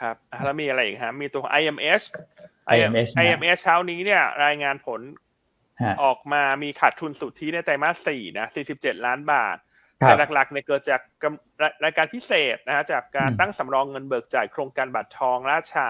[0.01, 2.03] ครับอะแล้วมีอะไรอีกฮะ มีตัวของ IMS
[2.75, 5.01] IMS นะ IMS เช้านี้เนี่ย รายงานผล
[5.83, 9.57] ฮะออกมามีขาดทุนสุทธิในไตรมาสสี่นะ47ล้านบาท
[10.03, 15.89] ครัแต่บหลักๆเนี่ยเกิดจากกำรายรายการพิเศษนะฮะจากการอืมตั้งสำรองเงินเบิกจ่ายโครงการบัตรทองล่าช้า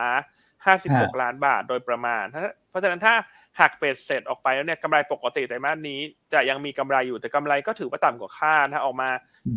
[0.66, 2.24] 56ล้านบาทโดยประมาณ
[2.70, 3.14] เพราะฉะนั้นถ้า
[3.60, 6.00] หักเป็ดเสร็จออกไปแล้วเนี่ยกำไรปกติไตรมาสนี้
[6.32, 9.10] จะยังมีกำไรอยู่แต่กำไรก็ถือว่าต่ำกว่าคาดนะออกมา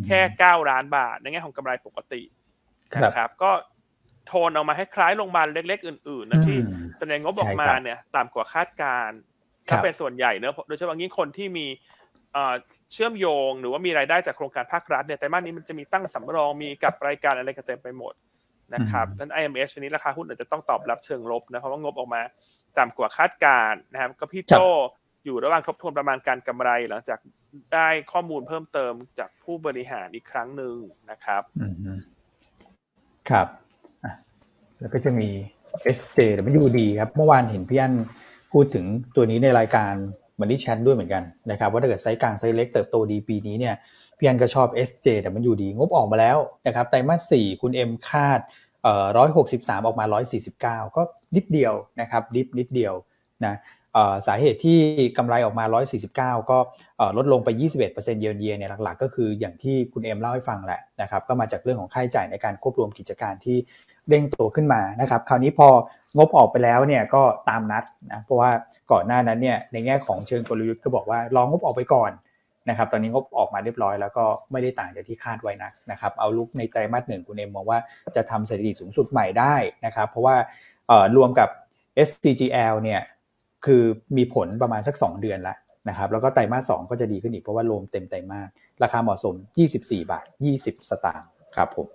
[0.05, 2.22] แค่9ล้านบาทในแง่ของกำไรปกติ
[2.93, 3.51] ครับนะครับก็
[4.28, 9.18] โทนออกมาให้คล้ายโรงพยาบาลเล็ก ๆ อื่นๆนะที่อืมแสดงงบออกมาใช่ครับเนี่ยต่ำกว่าคาดการณ์
[9.70, 11.68] ครัก็บเป็นส่วนใหญ่เนอะโดยเฉพาะยิ่งคนที่มี
[12.34, 12.55] เอ่อ
[12.93, 18.14] เชื่อมโยงหรือว่ามีรายได้จากโครงการภาครัฐเนี่ยแต่มาสนี้มันจะมีตั้งสำรองมีกับรายการอะไรกันเต็มไปหมด
[18.74, 22.22] นะครับนั้น IMS วันนี้ราคาหุ้นอาจจะต้องตอบรับเชิงลบนะเพราะว่างบออกมา
[22.78, 24.53] ต่ำกว่าคาดการณ์นะครับ ก็พี่โจ
[25.26, 27.20] อยู่ระหว่างทบทวนประมาณการกำไรหลังจาก
[27.74, 30.76] ได้ข้อมูลเพิ่มเติมจากผู้บริหารอีกครั้งหนึ่ง
[31.11, 31.99] นะครับอืม
[33.30, 33.47] ครับ
[34.03, 34.13] อะ
[34.80, 35.30] แล้วก็จะมี
[35.97, 37.93] SJWD ครับเมื่อวานเห็นพี่อัน
[38.51, 39.93] พูดถึงตัวนี้ในรายการ
[40.39, 43.76] Money Chat ด้วยเหมือนกันนะครับ ว่าถ้าเกิดไซส์กลางไซส์เล็กเติบโตดีปีนี้เนี่ย
[44.20, 48.39] พี่อันก็ชอบ SJWD งบออกมาแล้วนะครับไตรมาสสี่คุณเอ็มคาด
[48.84, 51.01] เอ่อร้อยหกสิบสามออกมาร้อยสี่สิบเก้าก็
[51.36, 52.93] นิดเดียวนะครับดิฟนิดเดียว
[53.45, 53.55] นะ
[53.93, 54.80] เอ่อสาเหตุที่
[55.17, 55.65] กำไรออกมา
[56.07, 56.57] 149 ก็
[56.97, 57.49] เอ่อลดลงไป
[57.86, 63.57] 21%เยนเยียเนี่ยหลักๆ ก็คืออย่างที่คุณเอ็มเล่าให้ฟังแหละนะครับก็มาจากเรื่องของค่าใช้จ่ายในการควบรวมกิจการที่
[64.09, 65.67] เร่งตัวขึ้นมานะครับคราวนี้พอ
[66.17, 68.51] งบออกไปแล้วเนี่ยก็ตามนัดนะเพราะว่า
[68.91, 72.11] ก่อนหน้านั้นเนี่ยในแง่ของเชิงกลยุทธ์ก็บอกว่าลองงบออกไปก่อน
[72.70, 77.80] นะครับตอนนี้งบออกมาเรียบร้อยแล้วก็ไม่ได้ต่างจากที่คาดไว้นักนะครับเอาลุกในไตรมาสหนึ่งคุณเอ็มมองว่า
[78.15, 79.55] จะทำสถิติสูงสุดใหม่ได้
[79.86, 80.36] นะครับเพราะว่า
[80.88, 81.49] เอ่อรวมกับ
[82.07, 83.01] SCGL เนี่ย
[83.65, 83.84] คือ
[84.17, 85.57] มีผลประมาณสัก 2 เดือนแล้ว
[85.89, 88.49] นะครับแล้วก็ไตรมาสสองก็จะดีขึ้นอีกเพราะว่ารวมเต็มไตรมาส
[88.84, 89.36] ราคาเหมาะสม
[89.74, 90.26] 24 บาท
[90.59, 91.88] 20 สตางค์ครับผม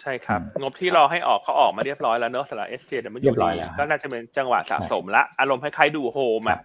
[0.00, 6.60] ใช่ครับอืมงบที่รอให้ออกเขาออกมาเรียบร้อยแล้วเนอะสำหรับ SJ แต่มันอเรียู่ยบร้อยดีแล้วก็น่าจะเป็นจังหวะสะสมละ อารมณ์คล้ายๆดูโฮมครัอะบ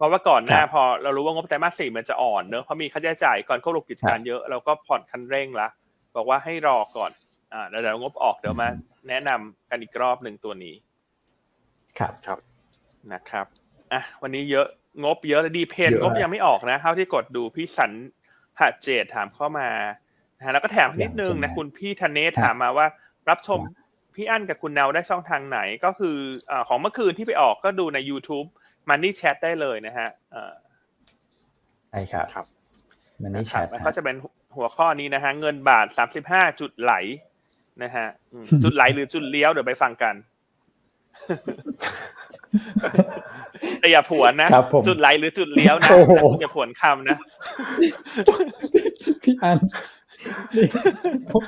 [0.00, 5.68] เพราะว่าก่อนหน้าครับพอเรารู้ว่างบไตรมาสสี่มันจะอ่อนเนอะเพราะมีค่าใช้จ่ายก่อนเข้าร่วมกิจการเยอะเราก็ผ่อนคันเร่งละ
[6.16, 7.10] บอกว่าให้รอก่อน
[7.52, 8.68] อ่าแล้วเดี๋ยวงบออกเดี๋ยวมา
[9.08, 10.74] แนะนำกันอีกรอบหนึ่งตัวนี้
[11.98, 12.38] ครับครับ
[13.12, 13.46] นะครับ
[13.92, 14.66] อะวันนี้เยอะ
[15.04, 17.92] งบเยอะเลยดีเพนเยอะงบยังไม่ออกนะเท่าที่กดดูพี่สัน
[18.60, 19.68] หาเจตถามเข้ามา
[20.38, 22.86] นะฮะแล้วก็แถมนิดนึงอย่างใช่นะไหมคุณพี่ธเนศถามมาว่า
[23.30, 23.58] รับชม
[24.14, 26.16] พี่อั้นกับคุณเนาได้ช่องทางไหนก็คือ
[26.50, 28.48] อ่าของเมื่อคืนที่ไปออกก็ดูใน YouTube
[28.90, 30.52] Money Chat ได้เลยนะฮะอ่า
[31.90, 32.46] ใช่ครับครับ
[33.22, 34.16] มันนี่แชครับทแล้วก็จะเป็น
[34.56, 36.94] หัวข้อนี้นะฮะเงินบาทสามสิบห้าจุดไหล
[37.82, 40.14] นะฮะอืมจุดไหลหรือจุดเลี้ยวเดี๋ยวไปฟังกัน
[43.80, 47.16] แต่อย่าผวนนะครับผมจุดไหลหรือจุดเลี้ยวนะโอ้โหแต่คุณอย่าผวนคำนะ
[49.22, 49.58] พี่อัน
[50.56, 50.66] นี่
[51.32, 51.42] ผม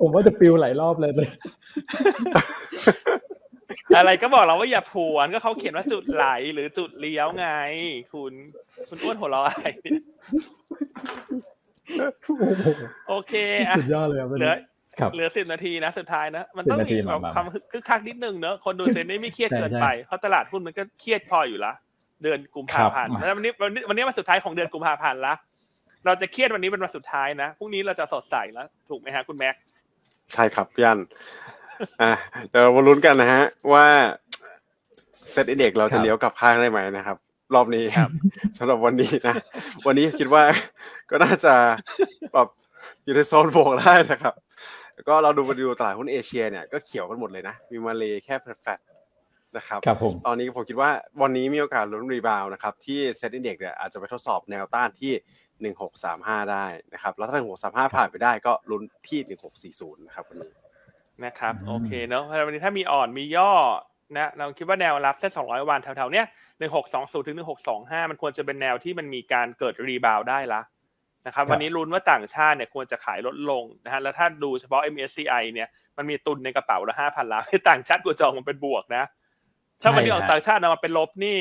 [0.00, 1.28] ผมว่าจะปิวหลายรอบเลยเลย
[3.96, 7.46] อะไรก็บอกเราว่าอย่าผวนก็เขาเขียนว่าจุดไหลหรือจุดเลี้ยวไง
[8.12, 8.32] คุณ
[8.88, 9.66] คุณอ้วนหัวเราะอะไร
[12.38, 12.66] โอ้โห
[13.08, 13.34] โอเค
[13.66, 14.56] อะสุดยอดเลยครับวันเหลืนี้อ
[15.00, 21.72] ครับเหลือสิบนาทีนะสุดท้ายนะ มัน10ต้องนาทีมีแบบมาๆความคึกคักนิดนึงเนอะคนดูเซนได้ไม่เครียดใช่เกินใช่ไปเพราะตลาดหุ้นมันก็เครียดพออยู่ละ
[22.22, 25.34] เดือนกุมภาพันธ์ครับแล้ววันนี้วันนี้วันนี้วันสุดท้ายของเดือนกุมภาพันธ์ละ
[26.06, 29.54] เราจะเครียดวันนี้เป็นวันสุดท้ายนะพรุ่งนี้เราจะสดใสแล้ว ถูกไหมฮะคุณแม็ก
[30.32, 30.98] ใช่ครับพี่อัน
[32.02, 32.12] อะ
[32.48, 33.86] เดี๋ยวเรามาลุ้นกันนะฮะ ว่า
[35.30, 37.16] เซตเด็กเราครัจะบเลี้ยวกลับข้างได้ไหมนะครับ
[37.54, 37.84] รอบนี้
[38.58, 39.34] สำหรับวันนี้นะ
[39.86, 40.42] วันนี้คิดว่า
[41.10, 41.54] ก็น่าจะ
[42.32, 42.48] แบบ
[43.04, 44.34] อยู่ในโซนบวกได้นะครับ
[44.94, 50.90] แล้วก็เราดูไปดูตลาดหุ้นเอเชียเนี่ยก็เขียวกันหมดเลยนะ มีมาเลแค่แฟลตๆนะครับครับผมตอนนี้ผมคิดว่า
[51.22, 55.12] วันนี้มีโอกาสลุ้น rebound นะครับ ที่ SET Index เนี่ยอาจจะไปทดสอบแนวต้านที่
[55.82, 57.34] 1635ได้นะครับ แล้วถ้า
[57.88, 59.20] 1635ผ่านไปได้ก็ลุ้นที่
[59.74, 60.50] 1640นะครับวันนี้
[61.24, 63.52] นะครับอืมโอเคเนอะเพราะฉะนั้นวันนี้ถ้ามีอ่อนมีย่อ
[64.16, 66.26] นะเราคิดว่าแนวรับเส้นสองร้อยวันแถวๆเนี้ย
[66.58, 70.60] หนึ่งหกสองศูนย์ถึงหนึ่งหกสองห้ามันควรจะเป็นแนวที่มันมีการเกิด rebound ได้ละ
[71.26, 79.04] นะครับครับวันนี้ลุ้นว่าต่างชาติเนี่ยควรจะขายลดลงนะฮะแล้วถ้าดูเฉพาะ MSCI เนี่ยมันมีตุนในกระเป๋าละห้าพันล้านให้ต่างชาติกูจองมันเป็นบวกนะ
[79.82, 81.40] ถ้าวันนี้ออกต่างชาติเอามาเป็นลบนี่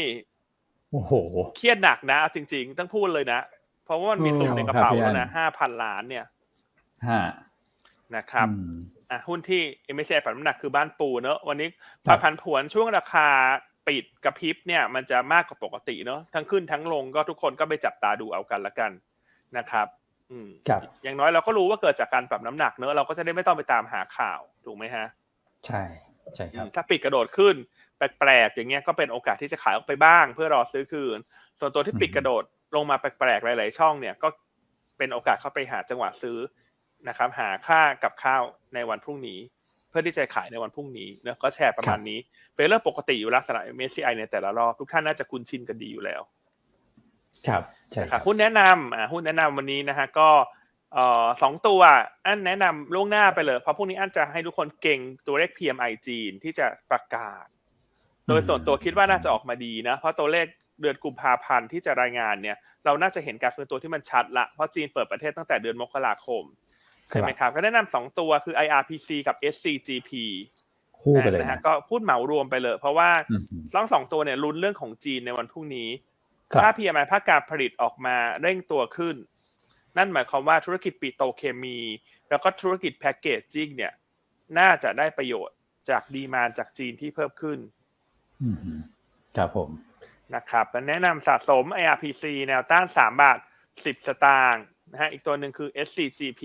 [0.91, 1.11] โอ้โห
[1.55, 3.39] เครียดหนักนะเอาจริง ๆ ต้องพูดเลยนะ
[3.85, 6.25] เพราะว่ามันมีตุนในกระเป๋าครับพี่อั้แล้วนนะห้าพันล้านเนี่ย
[7.09, 7.21] ฮะ
[8.17, 8.75] นะครับอืม
[9.11, 9.61] อะหุ้นที่
[9.95, 11.69] MSCI ปรับน้ำหนักคือบ้านปูเนอะวันนี้
[12.05, 13.27] ครับผันผวนช่วงราคา
[13.87, 18.91] ปิดกระพริบเนี่ยมันจะมากกว่าปกติเนอะทั้งขึ้นทั้งลงก็ทุกคนก็ไปจับตาดูเอากันละกัน
[19.57, 19.87] นะครับ
[20.31, 25.05] อืมครับอย่างน้อยเราก็รู้ว่าเกิดจากการปรับน้ำหนักเนอะเราก็จะได้ไม่ต้องไปตามหาข่าวถูกไหมฮะ
[25.67, 25.83] ใช่
[26.35, 27.55] ใช่ครับถ้าปิดกระโดดขึ้น
[27.97, 31.17] แปลกๆอย่างเงี้ยก็เป็นโอกาสที่จะขายออกไปบ้าง เพื่อรอซื้อคืน
[31.59, 32.43] ส่วนตัวที่ปิดกระโดด
[32.75, 34.27] ลงมาแปลกๆหลาย ๆ ช่องเนี่ยก็
[34.97, 36.37] เป็นโอกาสเข้าไปหาจังหวะซื้อ
[37.07, 38.43] นะครับหาค่ากับข้าว
[38.73, 39.39] ในวันพรุ่งนี้
[39.89, 42.19] เพื่อที่จะขายในวันพรุ่งนี้เนะก็แชร์ประมาณนี้
[42.55, 46.21] เป็นเรื่องปกติอยู่แล้วสำหรับ MSCI ในแต่ละรอบทุกท่านน่าจะคุ้นชินกันดีอยู่แล้ว
[47.47, 50.29] ครับใช่นะคครัรับบหุ้นแนะนำอ่าหุ้นแนะนำวันนี้นะฮะก็
[50.93, 51.81] เอ่อสองตัว
[52.25, 57.45] อันแนะนำล่วงหน้าไปเลย เพราะพรุ่งนี้อันจะให้ทุกคนเก่งตัวเลข PMI จีนที่จะประกาศ
[58.27, 60.47] โดยส่วนตัวคิดว่าน่าจะออกมาดีนะเพราะตัวเลข
[60.81, 66.43] เดือนกุมภาพันธ์ที่จะรายงานเนี่ย เราน่าจะเห็นการฟื้นตัวที่มันชัดละเพราะจีนเปิดประเทศตั้งแต่เดือนมกราคม
[67.07, 70.11] ใช่ไหมครับ ก็แนะนำสองตัวคือ IRPC กับ SCGP
[71.01, 73.43] คู่ไปเลยนะฮะนะก็พูดเหมารวมไปเลย เพราะว่าอืม
[73.73, 75.89] ทั้งสองตัวเนี่ยลุ้นเรื่องของจีนในวันพรุ่งนี้
[76.51, 79.15] ครับถ้า PMI ภาคการผลิตออกมาเร่งตัวขึ้น
[79.97, 81.79] นั่นหมายความว่าธุรกิจปิโตรเคมี
[82.29, 83.93] แล้วก็ธุรกิจแพคเกจจิ้งเนี่ย
[84.59, 85.57] น่าจะได้ประโยชน์
[85.89, 87.59] จากดีมานจากจีนที่เพิ่มขึ้น
[88.41, 88.57] อืม
[89.37, 89.69] ครับผม
[90.35, 93.39] นะครับและแนะนำสะสม IRPC แนวต้าน 3 บาท
[93.73, 96.41] 10 สตางค์นะฮะอีกตัวหนึ่งคือ SCGP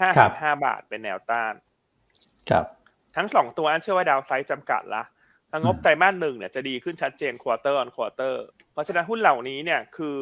[0.00, 1.54] 55บาทเป็นแนวต้าน
[2.50, 2.66] ครับ
[3.16, 5.02] ทั้งสองตัวอันเชื่อว่าดาวไซด์จำกัดละ
[5.50, 8.42] ถ้างบไตรมาสหนึ่งเนี่ยจะดีขึ้นชัดเจน quarter on quarter
[8.72, 10.16] เพราะฉะนั้นหุ้นเหล่านี้เนี่ยคือ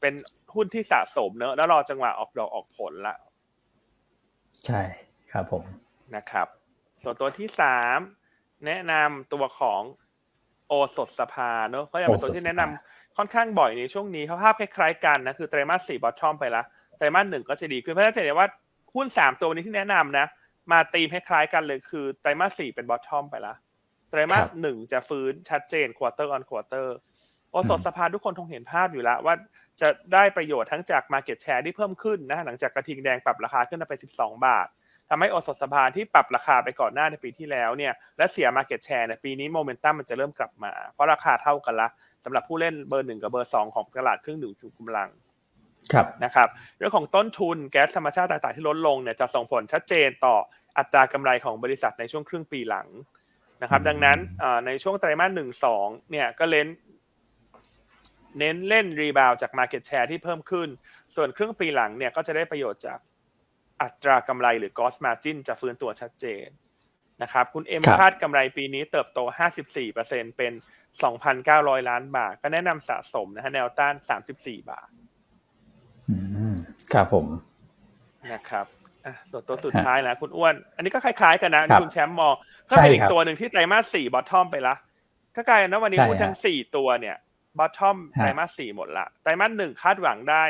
[0.00, 0.14] เป็น
[0.54, 3.16] หุ้นที่สะสมเนอะแล้วรอจังหวะออกดอกออกผลละ
[4.66, 4.80] ใช่
[5.32, 5.64] ครับผม
[6.16, 6.48] นะครับ
[7.02, 7.98] ส่วนตัวที่สาม
[8.66, 9.82] แนะนำตัวของ
[10.68, 16.62] โอสถสภาเนอะก็ยังเป็นตัวที่แนะนำค่อนข้างบ่อยในช่วงนี้เขาภาพคล้ายๆกันนะคือไตรมาสสี่ bottom ไปละ
[16.98, 18.48] ไตรมาสหนึ่งก็จะดีขึ้นเพราะฉะนั้นจะเห็นว่า
[18.96, 20.26] หุ้นสามตัวนี้ที่แนะนำนะ
[20.72, 23.54] มาตีมคล้ายๆกันเลยคือไตรมาสสี่เป็น bottom ไปละ
[24.10, 26.96] ไตรมาสหนึ่งจะฟื้นชัดเจน quarter on quarter
[27.50, 29.34] โอสถสภาทุกคนคงเห็นภาพอยู่แล้วว่า
[29.80, 34.66] จะได้ประโยชน์ทั้งจาก Market Share ที่เพิ่มขึ้นนะหลังจากกระทิงแดงปรับราคาขึ้นมาไป 12 บาท
[35.10, 41.88] ทำให้โอสถสภาที่ปรับราคาไปก่อนหน้าในปีที่แล้วเนี่ยและเสีย Market Share ในปีนี้โมเมนตัมมันจะเริ่มกลับมา เพราะราคาเท่ากันละ
[42.24, 45.08] สำหรับผู้เล่นเบอร์หนึ่งกับเบอร์สองของตลาดเครื่องดื่มชูกำลัง
[46.24, 50.36] นะครับเรื่องของต้นทุนแก๊สธรรมชาติต่างๆ ที่ลดลงเนี่ยจะส่งผลชัดเจนต่อ
[50.78, 52.88] อัตรากำไรของบริษัทในช่วงครึ่งปีหลัง
[53.62, 56.66] นะครับ ดังนั้นเอ่อในช่วงไตรมาสหนึ่งสองเนี่ยก็เล่น
[58.38, 60.68] เน้นเล่นรีบาวจาก Market Share ที่เพิ่มขึ้น
[61.16, 62.98] ส่วนครึ่งปีหลังเนี่ยก็จะได้ประโยชน์จาก
[63.82, 66.46] อัตรากำไรหรือ Gross Margin จะฟื้นตัวชัดเจน
[67.22, 69.18] นะครับคุณเอ็มครับคาดกำไรปีนี้เติบโต
[69.78, 70.52] 54%เป็น
[71.20, 73.94] 2,900 ล้านบาท ก็แนะนำสะสมนะฮะแนวต้าน
[74.30, 75.03] 34 บาทอืม
[76.94, 77.26] ครับผม
[78.32, 78.66] นะครับ
[79.06, 82.34] อะส่วนตัวสุดท้ายนะคุณอ้วน อันนี้ก็คล้ายๆกันนะครับคุณแชมป์มอง
[82.70, 84.74] ก็ใช่เป็นอีกครับตัวหนึ่งที่ไตรมาสสี่ bottom ไปละ
[85.36, 87.16] ก็กลายเป็นว่าวันนี้ใช่หุ้นทั้งฮะสี่ตัวเนี่ย
[87.58, 90.44] bottom ฮะไตรมาสสี่หมดละไตรมาสหนึ่งคาดหวังได้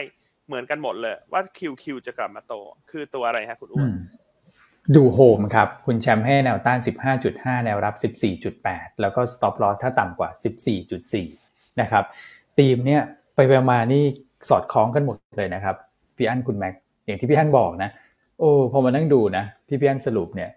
[0.46, 2.54] เหมือนกันหมดเลยว่า QQ จะกลับมาโต
[2.90, 3.92] คือตัวอะไรฮะคุณอ้อืม
[4.94, 6.78] ดูโฮมครับ คุณแชมป์ให้แนวต้าน
[7.22, 8.12] 15.5 แนวรับ
[8.48, 10.30] 14.8 แล้วก็ stop loss ถ้าต่ำกว่า
[11.04, 12.04] 14.4 นะครับ
[12.58, 13.02] ธีมเนี่ย
[13.34, 14.02] ไปไปมานี่
[14.48, 15.76] สอดคล้องกันหมดเลยนะครับ
[16.16, 16.74] พี่อั้นคุณแม็ก
[17.06, 17.90] อย่างที่พี่อั้นบอกนะ
[18.38, 20.50] โอ้พอมานั่งดูนะ ที่พี่อั้นสรุปเนี่ย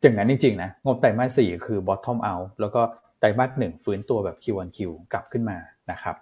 [0.00, 2.80] อย่างนั้นจริงๆนะงบไตรมาสสี่คือ bottom out แล้วก็
[3.20, 4.78] ไตรมาสหนึ่งฟื้นตัวแบบ Q on Q
[5.12, 5.56] กลับขึ้นมา
[5.90, 6.16] นะครับ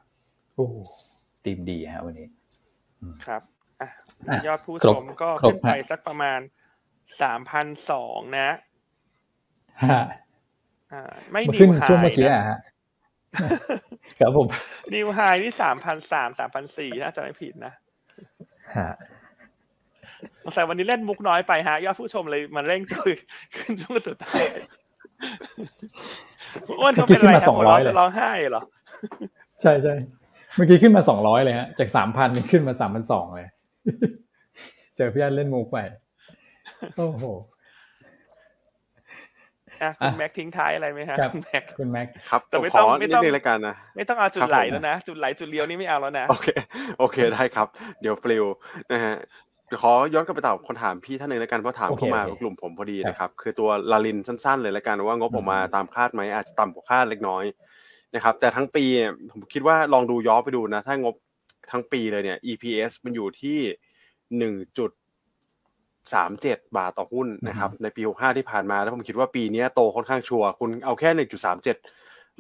[0.55, 0.67] โอ้
[1.45, 2.27] ธีมดีฮะวันนี้
[3.27, 3.43] ครับ
[3.81, 3.89] อะ
[4.29, 6.41] อะยอดผู้ครชบมก็ครบขึ้นไปฮะสักประมาณ
[7.23, 8.57] สามพันสองนะฮะ
[10.93, 12.59] อ่าไม่มานิขึ้นวไฮช่วงเมื่อกี้นะอะฮะ
[14.21, 14.47] ครับผม
[14.95, 17.73] นิวไฮที่สามพันสามสามพันสี่ถ้าจะไม่ผิดนะ
[18.77, 18.91] ฮะ
[20.43, 23.05] สงสัยวันนี้เล่นมุกน้อยไปฮะยอดผู้ชมเลยมันเร่งตัว
[23.57, 24.43] ขึ้นช่วงสุดท้าย
[26.81, 28.63] อ้วนเขาเป็นอะไรเมื่อกี้ขึ้นมาครับหัวเราะ200เลยจะร้องไห้เหรอ
[29.61, 29.95] ใช่ใช่
[30.55, 33.49] เมื่อกี้ขึ้นมาสองร้อยเลยฮะ จากสามพันขึ้นมาสามพันสองเลย
[34.97, 35.79] เจอพี่อันเล่นมุกไป
[36.97, 37.25] โอ้โห
[39.83, 46.49] อะคุณอะแม็กทิ้งท้ายอะไรไหมฮะครับคุณแม็กคุณแม็กครับแต่ผมไม่ขต้อองไม่นิดต้องนึงแล้วกันนะไม่ต้องเอาจุดครับไหลผมแล้วนะจุดไหลจุดเลี้ยวนี่ไม่เอาแล้วนะโอเค
[46.99, 47.67] โอเคได้ครับ
[48.01, 48.45] เดี๋ยวปลิว
[48.93, 49.15] นะฮะ
[49.67, 57.45] เดี๋ยวขอย้อนกลับไปตอบคนถามพี่ท่านหนึ่งแล้วกันเพราะถามโอเคเข้ามาโอเคกลุ่มผมพอดีครับนะครับคือตัวลาลินสั้น ๆ เลยแล้วกันว่างบออกมาอืมตามคาดไหมอาจจะต่ำกว่าคาดเล็กน้อย
[58.15, 61.15] นะครับแต่ทั้งปีเนี่ยผมคิดว่าลองดูย้อนไปดูนะ ถ้างบ
[61.71, 63.59] ทั้งปีเลยเนี่ย EPS มันอยู่ที่
[64.39, 64.91] หนึ่งจุด
[66.15, 71.77] สามเจ็ดบาทต่อหุ้นนะครับในปีหกห้าที่ผ่านมา แล้วผมคิดว่าปีเนี้ยโตค่อนข้างชัวร์คุณเอาแค่หนึ่งจุดสามเจ็ด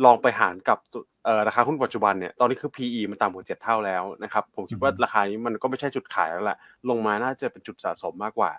[0.05, 6.59] ลองไปหารกับตัวเอ่อราคาหุ้นปัจจุบันเนี่ยตอนนี้คือ PE มันต่ำกว่าเจ็ดเท่าแล้วนะครับผมคิดว่าอืมราคานี้มันก็ไม่ใช่จุดขายแล้วแหละ
[6.91, 8.53] ลงมาน่าจะเป็นจุดสะสมมากกว่า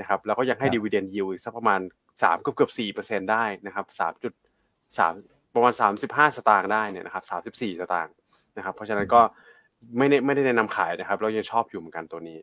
[0.00, 1.80] นะครับแล้วก็ยังให้ดีเวเดนยิวอีกสักประมาณ
[2.22, 4.32] สามเกือบเกือบสี่เปอร์เซ็นได้นะครับสามจุด
[4.98, 5.12] สาม
[5.54, 8.14] ประมาณสามสิบห้าสตางค์ได้เนี่ยนะครับสามสิบสี่สตางค์
[8.56, 9.20] นะครับเพราะฉะนั้นก็
[9.98, 12.38] ไม่ได้ไม่ได้แนะนำขายนะครับ เรายังชอบอยู่เหมือนกันตัวนี้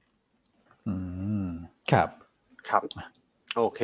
[0.87, 1.20] อืม
[1.91, 2.09] ครับ
[2.69, 2.81] ครับ
[3.57, 3.81] โอเค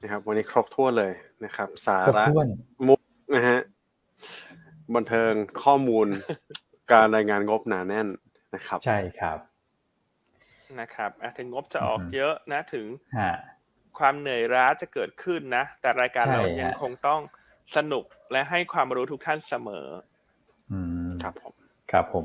[0.00, 1.12] นะครับ วันนี้ครบถ้วนเลย
[1.44, 2.46] นะครับ สาครบระถ้วน
[2.88, 3.00] มุก
[3.34, 3.58] นะฮะ
[4.94, 5.32] บันเทิง
[5.62, 6.06] ข้อมูล
[6.92, 8.08] การรายงานงบหนาแน่น
[8.54, 9.38] นะครับ ใช่ครับ
[10.80, 12.86] นะครับอะถึงงบจะออกอือฮึเยอะนะถึง
[13.16, 13.32] ฮะ
[13.98, 17.20] ความเหนื่อยล้าจะเกิดขึ้นนะ แต่รายการใช่เรายังฮะคงต้อง
[17.76, 19.86] สนุกและให้ความรู้ทุกท่านเสมอ
[20.70, 21.54] อืมครับผม
[21.92, 22.24] ครับผม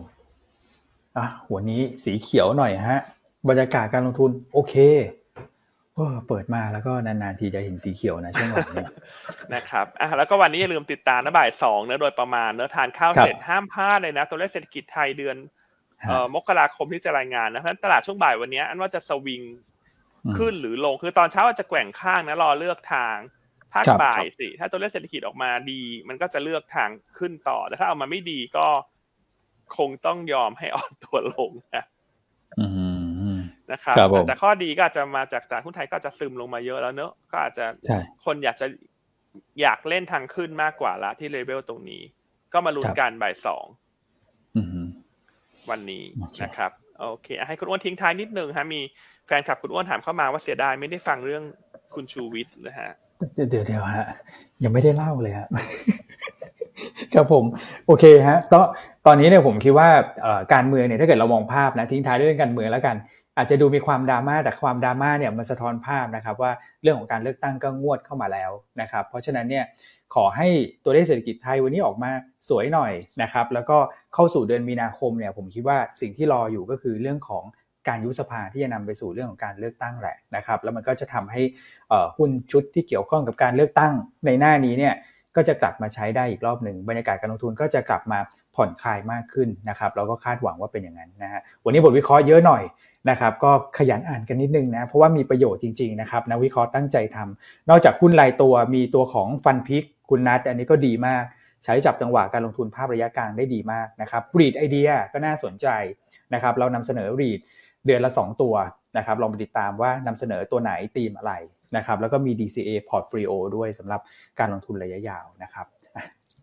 [1.17, 2.99] อะวันนี้สีเขียวหน่อยฮะ
[3.49, 4.75] บรรยากาศการลงทุน โอเค
[5.93, 8.89] โอ้เปิดมาแล้วก็นานๆทีจะเห็นสีเขียวนะช่วงหลังเนี่ย
[9.55, 15.37] นะครับอะแล้วก็วันนี้อย่าลืมติดตามนะบ่ายสองเนอะโดยประมาณเนอะทานข้าวครับเสร็จห้ามพลาดเลยนะ ตัวเลขเศรษฐกิจไทยเดือน
[16.03, 19.41] ฮะเอ่อมกราคมที่จะรายงานนะเพราะฉะนั้นตลาดช่วงบ่ายวันนี้ อันว่าจะสวิง
[20.25, 23.17] อืมขึ้นหรือลงคือตอนเช้าอาจจะแกว่งข้างนะรอเลือกทาง
[23.73, 28.67] ภาคครับบ่ายสิถ้าตัวเลขเศรษฐกิจออกมาดี มันก็จะเลือกทางขึ้นต่อแต่ถ้าเอามาไม่ดีก็
[29.77, 31.83] คงต้องยอมให้อ่อนตัวลงนะ
[32.59, 32.84] อืม
[33.72, 38.68] นะครับครับผมแต่ข้อดีก็อาจจะมาจากตลาดหุ้นไทยก็อาจจะซึมลงมาเยอะแล้วเนอะก็อาจจะใช่คนอยากจะ
[39.61, 42.01] อยากเล่นทางขึ้นมากกว่าละที่เลเวลตรงนี้
[42.53, 43.66] ก็มาลุ้นครับกันบ่ายสอง
[44.57, 44.88] อืม
[45.70, 48.82] วันนี้โอเคนะครับโอเคอะให้คุณอ้วนทิ้งท้ายนิดนึงฮะมี
[49.26, 51.43] แฟนคลับคุณอ้วนถามเข้ามาว่าเสียดายไม่ได้ฟังเรื่อง
[51.95, 52.91] คุณชูวิทย์นะฮะ
[53.34, 54.07] เดี๋ยวเดี๋ยวเดี๋ยวฮะ
[54.63, 55.47] ยังไม่ได้เล่าเลยฮะ
[57.13, 57.43] ครับผม
[57.88, 58.66] โอเคฮะตอน
[59.05, 59.89] ตอนนี้เนี่ยผมคิดว่า
[60.22, 62.95] เอ่อการเมืองเนี่ยถ้าเกิดเรามองภาพนะทิ้งท้ายด้วยเรื่องการเมืองแล้วกัน
[63.38, 69.65] อาจจะดูมีความดราม่าแต่ความดราม่าเนี่ยมันสะท้อนภาพนะครับว่าเรื่องของการเลือกตั้งก็งวดเข้ามาแล้วนะครับ เพราะฉะนั้นเนี่ย
[70.15, 70.47] ขอให้
[70.83, 72.11] ตัวเลขเศรษฐกิจไทยวันนี้ออกมา
[72.49, 73.77] สวยหน่อยนะครับแล้วก็
[74.13, 77.43] เข้าสู่เดือนมีนาคมเนี่ยผมคิดว่าสิ่งที่รออยู่ก็คือเรื่องของ
[77.88, 81.41] การยุบสภาที่จะนำไปสู่เรื่องของการเลือกตั้งแหละนะครับ แล้วมันก็จะทำให้
[82.17, 83.93] หุ้นชุดที่เกี่ยวข้องกับการเลือกตั้ง
[84.25, 84.95] ในหน้านี้เนี่ย
[85.36, 88.19] ก็จะกลับมาใช้ได้อีกรอบหนึ่งบรรยากาศการลงทุนก็จะกลับมา
[88.55, 92.63] ผ่อนคลายมากขึ้นนะครับเราก็คาดหวังว่าเป็นอย่างนั้นนะฮะวันนี้บทวิเคราะห์เยอะหน่อย
[93.10, 101.24] นะครับก็ขยันอ่านกันนิดนึงนะเพราะว่ามีประโยชน์จริงๆนะครับนักวิเคราะห์ตั้งใจทำนอกจากหุ้นรายตัวมีตัวของฟันพิกคุณนัทอันนี้ก็ดีมาก
[101.64, 105.68] ใช้จับจังหวะการลงทุนภาพระยะกลางได้ดีมากนะครับรีดไอเดียก็น่าสนใจ
[106.34, 107.39] นะครับเรานำเสนอรีด
[107.86, 108.56] เดือนละ 2 ตัว
[108.97, 111.34] นะครับลองไปติดตามว่านำเสนอตัวไหนธีมอะไร
[111.78, 114.01] นะครับแล้วก็มี DCA Portfolio ด้วยสำหรับ
[114.39, 115.66] การลงทุนระยะยาวนะครับ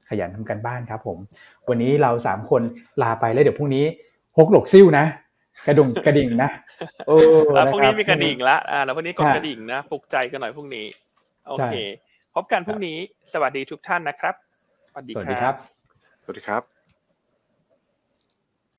[0.09, 1.19] ขยันทำกันบ้านครับผม
[1.69, 2.63] วันนี้เรา 3 คน
[3.03, 3.85] ลาไปแล้วเดี๋ยวพรุ่งนี้
[4.37, 5.05] ฮกหลกซิ่วนะ
[5.67, 6.51] กระดุงกระดิ่งนะ
[7.07, 7.17] โอ้
[7.55, 10.87] แล้วพรุ่งนี้ะคบมีกระดิ่งละอ่าแล้วพรุ่งนี้กดค่ะกระดิ่งนะปลุกใจกันหน่อยพรุ่งนี้
[11.49, 11.73] โอใช่เค
[12.35, 12.99] พบกันพรุ่งนี้
[13.33, 14.35] สวัสดีทุกท่านนะครับ
[14.89, 15.55] สวัสดีสวัสดีครับ
[16.23, 16.82] สวัสดีครับ